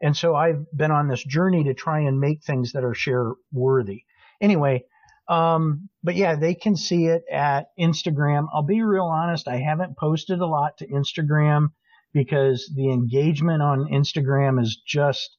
And 0.01 0.17
so 0.17 0.35
I've 0.35 0.67
been 0.77 0.91
on 0.91 1.09
this 1.09 1.25
journey 1.25 1.65
to 1.65 1.75
try 1.75 2.01
and 2.01 2.21
make 2.21 2.43
things 2.43 2.73
that 2.73 2.85
are 2.85 2.95
share 2.95 3.33
worthy. 3.53 4.05
Anyway, 4.41 4.85
um, 5.29 5.89
but 6.03 6.15
yeah, 6.15 6.37
they 6.37 6.55
can 6.55 6.77
see 6.77 7.07
it 7.07 7.25
at 7.33 7.69
Instagram. 7.79 8.47
I'll 8.53 8.63
be 8.63 8.83
real 8.83 9.07
honest. 9.07 9.49
I 9.49 9.57
haven't 9.57 9.97
posted 9.97 10.41
a 10.41 10.47
lot 10.47 10.79
to 10.79 10.87
Instagram 10.87 11.71
because 12.13 12.71
the 12.75 12.91
engagement 12.91 13.63
on 13.63 13.91
Instagram 13.91 14.61
is 14.61 14.81
just 14.87 15.37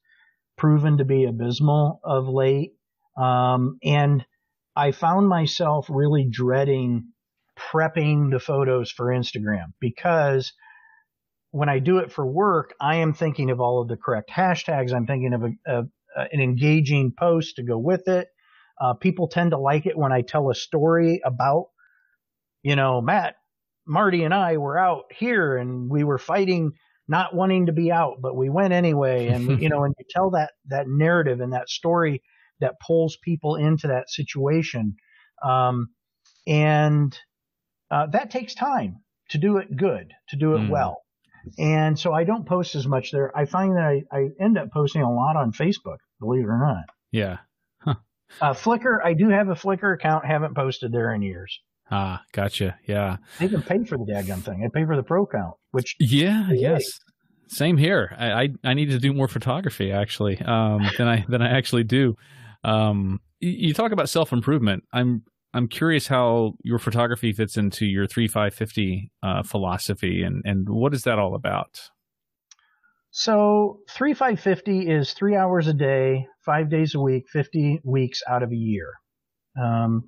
proven 0.56 0.98
to 0.98 1.04
be 1.04 1.24
abysmal 1.24 2.00
of 2.04 2.28
late. 2.28 2.72
Um, 3.18 3.78
and 3.82 4.24
I 4.76 4.92
found 4.92 5.28
myself 5.28 5.86
really 5.90 6.28
dreading 6.30 7.12
prepping 7.58 8.30
the 8.30 8.38
photos 8.38 8.90
for 8.90 9.06
Instagram 9.06 9.72
because 9.80 10.52
when 11.50 11.68
I 11.68 11.80
do 11.80 11.98
it 11.98 12.12
for 12.12 12.24
work, 12.24 12.74
I 12.80 12.96
am 12.96 13.12
thinking 13.12 13.50
of 13.50 13.60
all 13.60 13.82
of 13.82 13.88
the 13.88 13.96
correct 13.96 14.30
hashtags. 14.30 14.92
I'm 14.92 15.06
thinking 15.06 15.32
of 15.32 15.42
a, 15.66 15.84
an 16.16 16.40
engaging 16.40 17.12
post 17.18 17.56
to 17.56 17.62
go 17.62 17.78
with 17.78 18.06
it. 18.06 18.28
Uh, 18.80 18.94
people 18.94 19.28
tend 19.28 19.50
to 19.50 19.58
like 19.58 19.86
it 19.86 19.98
when 19.98 20.12
I 20.12 20.22
tell 20.22 20.50
a 20.50 20.54
story 20.54 21.20
about, 21.24 21.66
you 22.62 22.76
know, 22.76 23.00
Matt, 23.00 23.34
Marty, 23.86 24.22
and 24.22 24.34
I 24.34 24.58
were 24.58 24.78
out 24.78 25.04
here 25.10 25.56
and 25.56 25.90
we 25.90 26.04
were 26.04 26.18
fighting, 26.18 26.72
not 27.08 27.34
wanting 27.34 27.66
to 27.66 27.72
be 27.72 27.90
out, 27.90 28.18
but 28.20 28.36
we 28.36 28.50
went 28.50 28.72
anyway. 28.72 29.28
And 29.28 29.60
you 29.62 29.68
know, 29.68 29.82
and 29.82 29.94
you 29.98 30.04
tell 30.08 30.30
that 30.30 30.52
that 30.68 30.86
narrative 30.86 31.40
and 31.40 31.54
that 31.54 31.68
story 31.68 32.22
that 32.60 32.80
pulls 32.84 33.16
people 33.22 33.56
into 33.56 33.88
that 33.88 34.10
situation, 34.10 34.96
um, 35.44 35.88
and 36.46 37.18
uh, 37.90 38.06
that 38.06 38.30
takes 38.30 38.54
time 38.54 38.96
to 39.30 39.38
do 39.38 39.58
it 39.58 39.76
good, 39.76 40.12
to 40.30 40.36
do 40.36 40.54
it 40.54 40.60
mm. 40.60 40.70
well. 40.70 41.02
And 41.58 41.98
so 41.98 42.12
I 42.12 42.24
don't 42.24 42.46
post 42.46 42.74
as 42.74 42.86
much 42.86 43.10
there. 43.10 43.36
I 43.36 43.46
find 43.46 43.76
that 43.76 43.84
I, 43.84 44.02
I 44.12 44.28
end 44.40 44.58
up 44.58 44.70
posting 44.70 45.02
a 45.02 45.12
lot 45.12 45.36
on 45.36 45.52
Facebook, 45.52 45.98
believe 46.20 46.44
it 46.44 46.48
or 46.48 46.58
not. 46.58 46.84
Yeah. 47.10 47.38
Huh. 47.78 47.94
Uh, 48.40 48.52
Flickr, 48.52 48.98
I 49.02 49.14
do 49.14 49.28
have 49.30 49.48
a 49.48 49.54
Flickr 49.54 49.94
account, 49.94 50.26
haven't 50.26 50.54
posted 50.54 50.92
there 50.92 51.14
in 51.14 51.22
years. 51.22 51.60
Ah, 51.90 52.22
gotcha. 52.32 52.78
Yeah. 52.86 53.16
I 53.40 53.44
even 53.44 53.62
pay 53.62 53.82
for 53.84 53.96
the 53.96 54.04
daggum 54.04 54.42
thing. 54.42 54.62
I 54.62 54.68
pay 54.68 54.84
for 54.84 54.96
the 54.96 55.02
pro 55.02 55.26
count, 55.26 55.54
which 55.70 55.96
yeah, 55.98 56.50
yes. 56.52 56.84
Same 57.46 57.78
here. 57.78 58.14
I, 58.18 58.32
I, 58.32 58.48
I 58.62 58.74
need 58.74 58.90
to 58.90 58.98
do 58.98 59.14
more 59.14 59.28
photography 59.28 59.90
actually 59.90 60.38
um, 60.40 60.86
than 60.98 61.08
I 61.08 61.24
than 61.28 61.40
I 61.40 61.56
actually 61.56 61.84
do. 61.84 62.14
Um, 62.64 63.20
you 63.40 63.72
talk 63.74 63.92
about 63.92 64.08
self 64.08 64.32
improvement. 64.32 64.84
I'm 64.92 65.22
I'm 65.54 65.68
curious 65.68 66.06
how 66.06 66.54
your 66.62 66.78
photography 66.78 67.32
fits 67.32 67.56
into 67.56 67.86
your 67.86 68.06
three 68.06 68.28
five 68.28 68.54
fifty 68.54 69.10
uh, 69.22 69.42
philosophy, 69.42 70.22
and 70.22 70.42
and 70.44 70.68
what 70.68 70.94
is 70.94 71.04
that 71.04 71.18
all 71.18 71.34
about? 71.34 71.90
So 73.10 73.80
three 73.90 74.14
five 74.14 74.40
fifty 74.40 74.88
is 74.88 75.12
three 75.12 75.36
hours 75.36 75.66
a 75.66 75.74
day, 75.74 76.26
five 76.44 76.70
days 76.70 76.94
a 76.94 77.00
week, 77.00 77.24
fifty 77.32 77.80
weeks 77.84 78.22
out 78.28 78.42
of 78.42 78.52
a 78.52 78.56
year, 78.56 78.92
um, 79.60 80.04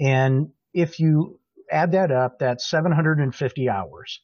and 0.00 0.48
if 0.74 0.98
you 0.98 1.38
add 1.70 1.92
that 1.92 2.10
up, 2.10 2.38
that's 2.40 2.68
seven 2.68 2.92
hundred 2.92 3.18
and 3.20 3.34
fifty 3.34 3.68
hours. 3.68 4.20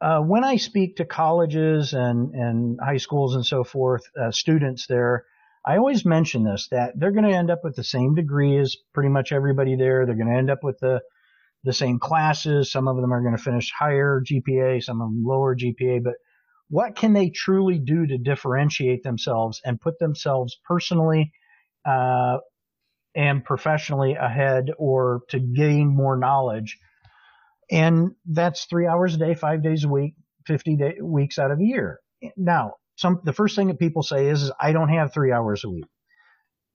Uh, 0.00 0.20
when 0.20 0.44
I 0.44 0.56
speak 0.56 0.96
to 0.96 1.04
colleges 1.04 1.92
and 1.94 2.34
and 2.34 2.78
high 2.80 2.98
schools 2.98 3.34
and 3.34 3.44
so 3.44 3.64
forth, 3.64 4.02
uh, 4.20 4.30
students 4.30 4.86
there, 4.86 5.24
I 5.66 5.78
always 5.78 6.04
mention 6.04 6.44
this 6.44 6.68
that 6.70 6.92
they're 6.98 7.12
going 7.12 7.28
to 7.28 7.36
end 7.36 7.50
up 7.50 7.60
with 7.64 7.74
the 7.76 7.84
same 7.84 8.14
degree 8.14 8.58
as 8.58 8.76
pretty 8.92 9.08
much 9.08 9.32
everybody 9.32 9.76
there. 9.76 10.04
They're 10.04 10.14
going 10.14 10.30
to 10.30 10.38
end 10.38 10.50
up 10.50 10.62
with 10.62 10.78
the 10.80 11.00
the 11.64 11.72
same 11.72 11.98
classes. 11.98 12.70
Some 12.70 12.88
of 12.88 12.96
them 12.96 13.12
are 13.12 13.22
going 13.22 13.36
to 13.36 13.42
finish 13.42 13.72
higher 13.72 14.22
GPA, 14.22 14.82
some 14.82 15.00
of 15.00 15.08
them 15.08 15.24
lower 15.24 15.56
GPA. 15.56 16.04
But 16.04 16.14
what 16.68 16.94
can 16.94 17.14
they 17.14 17.30
truly 17.30 17.78
do 17.78 18.06
to 18.06 18.18
differentiate 18.18 19.02
themselves 19.02 19.60
and 19.64 19.80
put 19.80 19.98
themselves 19.98 20.58
personally 20.66 21.32
uh, 21.86 22.38
and 23.14 23.44
professionally 23.44 24.14
ahead, 24.14 24.70
or 24.78 25.22
to 25.30 25.40
gain 25.40 25.88
more 25.88 26.16
knowledge? 26.18 26.78
And 27.70 28.10
that's 28.26 28.66
three 28.66 28.86
hours 28.86 29.14
a 29.14 29.18
day, 29.18 29.34
five 29.34 29.62
days 29.62 29.84
a 29.84 29.88
week, 29.88 30.14
50 30.46 30.76
day, 30.76 30.94
weeks 31.02 31.38
out 31.38 31.50
of 31.50 31.60
a 31.60 31.64
year. 31.64 32.00
Now, 32.36 32.74
some 32.96 33.20
the 33.24 33.32
first 33.32 33.56
thing 33.56 33.68
that 33.68 33.78
people 33.78 34.02
say 34.02 34.28
is, 34.28 34.42
is 34.42 34.52
I 34.60 34.72
don't 34.72 34.88
have 34.88 35.12
three 35.12 35.32
hours 35.32 35.64
a 35.64 35.70
week. 35.70 35.86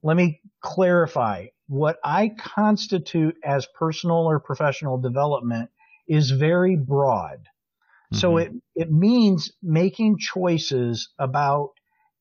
Let 0.03 0.15
me 0.17 0.41
clarify 0.61 1.47
what 1.67 1.97
I 2.03 2.31
constitute 2.37 3.35
as 3.43 3.67
personal 3.77 4.17
or 4.17 4.39
professional 4.39 4.97
development 4.97 5.69
is 6.07 6.31
very 6.31 6.75
broad. 6.75 7.39
Mm-hmm. 7.39 8.17
So 8.17 8.37
it, 8.37 8.51
it 8.75 8.91
means 8.91 9.51
making 9.61 10.17
choices 10.17 11.09
about 11.19 11.69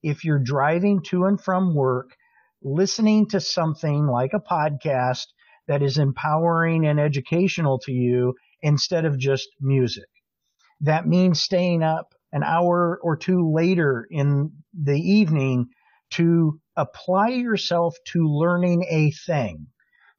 if 0.03 0.24
you're 0.24 0.38
driving 0.38 1.03
to 1.05 1.24
and 1.24 1.40
from 1.40 1.74
work, 1.74 2.11
listening 2.62 3.28
to 3.30 3.40
something 3.40 4.07
like 4.07 4.32
a 4.34 4.40
podcast 4.40 5.26
that 5.66 5.82
is 5.82 5.99
empowering 5.99 6.86
and 6.86 7.01
educational 7.01 7.78
to 7.80 7.92
you 7.92 8.34
instead 8.62 9.05
of 9.05 9.18
just 9.18 9.49
music. 9.61 10.09
That 10.80 11.07
means 11.07 11.40
staying 11.40 11.82
up 11.82 12.14
an 12.32 12.42
hour 12.42 12.98
or 13.02 13.16
two 13.16 13.52
later 13.52 14.06
in 14.10 14.50
the 14.80 14.98
evening 14.98 15.66
to 16.10 16.60
apply 16.76 17.28
yourself 17.28 17.96
to 18.12 18.26
learning 18.26 18.84
a 18.88 19.10
thing, 19.26 19.66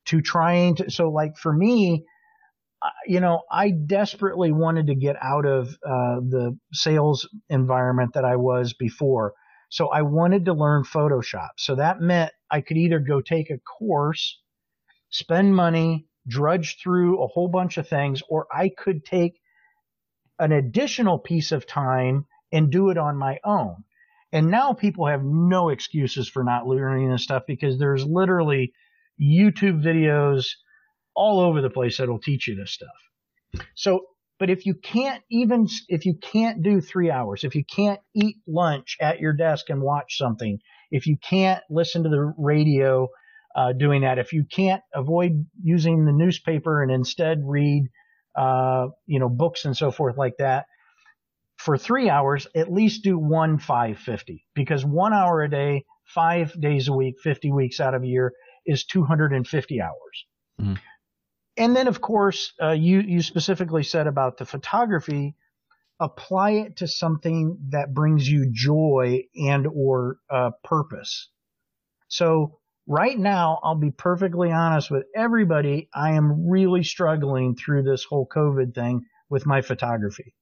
to 0.05 0.21
trying 0.21 0.75
to, 0.75 0.89
so 0.89 1.09
like 1.09 1.37
for 1.37 1.53
me, 1.53 2.03
you 3.05 3.19
know, 3.19 3.41
I 3.51 3.71
desperately 3.71 4.51
wanted 4.51 4.87
to 4.87 4.95
get 4.95 5.17
out 5.21 5.45
of 5.45 5.67
uh, 5.85 6.21
the 6.21 6.57
sales 6.71 7.27
environment 7.49 8.11
that 8.13 8.25
I 8.25 8.37
was 8.37 8.73
before. 8.73 9.33
So 9.69 9.89
I 9.89 10.01
wanted 10.01 10.45
to 10.45 10.53
learn 10.53 10.83
Photoshop. 10.83 11.49
So 11.57 11.75
that 11.75 11.99
meant 11.99 12.31
I 12.49 12.61
could 12.61 12.77
either 12.77 12.99
go 12.99 13.21
take 13.21 13.49
a 13.49 13.59
course, 13.59 14.39
spend 15.09 15.55
money, 15.55 16.05
drudge 16.27 16.77
through 16.81 17.21
a 17.21 17.27
whole 17.27 17.49
bunch 17.49 17.77
of 17.77 17.87
things, 17.87 18.21
or 18.29 18.47
I 18.51 18.71
could 18.77 19.05
take 19.05 19.33
an 20.39 20.51
additional 20.51 21.19
piece 21.19 21.51
of 21.51 21.67
time 21.67 22.25
and 22.51 22.71
do 22.71 22.89
it 22.89 22.97
on 22.97 23.17
my 23.17 23.37
own. 23.43 23.83
And 24.31 24.51
now 24.51 24.73
people 24.73 25.07
have 25.07 25.23
no 25.23 25.69
excuses 25.69 26.29
for 26.29 26.43
not 26.43 26.67
learning 26.67 27.11
this 27.11 27.23
stuff 27.23 27.43
because 27.47 27.79
there's 27.79 28.05
literally 28.05 28.73
YouTube 29.21 29.83
videos 29.83 30.45
all 31.15 31.39
over 31.39 31.61
the 31.61 31.69
place 31.69 31.97
that'll 31.97 32.19
teach 32.19 32.47
you 32.47 32.55
this 32.55 32.71
stuff. 32.71 33.65
So, 33.75 34.05
but 34.37 34.49
if 34.49 34.65
you 34.65 34.75
can't 34.75 35.23
even, 35.29 35.67
if 35.89 36.05
you 36.05 36.15
can't 36.15 36.63
do 36.63 36.79
three 36.79 37.11
hours, 37.11 37.43
if 37.43 37.55
you 37.55 37.63
can't 37.65 37.99
eat 38.15 38.37
lunch 38.47 38.95
at 39.01 39.19
your 39.19 39.33
desk 39.33 39.69
and 39.69 39.81
watch 39.81 40.17
something, 40.17 40.59
if 40.91 41.07
you 41.07 41.17
can't 41.17 41.61
listen 41.69 42.03
to 42.03 42.09
the 42.09 42.33
radio 42.37 43.09
uh, 43.55 43.73
doing 43.73 44.01
that, 44.01 44.19
if 44.19 44.31
you 44.31 44.45
can't 44.49 44.81
avoid 44.93 45.45
using 45.61 46.05
the 46.05 46.13
newspaper 46.13 46.81
and 46.81 46.91
instead 46.91 47.41
read 47.43 47.89
uh, 48.39 48.87
you 49.05 49.19
know, 49.19 49.27
books 49.27 49.65
and 49.65 49.75
so 49.75 49.91
forth 49.91 50.17
like 50.17 50.37
that. 50.37 50.65
For 51.57 51.77
three 51.77 52.09
hours, 52.09 52.47
at 52.55 52.71
least 52.71 53.03
do 53.03 53.17
one 53.17 53.59
550 53.59 54.45
because 54.55 54.85
one 54.85 55.11
hour 55.13 55.41
a 55.43 55.49
day, 55.49 55.83
five 56.05 56.59
days 56.59 56.87
a 56.87 56.93
week, 56.93 57.15
50 57.21 57.51
weeks 57.51 57.81
out 57.81 57.93
of 57.93 58.03
a 58.03 58.07
year 58.07 58.31
is 58.65 58.85
250 58.85 59.81
hours. 59.81 59.91
Mm-hmm. 60.61 60.73
And 61.57 61.75
then, 61.75 61.89
of 61.89 61.99
course, 61.99 62.53
uh, 62.63 62.71
you, 62.71 63.01
you 63.01 63.21
specifically 63.21 63.83
said 63.83 64.07
about 64.07 64.37
the 64.37 64.45
photography, 64.45 65.35
apply 65.99 66.51
it 66.51 66.77
to 66.77 66.87
something 66.87 67.57
that 67.71 67.93
brings 67.93 68.29
you 68.29 68.49
joy 68.53 69.23
and 69.35 69.67
or 69.67 70.15
uh, 70.29 70.51
purpose. 70.63 71.27
So 72.07 72.58
right 72.89 73.17
now, 73.17 73.59
I'll 73.63 73.75
be 73.75 73.91
perfectly 73.91 74.51
honest 74.51 74.91
with 74.91 75.05
everybody. 75.15 75.87
I 75.93 76.13
am 76.13 76.49
really 76.49 76.83
struggling 76.83 77.55
through 77.55 77.83
this 77.83 78.03
whole 78.03 78.27
COVID 78.27 78.73
thing 78.73 79.05
with 79.29 79.45
my 79.45 79.61
photography. 79.61 80.33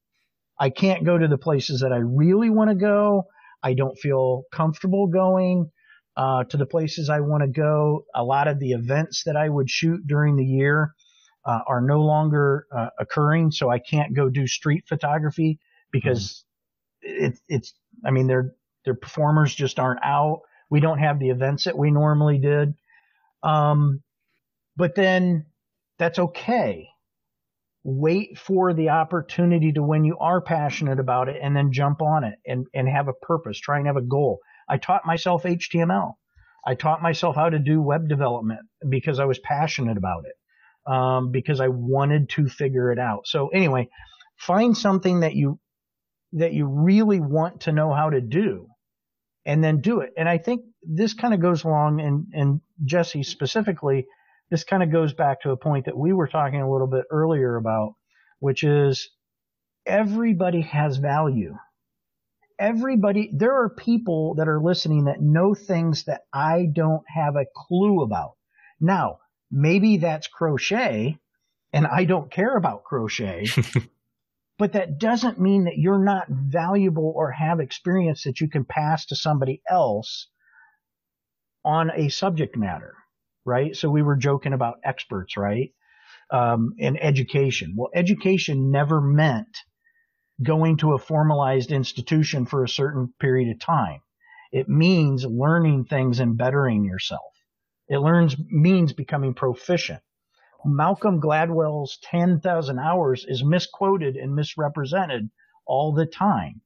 I 0.60 0.72
can't 0.72 1.06
go 1.06 1.18
to 1.18 1.28
the 1.28 1.38
places 1.38 1.82
that 1.82 1.92
I 1.92 1.98
really 1.98 2.50
want 2.50 2.70
to 2.70 2.76
go. 2.76 3.26
I 3.62 3.74
don't 3.74 3.98
feel 4.00 4.44
comfortable 4.52 5.08
going 5.08 5.70
uh, 6.16 6.46
to 6.46 6.58
the 6.58 6.66
places 6.66 7.10
I 7.10 7.20
want 7.20 7.44
to 7.44 7.50
go. 7.50 8.06
A 8.16 8.24
lot 8.24 8.48
of 8.48 8.60
the 8.60 8.72
events 8.72 9.24
that 9.26 9.36
I 9.36 9.50
would 9.50 9.70
shoot 9.70 10.08
during 10.08 10.38
the 10.38 10.46
year 10.46 10.94
uh, 11.46 11.60
are 11.68 11.82
no 11.82 12.02
longer 12.02 12.66
uh, 12.76 12.90
occurring, 12.98 13.52
so 13.52 13.70
I 13.70 13.80
can't 13.80 14.16
go 14.16 14.30
do 14.30 14.48
street 14.48 14.86
photography 14.88 15.60
because 15.92 16.46
mm-hmm. 17.06 17.26
it, 17.26 17.40
it's. 17.50 17.74
I 18.06 18.12
mean, 18.12 18.28
their 18.28 18.54
their 18.86 18.96
performers 18.96 19.54
just 19.54 19.80
aren't 19.80 20.04
out. 20.04 20.42
We 20.70 20.80
don't 20.80 21.00
have 21.00 21.20
the 21.20 21.30
events 21.30 21.66
that 21.66 21.78
we 21.78 21.92
normally 21.92 22.40
did. 22.40 22.74
Um, 23.44 24.02
but 24.76 24.96
then 24.96 25.46
that's 25.98 26.20
okay. 26.20 26.90
Wait 27.84 28.38
for 28.38 28.74
the 28.74 28.90
opportunity 28.90 29.72
to 29.72 29.82
when 29.82 30.04
you 30.04 30.18
are 30.20 30.42
passionate 30.42 31.00
about 31.00 31.30
it 31.30 31.38
and 31.42 31.56
then 31.56 31.72
jump 31.72 32.02
on 32.02 32.24
it 32.24 32.36
and, 32.46 32.68
and 32.74 32.88
have 32.88 33.08
a 33.08 33.14
purpose, 33.14 33.60
try 33.60 33.78
and 33.78 33.88
have 33.88 33.98
a 33.98 34.02
goal. 34.02 34.40
I 34.68 34.78
taught 34.78 35.06
myself 35.06 35.44
HTML. 35.44 36.14
I 36.66 36.76
taught 36.76 37.02
myself 37.02 37.36
how 37.36 37.50
to 37.50 37.60
do 37.60 37.82
web 37.82 38.10
development 38.10 38.60
because 38.88 39.20
I 39.20 39.26
was 39.26 39.40
passionate 39.40 39.96
about 39.96 40.26
it, 40.26 40.92
um, 40.92 41.32
because 41.32 41.62
I 41.62 41.70
wanted 41.70 42.30
to 42.32 42.48
figure 42.50 42.92
it 42.92 43.00
out. 43.00 43.26
So 43.26 43.48
anyway, 43.48 43.88
find 44.36 44.76
something 44.76 45.22
that 45.22 45.34
you 45.34 45.60
that 46.34 46.52
you 46.52 46.68
really 46.68 47.22
want 47.22 47.62
to 47.62 47.72
know 47.72 47.94
how 47.94 48.10
to 48.10 48.20
do 48.20 48.68
and 49.48 49.64
then 49.64 49.80
do 49.80 50.02
it. 50.02 50.14
And 50.18 50.28
I 50.28 50.38
think 50.38 50.66
this 50.84 51.14
kind 51.14 51.34
of 51.34 51.42
goes 51.42 51.64
along, 51.64 52.02
and, 52.02 52.28
and 52.34 52.62
Jesse 52.84 53.24
specifically, 53.24 54.06
this 54.52 54.66
kind 54.66 54.84
of 54.84 54.92
goes 54.92 55.14
back 55.14 55.42
to 55.42 55.52
a 55.52 55.58
point 55.58 55.86
that 55.86 55.98
we 55.98 56.12
were 56.12 56.28
talking 56.28 56.62
a 56.62 56.70
little 56.70 56.88
bit 56.88 57.06
earlier 57.10 57.56
about, 57.56 57.96
which 58.40 58.64
is 58.64 59.10
everybody 59.86 60.62
has 60.62 60.98
value. 60.98 61.56
Everybody, 62.60 63.32
there 63.34 63.64
are 63.64 63.70
people 63.70 64.36
that 64.36 64.50
are 64.50 64.62
listening 64.62 65.06
that 65.06 65.22
know 65.22 65.56
things 65.56 66.04
that 66.06 66.24
I 66.34 66.68
don't 66.72 67.04
have 67.08 67.38
a 67.38 67.46
clue 67.56 68.02
about. 68.02 68.34
Now, 68.82 69.20
maybe 69.50 69.98
that's 69.98 70.28
crochet 70.28 71.18
and 71.72 71.88
I 71.88 72.04
don't 72.04 72.30
care 72.32 72.58
about 72.58 72.84
crochet. 72.84 73.48
But 74.58 74.74
that 74.74 74.98
doesn't 74.98 75.40
mean 75.40 75.66
that 75.66 75.78
you're 75.78 76.04
not 76.04 76.28
valuable 76.30 77.14
or 77.16 77.32
have 77.32 77.60
experience 77.60 78.24
that 78.24 78.42
you 78.42 78.50
can 78.50 78.66
pass 78.66 79.06
to 79.08 79.16
somebody 79.16 79.62
else 79.70 80.30
on 81.64 81.92
a 81.96 82.10
subject 82.10 82.58
matter, 82.58 82.96
right? 83.46 83.76
So 83.76 83.90
we 83.90 84.02
were 84.02 84.16
joking 84.16 84.54
about 84.54 84.80
experts, 84.84 85.38
right? 85.38 85.72
Um, 86.32 86.74
in 86.78 86.98
education. 86.98 87.76
Well, 87.78 87.90
education 87.94 88.72
never 88.72 89.00
meant 89.00 89.58
going 90.44 90.78
to 90.78 90.94
a 90.94 91.00
formalized 91.00 91.72
institution 91.72 92.46
for 92.46 92.64
a 92.64 92.70
certain 92.70 93.14
period 93.20 93.50
of 93.52 93.60
time. 93.60 94.02
It 94.52 94.70
means 94.70 95.26
learning 95.26 95.86
things 95.86 96.20
and 96.20 96.38
bettering 96.38 96.86
yourself. 96.86 97.34
It 97.88 98.00
learns 98.00 98.36
means 98.50 98.94
becoming 98.94 99.34
proficient. 99.34 100.02
Malcolm 100.66 101.22
Gladwell's 101.22 101.98
10,000 102.04 102.80
hours 102.80 103.26
is 103.28 103.44
misquoted 103.44 104.16
and 104.16 104.36
misrepresented 104.36 105.30
all 105.66 105.94
the 105.94 106.06
time. 106.06 106.62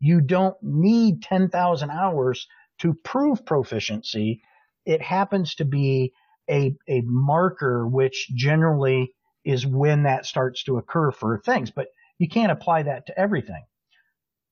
You 0.00 0.20
don't 0.20 0.56
need 0.62 1.22
10,000 1.22 1.90
hours 1.90 2.46
to 2.80 2.94
prove 2.94 3.46
proficiency. 3.46 4.42
It 4.84 5.00
happens 5.00 5.54
to 5.56 5.64
be 5.64 6.12
a, 6.50 6.76
a 6.88 7.00
marker 7.04 7.86
which 7.86 8.28
generally 8.34 9.14
is 9.44 9.66
when 9.66 10.04
that 10.04 10.26
starts 10.26 10.64
to 10.64 10.78
occur 10.78 11.10
for 11.10 11.38
things, 11.38 11.70
but 11.70 11.88
you 12.18 12.28
can't 12.28 12.52
apply 12.52 12.84
that 12.84 13.06
to 13.06 13.18
everything. 13.18 13.64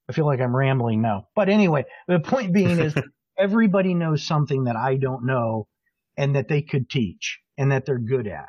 I 0.08 0.12
feel 0.12 0.26
like 0.26 0.40
I'm 0.40 0.54
rambling 0.54 1.00
now. 1.00 1.28
But 1.34 1.48
anyway, 1.48 1.84
the 2.08 2.20
point 2.20 2.52
being 2.52 2.78
is 2.78 2.94
everybody 3.38 3.94
knows 3.94 4.24
something 4.24 4.64
that 4.64 4.76
I 4.76 4.96
don't 4.96 5.24
know 5.24 5.68
and 6.16 6.36
that 6.36 6.48
they 6.48 6.62
could 6.62 6.90
teach 6.90 7.40
and 7.56 7.72
that 7.72 7.86
they're 7.86 7.98
good 7.98 8.26
at. 8.26 8.48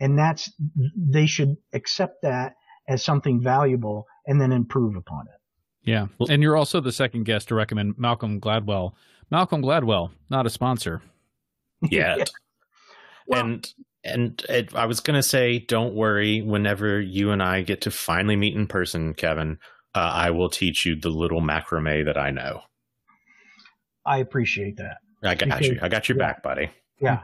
And 0.00 0.18
that's, 0.18 0.52
they 0.96 1.26
should 1.26 1.56
accept 1.72 2.22
that 2.22 2.54
as 2.88 3.04
something 3.04 3.40
valuable 3.42 4.06
and 4.26 4.40
then 4.40 4.52
improve 4.52 4.96
upon 4.96 5.26
it. 5.26 5.88
Yeah. 5.88 6.06
And 6.28 6.42
you're 6.42 6.56
also 6.56 6.80
the 6.80 6.92
second 6.92 7.24
guest 7.24 7.48
to 7.48 7.54
recommend 7.54 7.94
Malcolm 7.98 8.40
Gladwell. 8.40 8.92
Malcolm 9.30 9.62
Gladwell, 9.62 10.10
not 10.30 10.46
a 10.46 10.50
sponsor. 10.50 11.02
Yet. 11.82 12.30
well, 13.26 13.44
and 13.44 13.74
and 14.04 14.44
it, 14.48 14.74
I 14.74 14.86
was 14.86 15.00
going 15.00 15.16
to 15.16 15.22
say, 15.22 15.58
don't 15.58 15.94
worry. 15.94 16.42
Whenever 16.42 17.00
you 17.00 17.30
and 17.30 17.42
I 17.42 17.62
get 17.62 17.82
to 17.82 17.90
finally 17.90 18.36
meet 18.36 18.54
in 18.54 18.66
person, 18.66 19.14
Kevin, 19.14 19.58
uh, 19.94 19.98
I 19.98 20.30
will 20.30 20.50
teach 20.50 20.84
you 20.84 20.98
the 20.98 21.08
little 21.08 21.40
macrame 21.40 22.04
that 22.04 22.18
I 22.18 22.30
know. 22.30 22.60
I 24.04 24.18
appreciate 24.18 24.76
that. 24.76 24.98
I 25.22 25.34
got 25.34 25.48
because, 25.48 25.66
you. 25.66 25.78
I 25.80 25.88
got 25.88 26.08
your 26.08 26.18
yeah, 26.18 26.26
back, 26.26 26.42
buddy. 26.42 26.70
Yeah, 27.00 27.20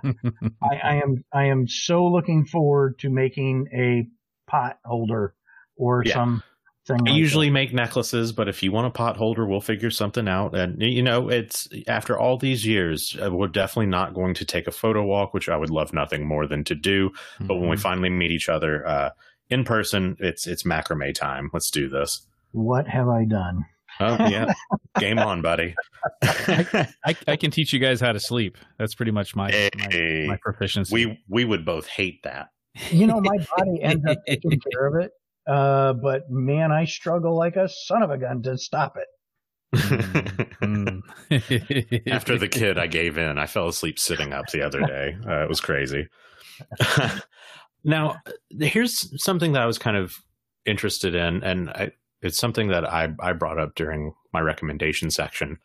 I, 0.62 0.76
I, 0.82 0.94
am. 0.96 1.24
I 1.32 1.44
am 1.46 1.68
so 1.68 2.06
looking 2.06 2.44
forward 2.44 2.98
to 3.00 3.10
making 3.10 3.68
a 3.72 4.06
pot 4.50 4.78
holder 4.84 5.34
or 5.76 6.02
yeah. 6.04 6.14
some 6.14 6.42
thing. 6.86 7.08
I 7.08 7.10
like 7.10 7.18
usually 7.18 7.48
that. 7.48 7.54
make 7.54 7.74
necklaces, 7.74 8.32
but 8.32 8.48
if 8.48 8.62
you 8.62 8.72
want 8.72 8.86
a 8.86 8.90
pot 8.90 9.16
holder, 9.16 9.46
we'll 9.46 9.60
figure 9.60 9.90
something 9.90 10.28
out. 10.28 10.54
And 10.54 10.80
you 10.82 11.02
know, 11.02 11.28
it's 11.28 11.68
after 11.86 12.18
all 12.18 12.36
these 12.36 12.66
years, 12.66 13.16
uh, 13.22 13.30
we're 13.30 13.48
definitely 13.48 13.86
not 13.86 14.14
going 14.14 14.34
to 14.34 14.44
take 14.44 14.66
a 14.66 14.72
photo 14.72 15.04
walk, 15.04 15.34
which 15.34 15.48
I 15.48 15.56
would 15.56 15.70
love 15.70 15.92
nothing 15.92 16.26
more 16.26 16.46
than 16.46 16.64
to 16.64 16.74
do. 16.74 17.10
Mm-hmm. 17.10 17.46
But 17.46 17.56
when 17.56 17.68
we 17.68 17.76
mm-hmm. 17.76 17.82
finally 17.82 18.10
meet 18.10 18.30
each 18.30 18.48
other 18.48 18.86
uh, 18.86 19.10
in 19.48 19.64
person, 19.64 20.16
it's 20.20 20.46
it's 20.46 20.64
macrame 20.64 21.14
time. 21.14 21.50
Let's 21.52 21.70
do 21.70 21.88
this. 21.88 22.26
What 22.52 22.88
have 22.88 23.08
I 23.08 23.24
done? 23.24 23.66
Oh 24.00 24.16
yeah, 24.28 24.52
game 24.98 25.18
on, 25.18 25.42
buddy. 25.42 25.74
I, 26.22 26.88
I, 27.04 27.16
I, 27.28 27.36
can 27.36 27.50
teach 27.50 27.70
you 27.72 27.78
guys 27.78 28.00
how 28.00 28.12
to 28.12 28.20
sleep. 28.20 28.56
That's 28.78 28.94
pretty 28.94 29.12
much 29.12 29.36
my 29.36 29.50
hey, 29.50 30.24
my, 30.26 30.32
my 30.32 30.38
proficiency. 30.40 30.94
We 30.94 31.22
we 31.28 31.44
would 31.44 31.66
both 31.66 31.86
hate 31.86 32.22
that. 32.24 32.48
You 32.90 33.06
know, 33.06 33.20
my 33.20 33.36
body 33.56 33.82
ends 33.82 34.04
up 34.06 34.18
taking 34.26 34.58
care 34.72 34.86
of 34.86 35.04
it. 35.04 35.12
Uh, 35.46 35.92
but 35.94 36.30
man, 36.30 36.72
I 36.72 36.84
struggle 36.84 37.36
like 37.36 37.56
a 37.56 37.68
son 37.68 38.02
of 38.02 38.10
a 38.10 38.18
gun 38.18 38.42
to 38.42 38.56
stop 38.56 38.96
it. 38.96 39.08
After 42.06 42.38
the 42.38 42.48
kid, 42.48 42.78
I 42.78 42.86
gave 42.86 43.18
in. 43.18 43.38
I 43.38 43.46
fell 43.46 43.68
asleep 43.68 43.98
sitting 43.98 44.32
up 44.32 44.46
the 44.48 44.62
other 44.62 44.80
day. 44.80 45.16
Uh, 45.28 45.42
it 45.42 45.48
was 45.48 45.60
crazy. 45.60 46.08
now, 47.84 48.16
here's 48.58 49.22
something 49.22 49.52
that 49.52 49.62
I 49.62 49.66
was 49.66 49.78
kind 49.78 49.96
of 49.96 50.16
interested 50.66 51.14
in, 51.14 51.42
and 51.42 51.70
I, 51.70 51.92
it's 52.22 52.38
something 52.38 52.68
that 52.68 52.90
I, 52.90 53.08
I 53.20 53.32
brought 53.32 53.58
up 53.58 53.74
during 53.74 54.14
my 54.32 54.40
recommendation 54.40 55.10
section. 55.10 55.58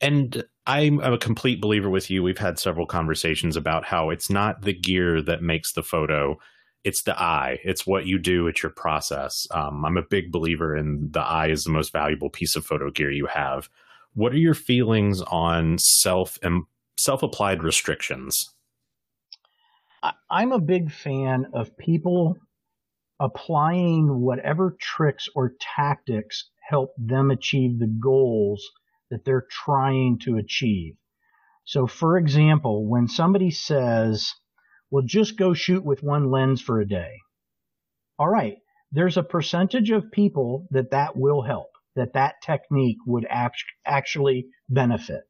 And 0.00 0.44
I'm 0.66 1.00
a 1.00 1.18
complete 1.18 1.60
believer 1.60 1.90
with 1.90 2.10
you. 2.10 2.22
We've 2.22 2.38
had 2.38 2.58
several 2.58 2.86
conversations 2.86 3.56
about 3.56 3.84
how 3.84 4.10
it's 4.10 4.30
not 4.30 4.62
the 4.62 4.72
gear 4.72 5.20
that 5.22 5.42
makes 5.42 5.72
the 5.72 5.82
photo, 5.82 6.38
it's 6.84 7.02
the 7.02 7.20
eye. 7.20 7.58
It's 7.64 7.86
what 7.86 8.06
you 8.06 8.18
do. 8.18 8.46
It's 8.46 8.62
your 8.62 8.70
process. 8.70 9.46
Um, 9.50 9.84
I'm 9.84 9.96
a 9.96 10.02
big 10.02 10.32
believer 10.32 10.76
in 10.76 11.10
the 11.10 11.20
eye 11.20 11.48
is 11.48 11.64
the 11.64 11.70
most 11.70 11.92
valuable 11.92 12.30
piece 12.30 12.56
of 12.56 12.64
photo 12.64 12.90
gear 12.90 13.10
you 13.10 13.26
have. 13.26 13.68
What 14.14 14.32
are 14.32 14.38
your 14.38 14.54
feelings 14.54 15.20
on 15.22 15.78
self 15.78 16.38
and 16.42 16.64
self 16.96 17.22
applied 17.22 17.62
restrictions? 17.62 18.54
I'm 20.30 20.52
a 20.52 20.58
big 20.58 20.90
fan 20.90 21.46
of 21.52 21.76
people 21.76 22.38
applying 23.20 24.20
whatever 24.20 24.76
tricks 24.80 25.28
or 25.34 25.52
tactics 25.76 26.48
help 26.68 26.90
them 26.96 27.30
achieve 27.30 27.78
the 27.78 27.98
goals 28.02 28.64
that 29.10 29.24
they're 29.24 29.46
trying 29.50 30.18
to 30.20 30.36
achieve. 30.36 30.94
So, 31.64 31.86
for 31.86 32.16
example, 32.16 32.88
when 32.88 33.06
somebody 33.06 33.50
says, 33.50 34.32
well, 34.90 35.04
just 35.06 35.36
go 35.36 35.52
shoot 35.52 35.84
with 35.84 36.02
one 36.02 36.30
lens 36.30 36.62
for 36.62 36.80
a 36.80 36.88
day. 36.88 37.18
All 38.18 38.28
right. 38.28 38.56
There's 38.90 39.16
a 39.16 39.22
percentage 39.22 39.90
of 39.90 40.10
people 40.10 40.66
that 40.70 40.90
that 40.90 41.16
will 41.16 41.42
help, 41.42 41.68
that 41.94 42.14
that 42.14 42.36
technique 42.42 42.98
would 43.06 43.26
act- 43.28 43.62
actually 43.86 44.48
benefit. 44.68 45.22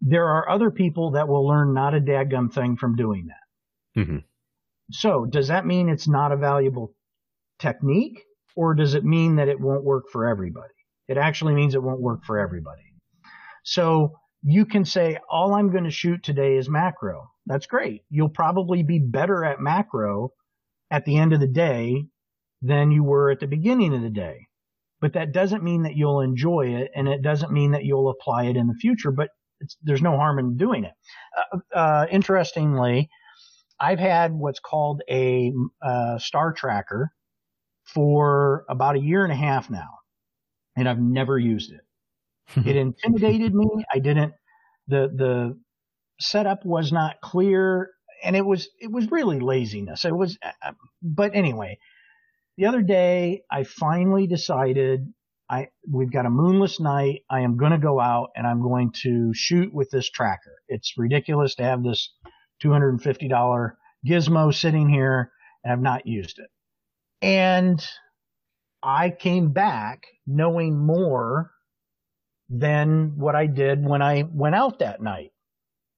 There 0.00 0.26
are 0.26 0.48
other 0.48 0.70
people 0.70 1.12
that 1.12 1.28
will 1.28 1.46
learn 1.46 1.74
not 1.74 1.94
a 1.94 2.00
dadgum 2.00 2.52
thing 2.52 2.76
from 2.76 2.96
doing 2.96 3.28
that. 3.28 4.00
Mm-hmm. 4.00 4.18
So 4.90 5.26
does 5.26 5.48
that 5.48 5.66
mean 5.66 5.88
it's 5.88 6.08
not 6.08 6.32
a 6.32 6.36
valuable 6.36 6.94
technique 7.58 8.24
or 8.56 8.74
does 8.74 8.94
it 8.94 9.04
mean 9.04 9.36
that 9.36 9.48
it 9.48 9.60
won't 9.60 9.84
work 9.84 10.04
for 10.10 10.26
everybody? 10.26 10.74
It 11.08 11.16
actually 11.16 11.54
means 11.54 11.74
it 11.74 11.82
won't 11.82 12.00
work 12.00 12.24
for 12.24 12.38
everybody. 12.38 12.82
So 13.64 14.12
you 14.42 14.64
can 14.64 14.84
say, 14.84 15.18
all 15.30 15.54
I'm 15.54 15.70
going 15.70 15.84
to 15.84 15.90
shoot 15.90 16.22
today 16.22 16.56
is 16.56 16.68
macro. 16.68 17.30
That's 17.46 17.66
great. 17.66 18.02
You'll 18.10 18.28
probably 18.28 18.82
be 18.82 18.98
better 18.98 19.44
at 19.44 19.60
macro 19.60 20.30
at 20.90 21.04
the 21.04 21.16
end 21.16 21.32
of 21.32 21.40
the 21.40 21.46
day 21.46 22.04
than 22.62 22.90
you 22.90 23.04
were 23.04 23.30
at 23.30 23.40
the 23.40 23.46
beginning 23.46 23.94
of 23.94 24.02
the 24.02 24.10
day. 24.10 24.46
But 25.00 25.12
that 25.12 25.32
doesn't 25.32 25.62
mean 25.62 25.82
that 25.84 25.94
you'll 25.94 26.20
enjoy 26.20 26.74
it 26.74 26.90
and 26.94 27.08
it 27.08 27.22
doesn't 27.22 27.52
mean 27.52 27.72
that 27.72 27.84
you'll 27.84 28.10
apply 28.10 28.44
it 28.44 28.56
in 28.56 28.66
the 28.66 28.74
future, 28.74 29.12
but 29.12 29.30
there's 29.82 30.02
no 30.02 30.16
harm 30.16 30.38
in 30.38 30.56
doing 30.56 30.84
it. 30.84 30.92
Uh, 31.52 31.76
uh, 31.76 32.06
interestingly, 32.10 33.08
I've 33.80 33.98
had 33.98 34.32
what's 34.32 34.60
called 34.60 35.02
a 35.08 35.52
uh, 35.82 36.18
star 36.18 36.52
tracker 36.52 37.12
for 37.94 38.64
about 38.68 38.96
a 38.96 39.00
year 39.00 39.24
and 39.24 39.32
a 39.32 39.36
half 39.36 39.70
now, 39.70 39.98
and 40.76 40.88
I've 40.88 41.00
never 41.00 41.38
used 41.38 41.72
it. 41.72 42.66
it 42.66 42.76
intimidated 42.76 43.54
me. 43.54 43.66
I 43.92 43.98
didn't. 43.98 44.34
The 44.88 45.10
the 45.14 45.58
setup 46.20 46.64
was 46.64 46.92
not 46.92 47.20
clear, 47.20 47.90
and 48.22 48.36
it 48.36 48.44
was 48.44 48.68
it 48.80 48.90
was 48.90 49.10
really 49.10 49.40
laziness. 49.40 50.04
It 50.04 50.14
was, 50.14 50.38
uh, 50.42 50.72
but 51.02 51.34
anyway, 51.34 51.78
the 52.56 52.66
other 52.66 52.82
day 52.82 53.42
I 53.50 53.64
finally 53.64 54.26
decided 54.26 55.12
I 55.48 55.68
we've 55.90 56.12
got 56.12 56.26
a 56.26 56.30
moonless 56.30 56.80
night. 56.80 57.22
I 57.30 57.40
am 57.40 57.56
going 57.56 57.72
to 57.72 57.78
go 57.78 58.00
out 58.00 58.30
and 58.36 58.46
I'm 58.46 58.62
going 58.62 58.92
to 59.02 59.32
shoot 59.32 59.72
with 59.72 59.90
this 59.90 60.10
tracker. 60.10 60.56
It's 60.68 60.94
ridiculous 60.98 61.54
to 61.56 61.62
have 61.62 61.82
this 61.82 62.12
$250 62.62 63.72
gizmo 64.06 64.54
sitting 64.54 64.88
here 64.88 65.32
and 65.64 65.72
I've 65.72 65.80
not 65.80 66.06
used 66.06 66.38
it. 66.38 66.48
And 67.20 67.84
I 68.82 69.10
came 69.10 69.52
back 69.52 70.06
knowing 70.26 70.78
more 70.78 71.50
than 72.48 73.14
what 73.16 73.34
I 73.34 73.46
did 73.46 73.84
when 73.84 74.02
I 74.02 74.22
went 74.22 74.54
out 74.54 74.78
that 74.78 75.02
night. 75.02 75.32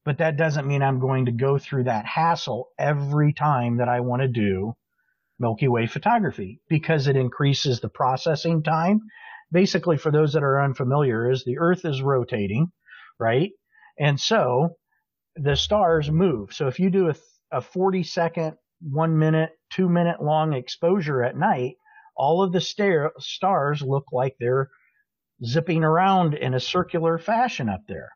But 0.04 0.18
that 0.18 0.36
doesn't 0.36 0.66
mean 0.66 0.82
I'm 0.82 0.98
going 0.98 1.26
to 1.26 1.32
go 1.32 1.58
through 1.58 1.84
that 1.84 2.06
hassle 2.06 2.68
every 2.78 3.32
time 3.32 3.76
that 3.76 3.88
I 3.88 4.00
want 4.00 4.22
to 4.22 4.28
do 4.28 4.74
Milky 5.38 5.68
Way 5.68 5.86
photography 5.86 6.60
because 6.68 7.06
it 7.06 7.16
increases 7.16 7.80
the 7.80 7.88
processing 7.88 8.62
time. 8.62 9.00
Basically, 9.52 9.96
for 9.96 10.10
those 10.10 10.32
that 10.32 10.42
are 10.42 10.62
unfamiliar, 10.62 11.30
is 11.30 11.44
the 11.44 11.58
Earth 11.58 11.84
is 11.84 12.02
rotating, 12.02 12.68
right? 13.18 13.50
And 13.98 14.18
so 14.18 14.76
the 15.36 15.56
stars 15.56 16.10
move. 16.10 16.52
So 16.52 16.66
if 16.68 16.78
you 16.78 16.90
do 16.90 17.10
a, 17.10 17.14
a 17.52 17.60
40 17.60 18.02
second, 18.02 18.56
one 18.80 19.18
minute, 19.18 19.50
two 19.70 19.88
minute 19.88 20.22
long 20.22 20.52
exposure 20.52 21.22
at 21.22 21.36
night, 21.36 21.76
all 22.16 22.42
of 22.42 22.52
the 22.52 22.60
star- 22.60 23.12
stars 23.18 23.82
look 23.82 24.06
like 24.12 24.36
they're 24.38 24.68
zipping 25.44 25.84
around 25.84 26.34
in 26.34 26.54
a 26.54 26.60
circular 26.60 27.18
fashion 27.18 27.68
up 27.68 27.80
there. 27.88 28.10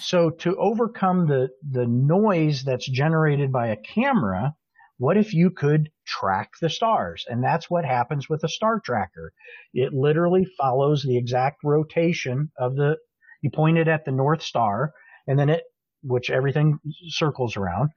So 0.00 0.30
to 0.30 0.56
overcome 0.56 1.26
the, 1.26 1.48
the 1.68 1.86
noise 1.86 2.62
that's 2.64 2.88
generated 2.88 3.50
by 3.52 3.68
a 3.68 3.76
camera, 3.76 4.54
what 4.98 5.16
if 5.16 5.34
you 5.34 5.50
could 5.50 5.90
track 6.06 6.50
the 6.60 6.70
stars. 6.70 7.24
And 7.28 7.42
that's 7.42 7.70
what 7.70 7.84
happens 7.84 8.28
with 8.28 8.44
a 8.44 8.48
star 8.48 8.80
tracker. 8.84 9.32
It 9.72 9.92
literally 9.92 10.46
follows 10.58 11.02
the 11.02 11.16
exact 11.16 11.58
rotation 11.64 12.50
of 12.58 12.76
the, 12.76 12.96
you 13.42 13.50
point 13.50 13.78
it 13.78 13.88
at 13.88 14.04
the 14.04 14.12
North 14.12 14.42
Star 14.42 14.92
and 15.26 15.38
then 15.38 15.48
it, 15.48 15.62
which 16.02 16.30
everything 16.30 16.78
circles 17.08 17.56
around, 17.56 17.90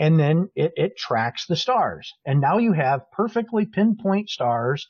and 0.00 0.18
then 0.18 0.48
it, 0.56 0.72
it 0.76 0.96
tracks 0.96 1.46
the 1.46 1.54
stars. 1.54 2.14
And 2.24 2.40
now 2.40 2.56
you 2.56 2.72
have 2.72 3.10
perfectly 3.12 3.66
pinpoint 3.66 4.30
stars 4.30 4.88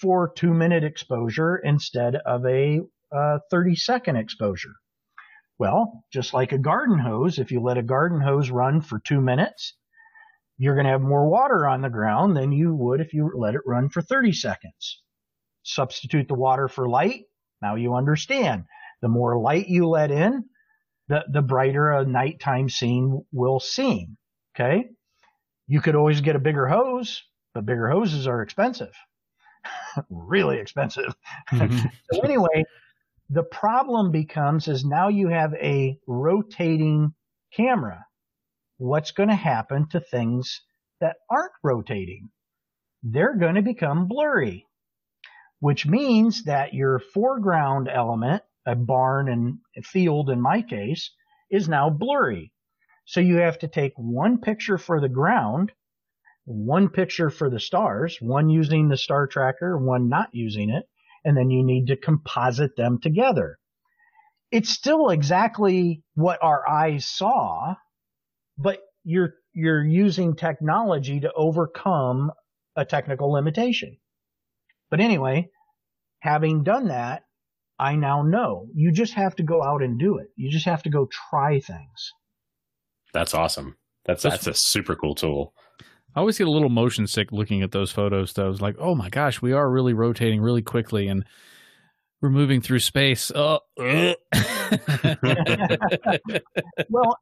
for 0.00 0.32
two 0.34 0.54
minute 0.54 0.84
exposure 0.84 1.56
instead 1.56 2.16
of 2.16 2.46
a 2.46 2.80
uh, 3.14 3.38
30 3.50 3.76
second 3.76 4.16
exposure. 4.16 4.74
Well, 5.58 6.04
just 6.12 6.32
like 6.32 6.52
a 6.52 6.58
garden 6.58 6.98
hose, 6.98 7.38
if 7.38 7.52
you 7.52 7.60
let 7.60 7.78
a 7.78 7.82
garden 7.82 8.20
hose 8.20 8.50
run 8.50 8.80
for 8.80 9.00
two 9.00 9.20
minutes, 9.20 9.76
you're 10.56 10.74
going 10.74 10.86
to 10.86 10.92
have 10.92 11.02
more 11.02 11.28
water 11.28 11.66
on 11.66 11.82
the 11.82 11.90
ground 11.90 12.36
than 12.36 12.52
you 12.52 12.74
would 12.74 13.00
if 13.00 13.12
you 13.12 13.30
let 13.36 13.54
it 13.54 13.60
run 13.66 13.90
for 13.90 14.00
30 14.00 14.32
seconds. 14.32 15.02
Substitute 15.62 16.26
the 16.26 16.34
water 16.34 16.68
for 16.68 16.88
light. 16.88 17.24
Now 17.60 17.74
you 17.74 17.94
understand. 17.94 18.64
The 19.02 19.08
more 19.08 19.38
light 19.38 19.68
you 19.68 19.88
let 19.88 20.10
in, 20.10 20.44
the, 21.08 21.24
the 21.30 21.42
brighter 21.42 21.90
a 21.90 22.04
nighttime 22.04 22.68
scene 22.68 23.24
will 23.32 23.60
seem. 23.60 24.17
Okay. 24.58 24.88
You 25.68 25.80
could 25.80 25.94
always 25.94 26.20
get 26.20 26.36
a 26.36 26.40
bigger 26.40 26.66
hose, 26.66 27.22
but 27.54 27.66
bigger 27.66 27.88
hoses 27.88 28.26
are 28.26 28.42
expensive. 28.42 28.92
really 30.10 30.58
expensive. 30.58 31.14
Mm-hmm. 31.52 31.86
so 32.12 32.20
anyway, 32.22 32.64
the 33.30 33.44
problem 33.44 34.10
becomes 34.10 34.66
is 34.66 34.84
now 34.84 35.08
you 35.08 35.28
have 35.28 35.54
a 35.54 35.98
rotating 36.06 37.14
camera. 37.52 38.04
What's 38.78 39.12
going 39.12 39.28
to 39.28 39.34
happen 39.34 39.88
to 39.90 40.00
things 40.00 40.62
that 41.00 41.16
aren't 41.30 41.52
rotating? 41.62 42.30
They're 43.02 43.36
going 43.36 43.56
to 43.56 43.62
become 43.62 44.08
blurry, 44.08 44.66
which 45.60 45.86
means 45.86 46.44
that 46.44 46.74
your 46.74 46.98
foreground 46.98 47.88
element, 47.88 48.42
a 48.66 48.74
barn 48.74 49.28
and 49.28 49.58
a 49.76 49.82
field 49.82 50.30
in 50.30 50.40
my 50.40 50.62
case, 50.62 51.12
is 51.50 51.68
now 51.68 51.90
blurry. 51.90 52.52
So 53.08 53.20
you 53.20 53.36
have 53.36 53.58
to 53.60 53.68
take 53.68 53.94
one 53.96 54.38
picture 54.38 54.76
for 54.76 55.00
the 55.00 55.08
ground, 55.08 55.72
one 56.44 56.90
picture 56.90 57.30
for 57.30 57.48
the 57.48 57.58
stars, 57.58 58.18
one 58.20 58.50
using 58.50 58.90
the 58.90 58.98
star 58.98 59.26
tracker, 59.26 59.78
one 59.78 60.10
not 60.10 60.28
using 60.34 60.68
it, 60.68 60.84
and 61.24 61.34
then 61.34 61.48
you 61.48 61.64
need 61.64 61.86
to 61.86 61.96
composite 61.96 62.76
them 62.76 63.00
together. 63.00 63.58
It's 64.50 64.68
still 64.68 65.08
exactly 65.08 66.02
what 66.16 66.42
our 66.42 66.68
eyes 66.68 67.06
saw, 67.06 67.76
but 68.58 68.80
you're 69.04 69.36
you're 69.54 69.82
using 69.82 70.36
technology 70.36 71.20
to 71.20 71.32
overcome 71.32 72.30
a 72.76 72.84
technical 72.84 73.32
limitation. 73.32 73.96
But 74.90 75.00
anyway, 75.00 75.48
having 76.20 76.62
done 76.62 76.88
that, 76.88 77.22
I 77.78 77.96
now 77.96 78.20
know 78.20 78.66
you 78.74 78.92
just 78.92 79.14
have 79.14 79.34
to 79.36 79.42
go 79.42 79.62
out 79.62 79.82
and 79.82 79.98
do 79.98 80.18
it. 80.18 80.28
You 80.36 80.50
just 80.50 80.66
have 80.66 80.82
to 80.82 80.90
go 80.90 81.08
try 81.30 81.58
things. 81.60 82.12
That's 83.18 83.34
awesome. 83.34 83.76
That's 84.06 84.22
that's 84.22 84.46
a 84.46 84.54
super 84.54 84.94
cool 84.94 85.16
tool. 85.16 85.52
I 86.14 86.20
always 86.20 86.38
get 86.38 86.46
a 86.46 86.52
little 86.52 86.68
motion 86.68 87.08
sick 87.08 87.32
looking 87.32 87.62
at 87.62 87.72
those 87.72 87.90
photos, 87.90 88.32
though. 88.32 88.48
It's 88.48 88.60
like, 88.60 88.76
oh 88.78 88.94
my 88.94 89.08
gosh, 89.08 89.42
we 89.42 89.52
are 89.52 89.68
really 89.68 89.92
rotating 89.92 90.40
really 90.40 90.62
quickly 90.62 91.08
and 91.08 91.24
we're 92.22 92.30
moving 92.30 92.60
through 92.60 92.78
space. 92.78 93.32
Oh. 93.34 93.58
well, 93.76 94.14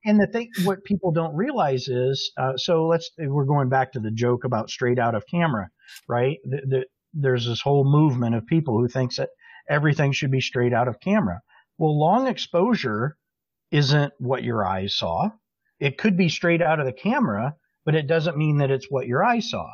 and 0.05 0.21
the 0.21 0.29
thing, 0.31 0.51
what 0.65 0.85
people 0.85 1.13
don't 1.13 1.35
realize 1.35 1.89
is, 1.89 2.31
uh, 2.37 2.59
so 2.59 2.87
let's, 2.87 3.11
we're 3.19 3.47
going 3.47 3.71
back 3.71 3.93
to 3.93 4.01
the 4.01 4.11
joke 4.11 4.45
about 4.45 4.69
straight 4.69 4.99
out 4.99 5.15
of 5.15 5.25
camera, 5.27 5.71
right? 6.11 6.37
The, 6.45 6.61
the, 6.69 6.85
there's 7.15 7.47
this 7.47 7.63
whole 7.63 7.91
movement 7.91 8.35
of 8.35 8.45
people 8.45 8.79
who 8.79 8.89
thinks 8.89 9.17
that 9.17 9.31
everything 9.67 10.13
should 10.13 10.31
be 10.31 10.43
straight 10.43 10.75
out 10.75 10.89
of 10.89 11.01
camera. 11.01 11.41
Well, 11.79 11.99
long 11.99 12.27
exposure 12.27 13.17
isn't 13.71 14.13
what 14.19 14.45
your 14.45 14.63
eyes 14.67 14.95
saw. 14.95 15.31
It 15.81 15.99
could 15.99 16.17
be 16.17 16.29
straight 16.29 16.63
out 16.63 16.81
of 16.81 16.87
the 16.87 16.93
camera, 16.93 17.55
but 17.85 17.95
it 17.95 18.07
doesn't 18.07 18.37
mean 18.37 18.59
that 18.59 18.71
it's 18.71 18.91
what 18.91 19.07
your 19.07 19.25
eye 19.25 19.41
saw. 19.41 19.69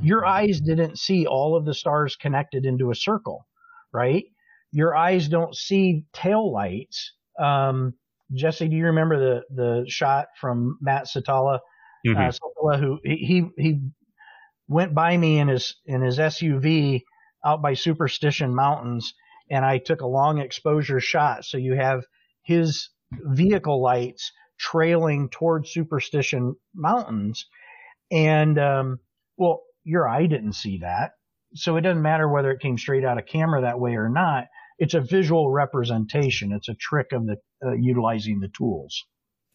Your 0.00 0.22
mm-hmm. 0.22 0.30
eyes 0.30 0.60
didn't 0.60 0.98
see 0.98 1.26
all 1.26 1.56
of 1.56 1.64
the 1.64 1.74
stars 1.74 2.16
connected 2.16 2.64
into 2.64 2.90
a 2.90 2.94
circle, 2.94 3.46
right? 3.92 4.24
Your 4.72 4.96
eyes 4.96 5.28
don't 5.28 5.54
see 5.54 6.04
tail 6.12 6.52
lights. 6.52 7.12
Um, 7.38 7.94
Jesse, 8.32 8.68
do 8.68 8.76
you 8.76 8.86
remember 8.86 9.18
the 9.18 9.42
the 9.54 9.84
shot 9.88 10.26
from 10.40 10.78
Mat 10.80 11.06
Siltala, 11.06 11.56
uh, 11.56 12.10
mm-hmm. 12.10 12.68
uh, 12.68 12.78
who 12.78 12.98
he 13.04 13.46
he 13.56 13.80
went 14.66 14.94
by 14.94 15.16
me 15.16 15.38
in 15.38 15.48
his 15.48 15.76
in 15.86 16.02
his 16.02 16.18
SUV 16.18 17.02
out 17.44 17.62
by 17.62 17.74
Superstition 17.74 18.54
Mountains, 18.54 19.14
and 19.50 19.64
I 19.64 19.78
took 19.78 20.00
a 20.00 20.06
long 20.06 20.38
exposure 20.38 21.00
shot. 21.00 21.44
So 21.44 21.58
you 21.58 21.74
have 21.74 22.02
his 22.42 22.90
vehicle 23.12 23.80
lights 23.80 24.32
trailing 24.58 25.28
toward 25.28 25.66
Superstition 25.66 26.56
Mountains. 26.74 27.46
And, 28.10 28.58
um, 28.58 28.98
well, 29.36 29.62
your 29.84 30.08
eye 30.08 30.26
didn't 30.26 30.54
see 30.54 30.78
that. 30.78 31.12
So 31.54 31.76
it 31.76 31.82
doesn't 31.82 32.02
matter 32.02 32.28
whether 32.28 32.50
it 32.50 32.60
came 32.60 32.78
straight 32.78 33.04
out 33.04 33.18
of 33.18 33.26
camera 33.26 33.62
that 33.62 33.78
way 33.78 33.96
or 33.96 34.08
not. 34.08 34.46
It's 34.78 34.94
a 34.94 35.00
visual 35.00 35.50
representation. 35.50 36.52
It's 36.52 36.68
a 36.68 36.74
trick 36.74 37.12
of 37.12 37.26
the 37.26 37.36
uh, 37.64 37.72
utilizing 37.72 38.40
the 38.40 38.48
tools. 38.48 39.04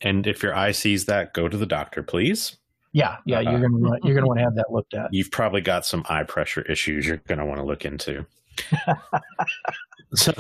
And 0.01 0.25
if 0.25 0.41
your 0.41 0.55
eye 0.55 0.71
sees 0.71 1.05
that, 1.05 1.33
go 1.33 1.49
to 1.49 1.57
the 1.57 1.65
doctor, 1.65 2.01
please. 2.03 2.55
Yeah, 2.91 3.17
yeah, 3.25 3.41
you're 3.41 3.59
gonna 3.59 3.97
you're 4.03 4.15
gonna 4.15 4.27
want 4.27 4.39
to 4.39 4.45
have 4.45 4.55
that 4.55 4.71
looked 4.71 4.95
at. 4.95 5.09
You've 5.11 5.29
probably 5.29 5.61
got 5.61 5.85
some 5.85 6.03
eye 6.09 6.23
pressure 6.23 6.61
issues 6.63 7.05
you're 7.05 7.17
gonna 7.27 7.45
want 7.45 7.59
to 7.59 7.65
look 7.65 7.85
into. 7.85 8.25
so 10.16 10.34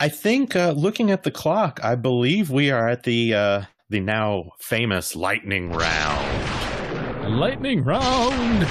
I 0.00 0.08
think 0.08 0.56
uh, 0.56 0.72
looking 0.72 1.10
at 1.10 1.22
the 1.22 1.30
clock, 1.30 1.80
I 1.82 1.94
believe 1.94 2.50
we 2.50 2.70
are 2.70 2.88
at 2.88 3.02
the 3.02 3.34
uh, 3.34 3.62
the 3.88 4.00
now 4.00 4.50
famous 4.58 5.14
lightning 5.14 5.72
round. 5.72 7.38
Lightning 7.38 7.84
round. 7.84 8.62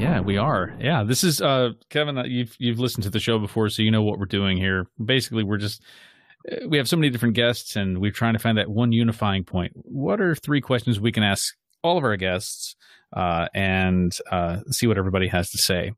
Yeah, 0.00 0.20
we 0.20 0.36
are. 0.36 0.74
Yeah, 0.78 1.04
this 1.04 1.24
is 1.24 1.40
uh, 1.40 1.70
Kevin. 1.88 2.18
Uh, 2.18 2.24
you've 2.24 2.54
you've 2.58 2.78
listened 2.78 3.04
to 3.04 3.10
the 3.10 3.18
show 3.18 3.38
before, 3.38 3.68
so 3.70 3.82
you 3.82 3.90
know 3.90 4.02
what 4.02 4.18
we're 4.18 4.26
doing 4.26 4.58
here. 4.58 4.86
Basically, 5.02 5.42
we're 5.42 5.56
just 5.56 5.82
uh, 6.50 6.68
we 6.68 6.76
have 6.76 6.88
so 6.88 6.96
many 6.96 7.08
different 7.08 7.34
guests, 7.34 7.76
and 7.76 7.98
we're 7.98 8.10
trying 8.10 8.34
to 8.34 8.38
find 8.38 8.58
that 8.58 8.68
one 8.68 8.92
unifying 8.92 9.44
point. 9.44 9.72
What 9.74 10.20
are 10.20 10.34
three 10.34 10.60
questions 10.60 11.00
we 11.00 11.12
can 11.12 11.22
ask 11.22 11.54
all 11.82 11.96
of 11.96 12.04
our 12.04 12.16
guests, 12.16 12.76
uh, 13.14 13.48
and 13.54 14.16
uh, 14.30 14.58
see 14.70 14.86
what 14.86 14.98
everybody 14.98 15.28
has 15.28 15.50
to 15.50 15.58
say? 15.58 15.92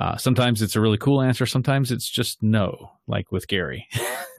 Uh, 0.00 0.16
sometimes 0.16 0.62
it's 0.62 0.74
a 0.74 0.80
really 0.80 0.96
cool 0.96 1.20
answer. 1.20 1.44
Sometimes 1.44 1.92
it's 1.92 2.08
just 2.08 2.42
no, 2.42 2.92
like 3.06 3.30
with 3.30 3.46
Gary. 3.46 3.86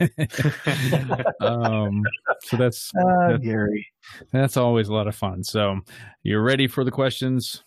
um, 1.40 2.02
so 2.42 2.56
that's, 2.56 2.90
uh, 2.98 3.28
that's 3.28 3.44
Gary. 3.44 3.86
That's 4.32 4.56
always 4.56 4.88
a 4.88 4.92
lot 4.92 5.06
of 5.06 5.14
fun. 5.14 5.44
So 5.44 5.80
you're 6.22 6.42
ready 6.42 6.66
for 6.66 6.82
the 6.82 6.90
questions? 6.90 7.62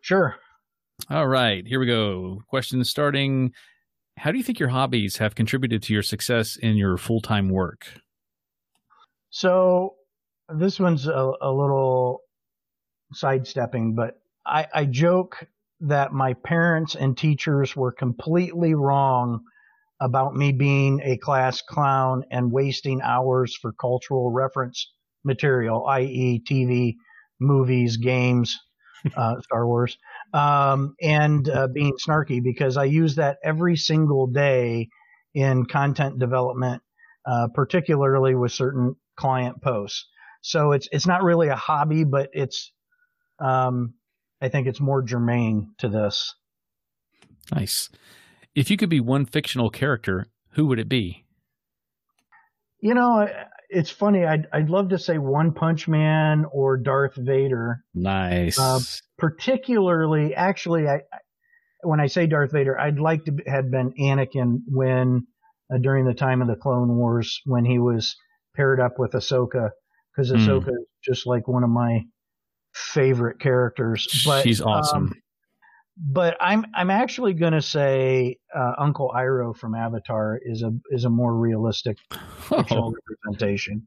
Sure. 0.00 0.36
All 1.10 1.28
right, 1.28 1.66
here 1.66 1.78
we 1.78 1.86
go. 1.86 2.42
Questions 2.48 2.88
starting. 2.88 3.52
How 4.16 4.32
do 4.32 4.38
you 4.38 4.44
think 4.44 4.58
your 4.58 4.70
hobbies 4.70 5.18
have 5.18 5.34
contributed 5.34 5.82
to 5.84 5.92
your 5.92 6.02
success 6.02 6.56
in 6.56 6.76
your 6.76 6.96
full 6.96 7.20
time 7.20 7.50
work? 7.50 7.86
So 9.28 9.96
this 10.48 10.80
one's 10.80 11.06
a, 11.06 11.32
a 11.42 11.52
little 11.52 12.20
sidestepping, 13.12 13.94
but 13.94 14.14
I, 14.46 14.66
I 14.74 14.84
joke 14.86 15.46
that 15.80 16.12
my 16.12 16.34
parents 16.34 16.94
and 16.94 17.16
teachers 17.16 17.76
were 17.76 17.92
completely 17.92 18.74
wrong 18.74 19.40
about 20.00 20.34
me 20.34 20.52
being 20.52 21.00
a 21.02 21.16
class 21.18 21.62
clown 21.62 22.24
and 22.30 22.52
wasting 22.52 23.00
hours 23.02 23.56
for 23.56 23.72
cultural 23.72 24.30
reference 24.30 24.92
material, 25.24 25.86
i.e., 25.86 26.42
TV, 26.48 26.94
movies, 27.40 27.96
games, 27.96 28.58
uh, 29.16 29.34
Star 29.42 29.66
Wars, 29.66 29.96
um, 30.32 30.94
and 31.02 31.48
uh, 31.48 31.68
being 31.68 31.94
snarky 31.96 32.42
because 32.42 32.76
I 32.76 32.84
use 32.84 33.16
that 33.16 33.38
every 33.42 33.76
single 33.76 34.26
day 34.26 34.88
in 35.34 35.66
content 35.66 36.18
development, 36.18 36.82
uh, 37.26 37.48
particularly 37.54 38.34
with 38.34 38.52
certain 38.52 38.96
client 39.16 39.62
posts. 39.62 40.06
So 40.42 40.72
it's 40.72 40.88
it's 40.92 41.06
not 41.06 41.22
really 41.22 41.48
a 41.48 41.56
hobby, 41.56 42.04
but 42.04 42.30
it's 42.32 42.72
um, 43.40 43.94
I 44.40 44.48
think 44.48 44.66
it's 44.66 44.80
more 44.80 45.02
germane 45.02 45.72
to 45.78 45.88
this. 45.88 46.34
Nice. 47.54 47.88
If 48.54 48.70
you 48.70 48.76
could 48.76 48.88
be 48.88 49.00
one 49.00 49.26
fictional 49.26 49.70
character, 49.70 50.26
who 50.50 50.66
would 50.66 50.78
it 50.78 50.88
be? 50.88 51.24
You 52.80 52.94
know, 52.94 53.28
it's 53.68 53.90
funny. 53.90 54.24
I'd 54.24 54.46
I'd 54.52 54.70
love 54.70 54.90
to 54.90 54.98
say 54.98 55.18
One 55.18 55.52
Punch 55.52 55.88
Man 55.88 56.44
or 56.52 56.76
Darth 56.76 57.14
Vader. 57.16 57.82
Nice. 57.94 58.58
Uh, 58.58 58.80
particularly, 59.18 60.34
actually, 60.34 60.86
I 60.86 61.00
when 61.82 62.00
I 62.00 62.06
say 62.06 62.26
Darth 62.26 62.52
Vader, 62.52 62.78
I'd 62.78 62.98
like 62.98 63.24
to 63.24 63.36
have 63.46 63.70
been 63.70 63.92
Anakin 63.98 64.62
when 64.66 65.26
uh, 65.72 65.78
during 65.78 66.06
the 66.06 66.14
time 66.14 66.42
of 66.42 66.48
the 66.48 66.56
Clone 66.56 66.96
Wars 66.96 67.40
when 67.44 67.64
he 67.64 67.78
was 67.78 68.16
paired 68.54 68.80
up 68.80 68.98
with 68.98 69.12
Ahsoka, 69.12 69.70
because 70.14 70.30
hmm. 70.30 70.36
Ahsoka 70.36 70.68
mm. 70.68 70.80
is 70.80 70.86
just 71.04 71.26
like 71.26 71.46
one 71.48 71.64
of 71.64 71.70
my 71.70 72.04
favorite 72.76 73.40
characters. 73.40 74.22
But 74.24 74.42
she's 74.42 74.60
awesome. 74.60 75.04
Um, 75.08 75.14
but 75.98 76.36
I'm 76.40 76.66
I'm 76.74 76.90
actually 76.90 77.32
going 77.32 77.54
to 77.54 77.62
say 77.62 78.36
uh, 78.54 78.72
Uncle 78.78 79.10
Iroh 79.14 79.56
from 79.56 79.74
Avatar 79.74 80.38
is 80.42 80.62
a 80.62 80.72
is 80.90 81.04
a 81.04 81.10
more 81.10 81.34
realistic 81.34 81.96
oh. 82.50 82.94
representation. 82.94 83.86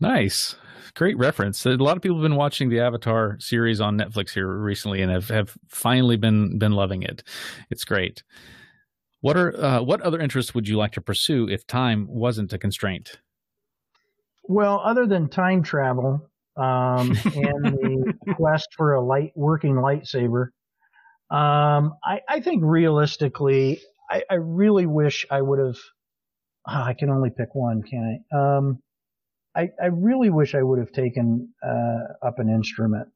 Nice, 0.00 0.56
great 0.94 1.16
reference. 1.16 1.64
A 1.66 1.70
lot 1.70 1.96
of 1.96 2.02
people 2.02 2.18
have 2.18 2.22
been 2.22 2.36
watching 2.36 2.68
the 2.68 2.80
Avatar 2.80 3.36
series 3.40 3.80
on 3.80 3.98
Netflix 3.98 4.30
here 4.30 4.46
recently 4.46 5.00
and 5.00 5.10
have, 5.10 5.28
have 5.28 5.56
finally 5.68 6.16
been 6.16 6.58
been 6.58 6.72
loving 6.72 7.02
it. 7.02 7.22
It's 7.70 7.84
great. 7.84 8.22
What 9.20 9.36
are 9.36 9.56
uh, 9.56 9.82
what 9.82 10.00
other 10.00 10.20
interests 10.20 10.54
would 10.54 10.68
you 10.68 10.76
like 10.76 10.92
to 10.92 11.00
pursue 11.00 11.48
if 11.48 11.66
time 11.66 12.06
wasn't 12.08 12.52
a 12.52 12.58
constraint? 12.58 13.20
Well, 14.44 14.80
other 14.82 15.06
than 15.06 15.28
time 15.28 15.62
travel 15.62 16.30
um, 16.58 17.10
and 17.24 17.64
the 17.64 17.97
quest 18.36 18.68
for 18.76 18.94
a 18.94 19.00
light 19.00 19.32
working 19.34 19.74
lightsaber, 19.74 20.48
um, 21.30 21.94
I, 22.02 22.20
I, 22.28 22.40
think 22.40 22.62
realistically, 22.64 23.80
I, 24.10 24.22
I, 24.30 24.34
really 24.34 24.86
wish 24.86 25.26
I 25.30 25.42
would 25.42 25.58
have. 25.58 25.76
Oh, 26.66 26.82
I 26.82 26.94
can 26.94 27.10
only 27.10 27.28
pick 27.30 27.54
one, 27.54 27.82
can 27.82 28.20
I? 28.32 28.36
Um, 28.36 28.78
I, 29.54 29.68
I, 29.82 29.86
really 29.86 30.30
wish 30.30 30.54
I 30.54 30.62
would 30.62 30.78
have 30.78 30.92
taken 30.92 31.50
uh, 31.62 32.26
up 32.26 32.38
an 32.38 32.48
instrument. 32.48 33.08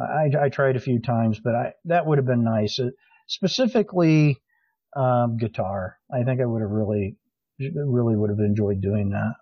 I, 0.00 0.44
I, 0.44 0.48
tried 0.48 0.76
a 0.76 0.80
few 0.80 1.00
times, 1.00 1.40
but 1.42 1.54
I, 1.56 1.72
that 1.86 2.06
would 2.06 2.18
have 2.18 2.26
been 2.26 2.44
nice. 2.44 2.78
Uh, 2.78 2.90
specifically, 3.26 4.40
um, 4.94 5.36
guitar. 5.36 5.98
I 6.12 6.22
think 6.22 6.40
I 6.40 6.46
would 6.46 6.62
have 6.62 6.70
really, 6.70 7.16
really 7.58 8.16
would 8.16 8.30
have 8.30 8.38
enjoyed 8.38 8.80
doing 8.80 9.10
that. 9.10 9.34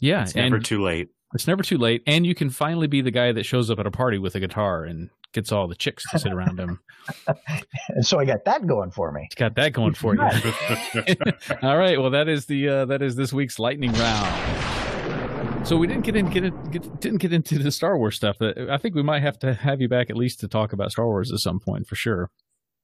Yeah, 0.00 0.22
it's 0.22 0.34
never 0.34 0.58
too 0.58 0.82
late. 0.82 1.08
It's 1.34 1.46
never 1.46 1.62
too 1.62 1.78
late, 1.78 2.02
and 2.06 2.24
you 2.24 2.34
can 2.34 2.50
finally 2.50 2.86
be 2.86 3.00
the 3.00 3.10
guy 3.10 3.32
that 3.32 3.44
shows 3.44 3.70
up 3.70 3.78
at 3.78 3.86
a 3.86 3.90
party 3.90 4.18
with 4.18 4.34
a 4.36 4.40
guitar 4.40 4.84
and 4.84 5.10
gets 5.32 5.52
all 5.52 5.68
the 5.68 5.74
chicks 5.74 6.04
to 6.10 6.18
sit 6.18 6.32
around 6.32 6.58
him. 6.58 6.80
and 7.88 8.06
so 8.06 8.18
I 8.18 8.24
got 8.24 8.44
that 8.46 8.66
going 8.66 8.90
for 8.90 9.12
me. 9.12 9.28
Got 9.36 9.54
that 9.56 9.72
going 9.72 9.94
for 9.94 10.14
you. 10.14 10.22
all 11.62 11.76
right. 11.76 12.00
Well, 12.00 12.10
that 12.10 12.28
is 12.28 12.46
the 12.46 12.68
uh, 12.68 12.84
that 12.86 13.02
is 13.02 13.16
this 13.16 13.32
week's 13.32 13.58
lightning 13.58 13.92
round. 13.92 15.66
So 15.66 15.76
we 15.76 15.88
didn't 15.88 16.04
get 16.04 16.14
in, 16.14 16.30
get, 16.30 16.44
in, 16.44 16.70
get 16.70 17.00
didn't 17.00 17.18
get 17.18 17.32
into 17.32 17.58
the 17.58 17.72
Star 17.72 17.98
Wars 17.98 18.14
stuff. 18.14 18.36
I 18.40 18.78
think 18.78 18.94
we 18.94 19.02
might 19.02 19.22
have 19.22 19.38
to 19.40 19.52
have 19.52 19.80
you 19.80 19.88
back 19.88 20.10
at 20.10 20.16
least 20.16 20.40
to 20.40 20.48
talk 20.48 20.72
about 20.72 20.92
Star 20.92 21.06
Wars 21.06 21.32
at 21.32 21.40
some 21.40 21.58
point 21.58 21.88
for 21.88 21.96
sure. 21.96 22.30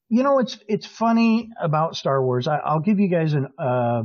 You 0.09 0.23
know, 0.25 0.41
it's 0.41 0.59
it's 0.69 0.87
funny 0.87 1.49
about 1.61 1.95
Star 1.95 2.23
Wars. 2.25 2.49
I, 2.49 2.59
will 2.73 2.81
give 2.81 2.99
you 2.99 3.09
guys 3.09 3.35
an 3.35 3.49
uh, 3.57 4.03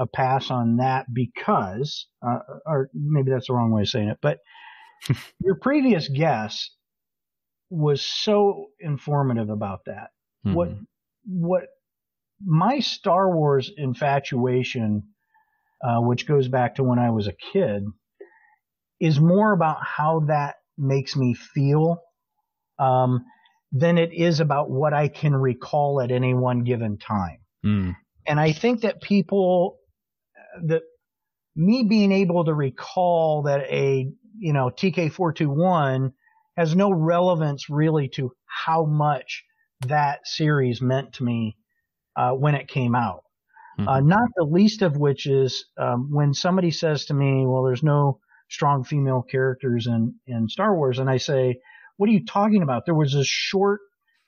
a 0.00 0.06
pass 0.06 0.50
on 0.50 0.78
that 0.78 1.04
because, 1.12 2.06
uh, 2.26 2.38
or 2.64 2.88
maybe 2.94 3.30
that's 3.30 3.48
the 3.48 3.52
wrong 3.52 3.70
way 3.70 3.82
of 3.82 3.88
saying 3.88 4.08
it, 4.08 4.18
but 4.22 4.38
your 5.40 5.56
previous 5.56 6.08
guest 6.08 6.74
was 7.68 8.02
so 8.02 8.66
informative 8.80 9.50
about 9.50 9.80
that. 9.86 10.08
Mm-hmm. 10.44 10.54
What 10.54 10.68
what 11.26 11.62
my 12.44 12.80
Star 12.80 13.30
Wars 13.30 13.70
infatuation, 13.76 15.02
uh, 15.84 16.00
which 16.00 16.26
goes 16.26 16.48
back 16.48 16.76
to 16.76 16.82
when 16.82 16.98
I 16.98 17.10
was 17.10 17.28
a 17.28 17.34
kid, 17.52 17.84
is 19.00 19.20
more 19.20 19.52
about 19.52 19.78
how 19.84 20.20
that 20.28 20.56
makes 20.78 21.14
me 21.14 21.34
feel 21.34 22.02
um, 22.78 23.26
than 23.70 23.98
it 23.98 24.14
is 24.14 24.40
about 24.40 24.70
what 24.70 24.94
I 24.94 25.08
can 25.08 25.36
recall 25.36 26.00
at 26.00 26.10
any 26.10 26.32
one 26.32 26.64
given 26.64 26.96
time. 26.96 27.40
Mm. 27.64 27.96
And 28.26 28.40
I 28.40 28.52
think 28.52 28.80
that 28.82 29.02
people 29.02 29.79
that 30.66 30.82
me 31.56 31.84
being 31.84 32.12
able 32.12 32.44
to 32.44 32.54
recall 32.54 33.42
that 33.42 33.62
a 33.62 34.10
you 34.38 34.52
know 34.52 34.70
TK421 34.70 36.12
has 36.56 36.74
no 36.74 36.92
relevance 36.92 37.70
really 37.70 38.08
to 38.08 38.32
how 38.46 38.84
much 38.84 39.44
that 39.86 40.26
series 40.26 40.80
meant 40.80 41.12
to 41.14 41.24
me 41.24 41.56
uh, 42.16 42.32
when 42.32 42.54
it 42.54 42.68
came 42.68 42.94
out. 42.94 43.22
Mm-hmm. 43.78 43.88
Uh, 43.88 44.00
not 44.00 44.28
the 44.36 44.44
least 44.44 44.82
of 44.82 44.96
which 44.96 45.26
is 45.26 45.64
um, 45.78 46.10
when 46.10 46.34
somebody 46.34 46.70
says 46.70 47.06
to 47.06 47.14
me, 47.14 47.46
"Well, 47.46 47.62
there's 47.62 47.82
no 47.82 48.20
strong 48.48 48.84
female 48.84 49.22
characters 49.22 49.86
in 49.86 50.14
in 50.26 50.48
Star 50.48 50.76
Wars," 50.76 50.98
and 50.98 51.08
I 51.08 51.16
say, 51.16 51.60
"What 51.96 52.08
are 52.08 52.12
you 52.12 52.24
talking 52.24 52.62
about? 52.62 52.84
There 52.84 52.94
was 52.94 53.14
a 53.14 53.24
short 53.24 53.80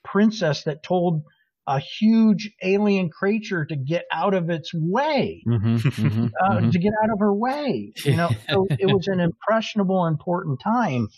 princess 0.04 0.64
that 0.64 0.82
told 0.82 1.22
a 1.66 1.78
huge 1.78 2.50
alien 2.62 3.08
creature 3.08 3.64
to 3.64 3.76
get 3.76 4.04
out 4.12 4.34
of 4.34 4.50
its 4.50 4.72
way, 4.74 5.42
mm-hmm, 5.46 5.76
mm-hmm, 5.76 6.24
uh, 6.44 6.56
mm-hmm. 6.56 6.70
to 6.70 6.78
get 6.78 6.92
out 7.02 7.10
of 7.10 7.20
her 7.20 7.32
way. 7.32 7.92
You 8.04 8.16
know, 8.16 8.30
so 8.50 8.66
it 8.70 8.86
was 8.86 9.08
an 9.08 9.20
impressionable, 9.20 10.06
important 10.06 10.60
time. 10.60 11.08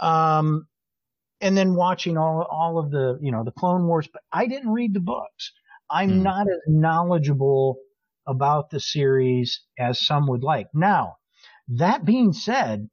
Um, 0.00 0.66
and 1.40 1.56
then 1.56 1.74
watching 1.74 2.16
all 2.16 2.46
all 2.50 2.78
of 2.78 2.90
the 2.90 3.18
you 3.20 3.32
know 3.32 3.44
the 3.44 3.50
Clone 3.50 3.86
Wars, 3.86 4.08
but 4.12 4.22
I 4.32 4.46
didn't 4.46 4.70
read 4.70 4.94
the 4.94 5.00
books. 5.00 5.52
I'm 5.90 6.10
mm. 6.10 6.22
not 6.22 6.46
as 6.48 6.60
knowledgeable 6.66 7.78
about 8.26 8.70
the 8.70 8.80
series 8.80 9.62
as 9.78 10.04
some 10.06 10.28
would 10.28 10.44
like. 10.44 10.68
Now, 10.72 11.16
that 11.68 12.04
being 12.04 12.32
said, 12.32 12.88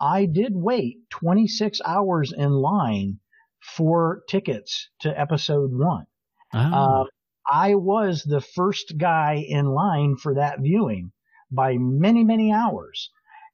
I 0.00 0.26
did 0.26 0.52
wait 0.54 0.98
26 1.10 1.80
hours 1.86 2.32
in 2.36 2.50
line 2.50 3.18
for 3.62 4.22
tickets 4.28 4.90
to 5.00 5.18
episode 5.18 5.70
one. 5.72 6.06
Oh. 6.54 6.58
Uh, 6.58 7.04
I 7.50 7.74
was 7.74 8.22
the 8.22 8.40
first 8.40 8.94
guy 8.96 9.44
in 9.46 9.66
line 9.66 10.16
for 10.16 10.34
that 10.34 10.60
viewing 10.60 11.12
by 11.50 11.76
many, 11.78 12.24
many 12.24 12.52
hours. 12.52 13.10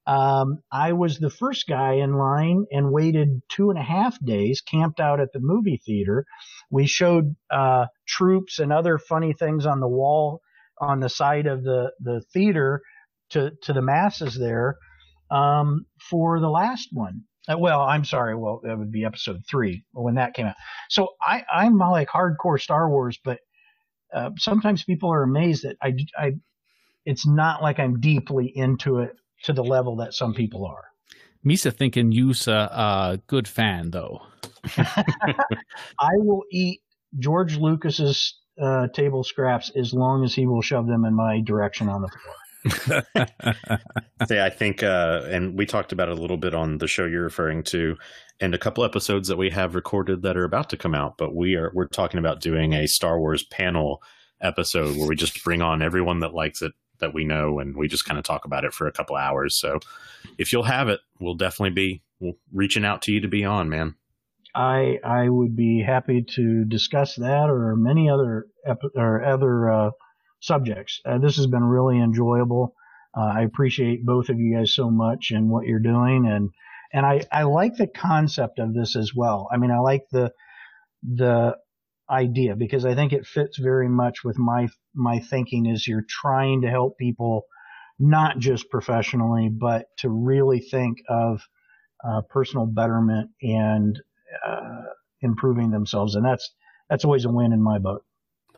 Um, 0.07 0.59
I 0.73 0.93
was 0.93 1.19
the 1.19 1.31
first 1.31 1.67
guy 1.69 1.95
in 1.95 2.15
line 2.15 2.67
and 2.71 2.93
waited 2.93 3.43
two 3.49 3.71
and 3.71 3.79
a 3.79 3.83
half 3.83 4.19
days, 4.25 4.61
camped 4.61 5.01
out 5.01 5.21
at 5.21 5.33
the 5.33 5.41
movie 5.41 5.81
theater. 5.85 6.27
We 6.71 6.87
showed 6.87 7.37
uh, 7.51 7.87
troops 8.07 8.59
and 8.59 8.73
other 8.73 8.99
funny 8.99 9.33
things 9.33 9.67
on 9.67 9.81
the 9.81 9.89
wall 9.89 10.41
on 10.81 11.01
the 11.01 11.09
side 11.09 11.47
of 11.47 11.63
the, 11.63 11.93
the 12.01 12.23
theater 12.33 12.81
to, 13.31 13.53
to 13.63 13.73
the 13.73 13.83
masses 13.83 14.37
there 14.39 14.77
um, 15.31 15.87
for 16.01 16.41
the 16.41 16.51
last 16.51 16.89
one. 16.93 17.25
Uh, 17.49 17.59
well, 17.59 17.81
I'm 17.81 18.05
sorry. 18.05 18.37
Well, 18.37 18.61
that 18.65 18.79
would 18.79 18.93
be 18.93 19.05
episode 19.05 19.43
three 19.49 19.85
when 19.93 20.15
that 20.17 20.35
came 20.35 20.47
out. 20.47 20.57
So 20.89 21.09
I, 21.23 21.43
I'm 21.53 21.79
like 21.79 22.09
hardcore 22.09 22.61
Star 22.61 22.89
Wars, 22.89 23.19
but 23.23 23.41
uh, 24.13 24.31
sometimes 24.39 24.85
people 24.85 25.13
are 25.13 25.23
amazed 25.23 25.65
that 25.65 25.77
I, 25.83 25.95
I, 26.19 26.33
it's 27.05 27.27
not 27.27 27.63
like 27.63 27.79
I'm 27.79 28.01
deeply 28.01 28.53
into 28.55 28.99
it 28.99 29.17
to 29.45 29.53
the 29.53 29.65
level 29.65 29.97
that 29.97 30.15
some 30.15 30.35
people 30.35 30.67
are. 30.67 30.85
Misa 31.45 31.75
thinking 31.75 32.13
you's 32.13 32.47
a, 32.49 32.53
a 32.53 33.21
good 33.27 33.49
fan 33.49 33.91
though. 33.91 34.21
I 34.77 36.11
will 36.17 36.45
eat 36.53 36.81
George 37.19 37.57
Lucas's 37.57 38.37
uh, 38.61 38.89
table 38.89 39.25
scraps 39.25 39.71
as 39.75 39.95
long 39.95 40.25
as 40.25 40.35
he 40.35 40.47
will 40.47 40.61
shove 40.61 40.87
them 40.87 41.05
in 41.05 41.15
my 41.15 41.41
direction 41.41 41.89
on 41.89 42.03
the 42.03 42.09
floor. 42.09 42.35
Say, 44.27 44.45
I 44.45 44.51
think, 44.51 44.83
uh, 44.83 45.23
and 45.27 45.57
we 45.57 45.67
talked 45.67 45.93
about 45.93 46.09
it 46.09 46.19
a 46.19 46.21
little 46.21 46.37
bit 46.37 46.55
on 46.55 46.79
the 46.79 46.87
show 46.87 47.07
you're 47.07 47.23
referring 47.23 47.63
to, 47.65 47.97
and 48.39 48.55
a 48.55 48.59
couple 48.59 48.85
episodes 48.85 49.29
that 49.29 49.39
we 49.39 49.51
have 49.51 49.75
recorded 49.75 50.23
that 50.23 50.37
are 50.37 50.45
about 50.45 50.71
to 50.71 50.77
come 50.77 50.95
out. 50.95 51.17
But 51.17 51.35
we 51.35 51.55
are 51.57 51.71
we're 51.75 51.89
talking 51.89 52.19
about 52.19 52.41
doing 52.41 52.75
a 52.75 52.87
Star 52.87 53.19
Wars 53.19 53.45
panel 53.45 54.03
episode 54.43 54.97
where 54.97 55.09
we 55.09 55.17
just 55.17 55.43
bring 55.43 55.63
on 55.63 55.83
everyone 55.83 56.21
that 56.21 56.35
likes 56.35 56.61
it 56.63 56.73
that 56.99 57.15
we 57.15 57.25
know, 57.25 57.59
and 57.59 57.77
we 57.77 57.89
just 57.89 58.05
kind 58.05 58.19
of 58.19 58.25
talk 58.25 58.45
about 58.45 58.65
it 58.65 58.75
for 58.75 58.87
a 58.87 58.93
couple 58.93 59.17
hours. 59.17 59.55
So, 59.55 59.81
if 60.37 60.53
you'll 60.53 60.65
have 60.65 60.89
it, 60.89 61.01
we'll 61.19 61.37
definitely 61.37 61.71
be 61.71 62.03
reaching 62.53 62.85
out 62.85 63.03
to 63.03 63.13
you 63.13 63.21
to 63.21 63.29
be 63.29 63.45
on, 63.45 63.71
man. 63.71 63.95
I 64.55 64.99
I 65.05 65.29
would 65.29 65.57
be 65.57 65.83
happy 65.83 66.25
to 66.35 66.65
discuss 66.65 67.17
that 67.17 67.49
or 67.49 67.75
many 67.77 68.11
other 68.11 68.47
epi- 68.67 68.89
or 68.97 69.25
other. 69.25 69.71
Uh, 69.71 69.91
subjects. 70.41 71.01
Uh, 71.05 71.19
this 71.19 71.37
has 71.37 71.47
been 71.47 71.65
really 71.65 71.99
enjoyable. 72.01 72.75
Uh, 73.17 73.33
I 73.37 73.43
appreciate 73.43 74.05
both 74.05 74.29
of 74.29 74.39
you 74.39 74.57
guys 74.57 74.75
so 74.75 74.91
much 74.91 75.31
and 75.31 75.49
what 75.51 75.67
you're 75.67 75.79
doing, 75.81 76.27
and 76.27 76.51
and 76.93 77.07
I 77.07 77.23
I 77.33 77.43
like 77.45 77.77
the 77.77 77.87
concept 77.87 78.59
of 78.59 78.75
this 78.75 78.97
as 78.97 79.15
well. 79.15 79.49
I 79.53 79.57
mean, 79.57 79.71
I 79.71 79.79
like 79.79 80.05
the 80.11 80.33
the 81.03 81.57
idea 82.09 82.57
because 82.57 82.85
I 82.85 82.95
think 82.95 83.13
it 83.13 83.27
fits 83.27 83.59
very 83.59 83.89
much 83.89 84.25
with 84.25 84.39
my 84.39 84.69
my 84.95 85.19
thinking. 85.19 85.67
Is 85.67 85.87
you're 85.87 86.07
trying 86.09 86.63
to 86.63 86.71
help 86.71 86.99
people 86.99 87.45
not 87.99 88.39
just 88.39 88.71
professionally, 88.71 89.49
but 89.49 89.87
to 89.99 90.09
really 90.09 90.61
think 90.61 90.99
of 91.09 91.43
uh, 92.05 92.23
personal 92.31 92.67
betterment 92.67 93.31
and 93.43 94.01
uh, 94.47 94.83
improving 95.21 95.71
themselves, 95.71 96.15
and 96.15 96.25
that's 96.25 96.51
that's 96.89 97.05
always 97.05 97.25
a 97.25 97.31
win 97.31 97.53
in 97.53 97.63
my 97.63 97.79
book. 97.79 98.05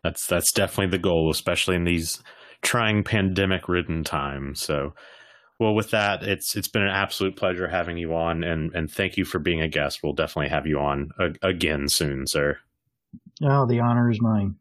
That's 0.02 0.26
that's 0.26 0.52
definitely 0.52 0.90
the 0.90 1.02
goal, 1.02 1.30
especially 1.30 1.76
in 1.76 1.84
these 1.84 2.22
trying 2.62 3.04
pandemic 3.04 3.68
ridden 3.68 4.04
times. 4.04 4.60
So 4.60 4.94
well 5.60 5.74
with 5.74 5.90
that 5.90 6.22
it's 6.22 6.56
it's 6.56 6.68
been 6.68 6.82
an 6.82 6.88
absolute 6.88 7.36
pleasure 7.36 7.68
having 7.68 7.96
you 7.98 8.14
on 8.14 8.42
and 8.42 8.74
and 8.74 8.90
thank 8.90 9.16
you 9.16 9.24
for 9.24 9.38
being 9.38 9.60
a 9.60 9.68
guest. 9.68 10.00
We'll 10.02 10.12
definitely 10.12 10.50
have 10.50 10.66
you 10.66 10.78
on 10.78 11.10
a- 11.18 11.46
again 11.48 11.88
soon 11.88 12.26
sir. 12.26 12.58
Oh 13.42 13.66
the 13.66 13.80
honor 13.80 14.10
is 14.10 14.20
mine. 14.20 14.56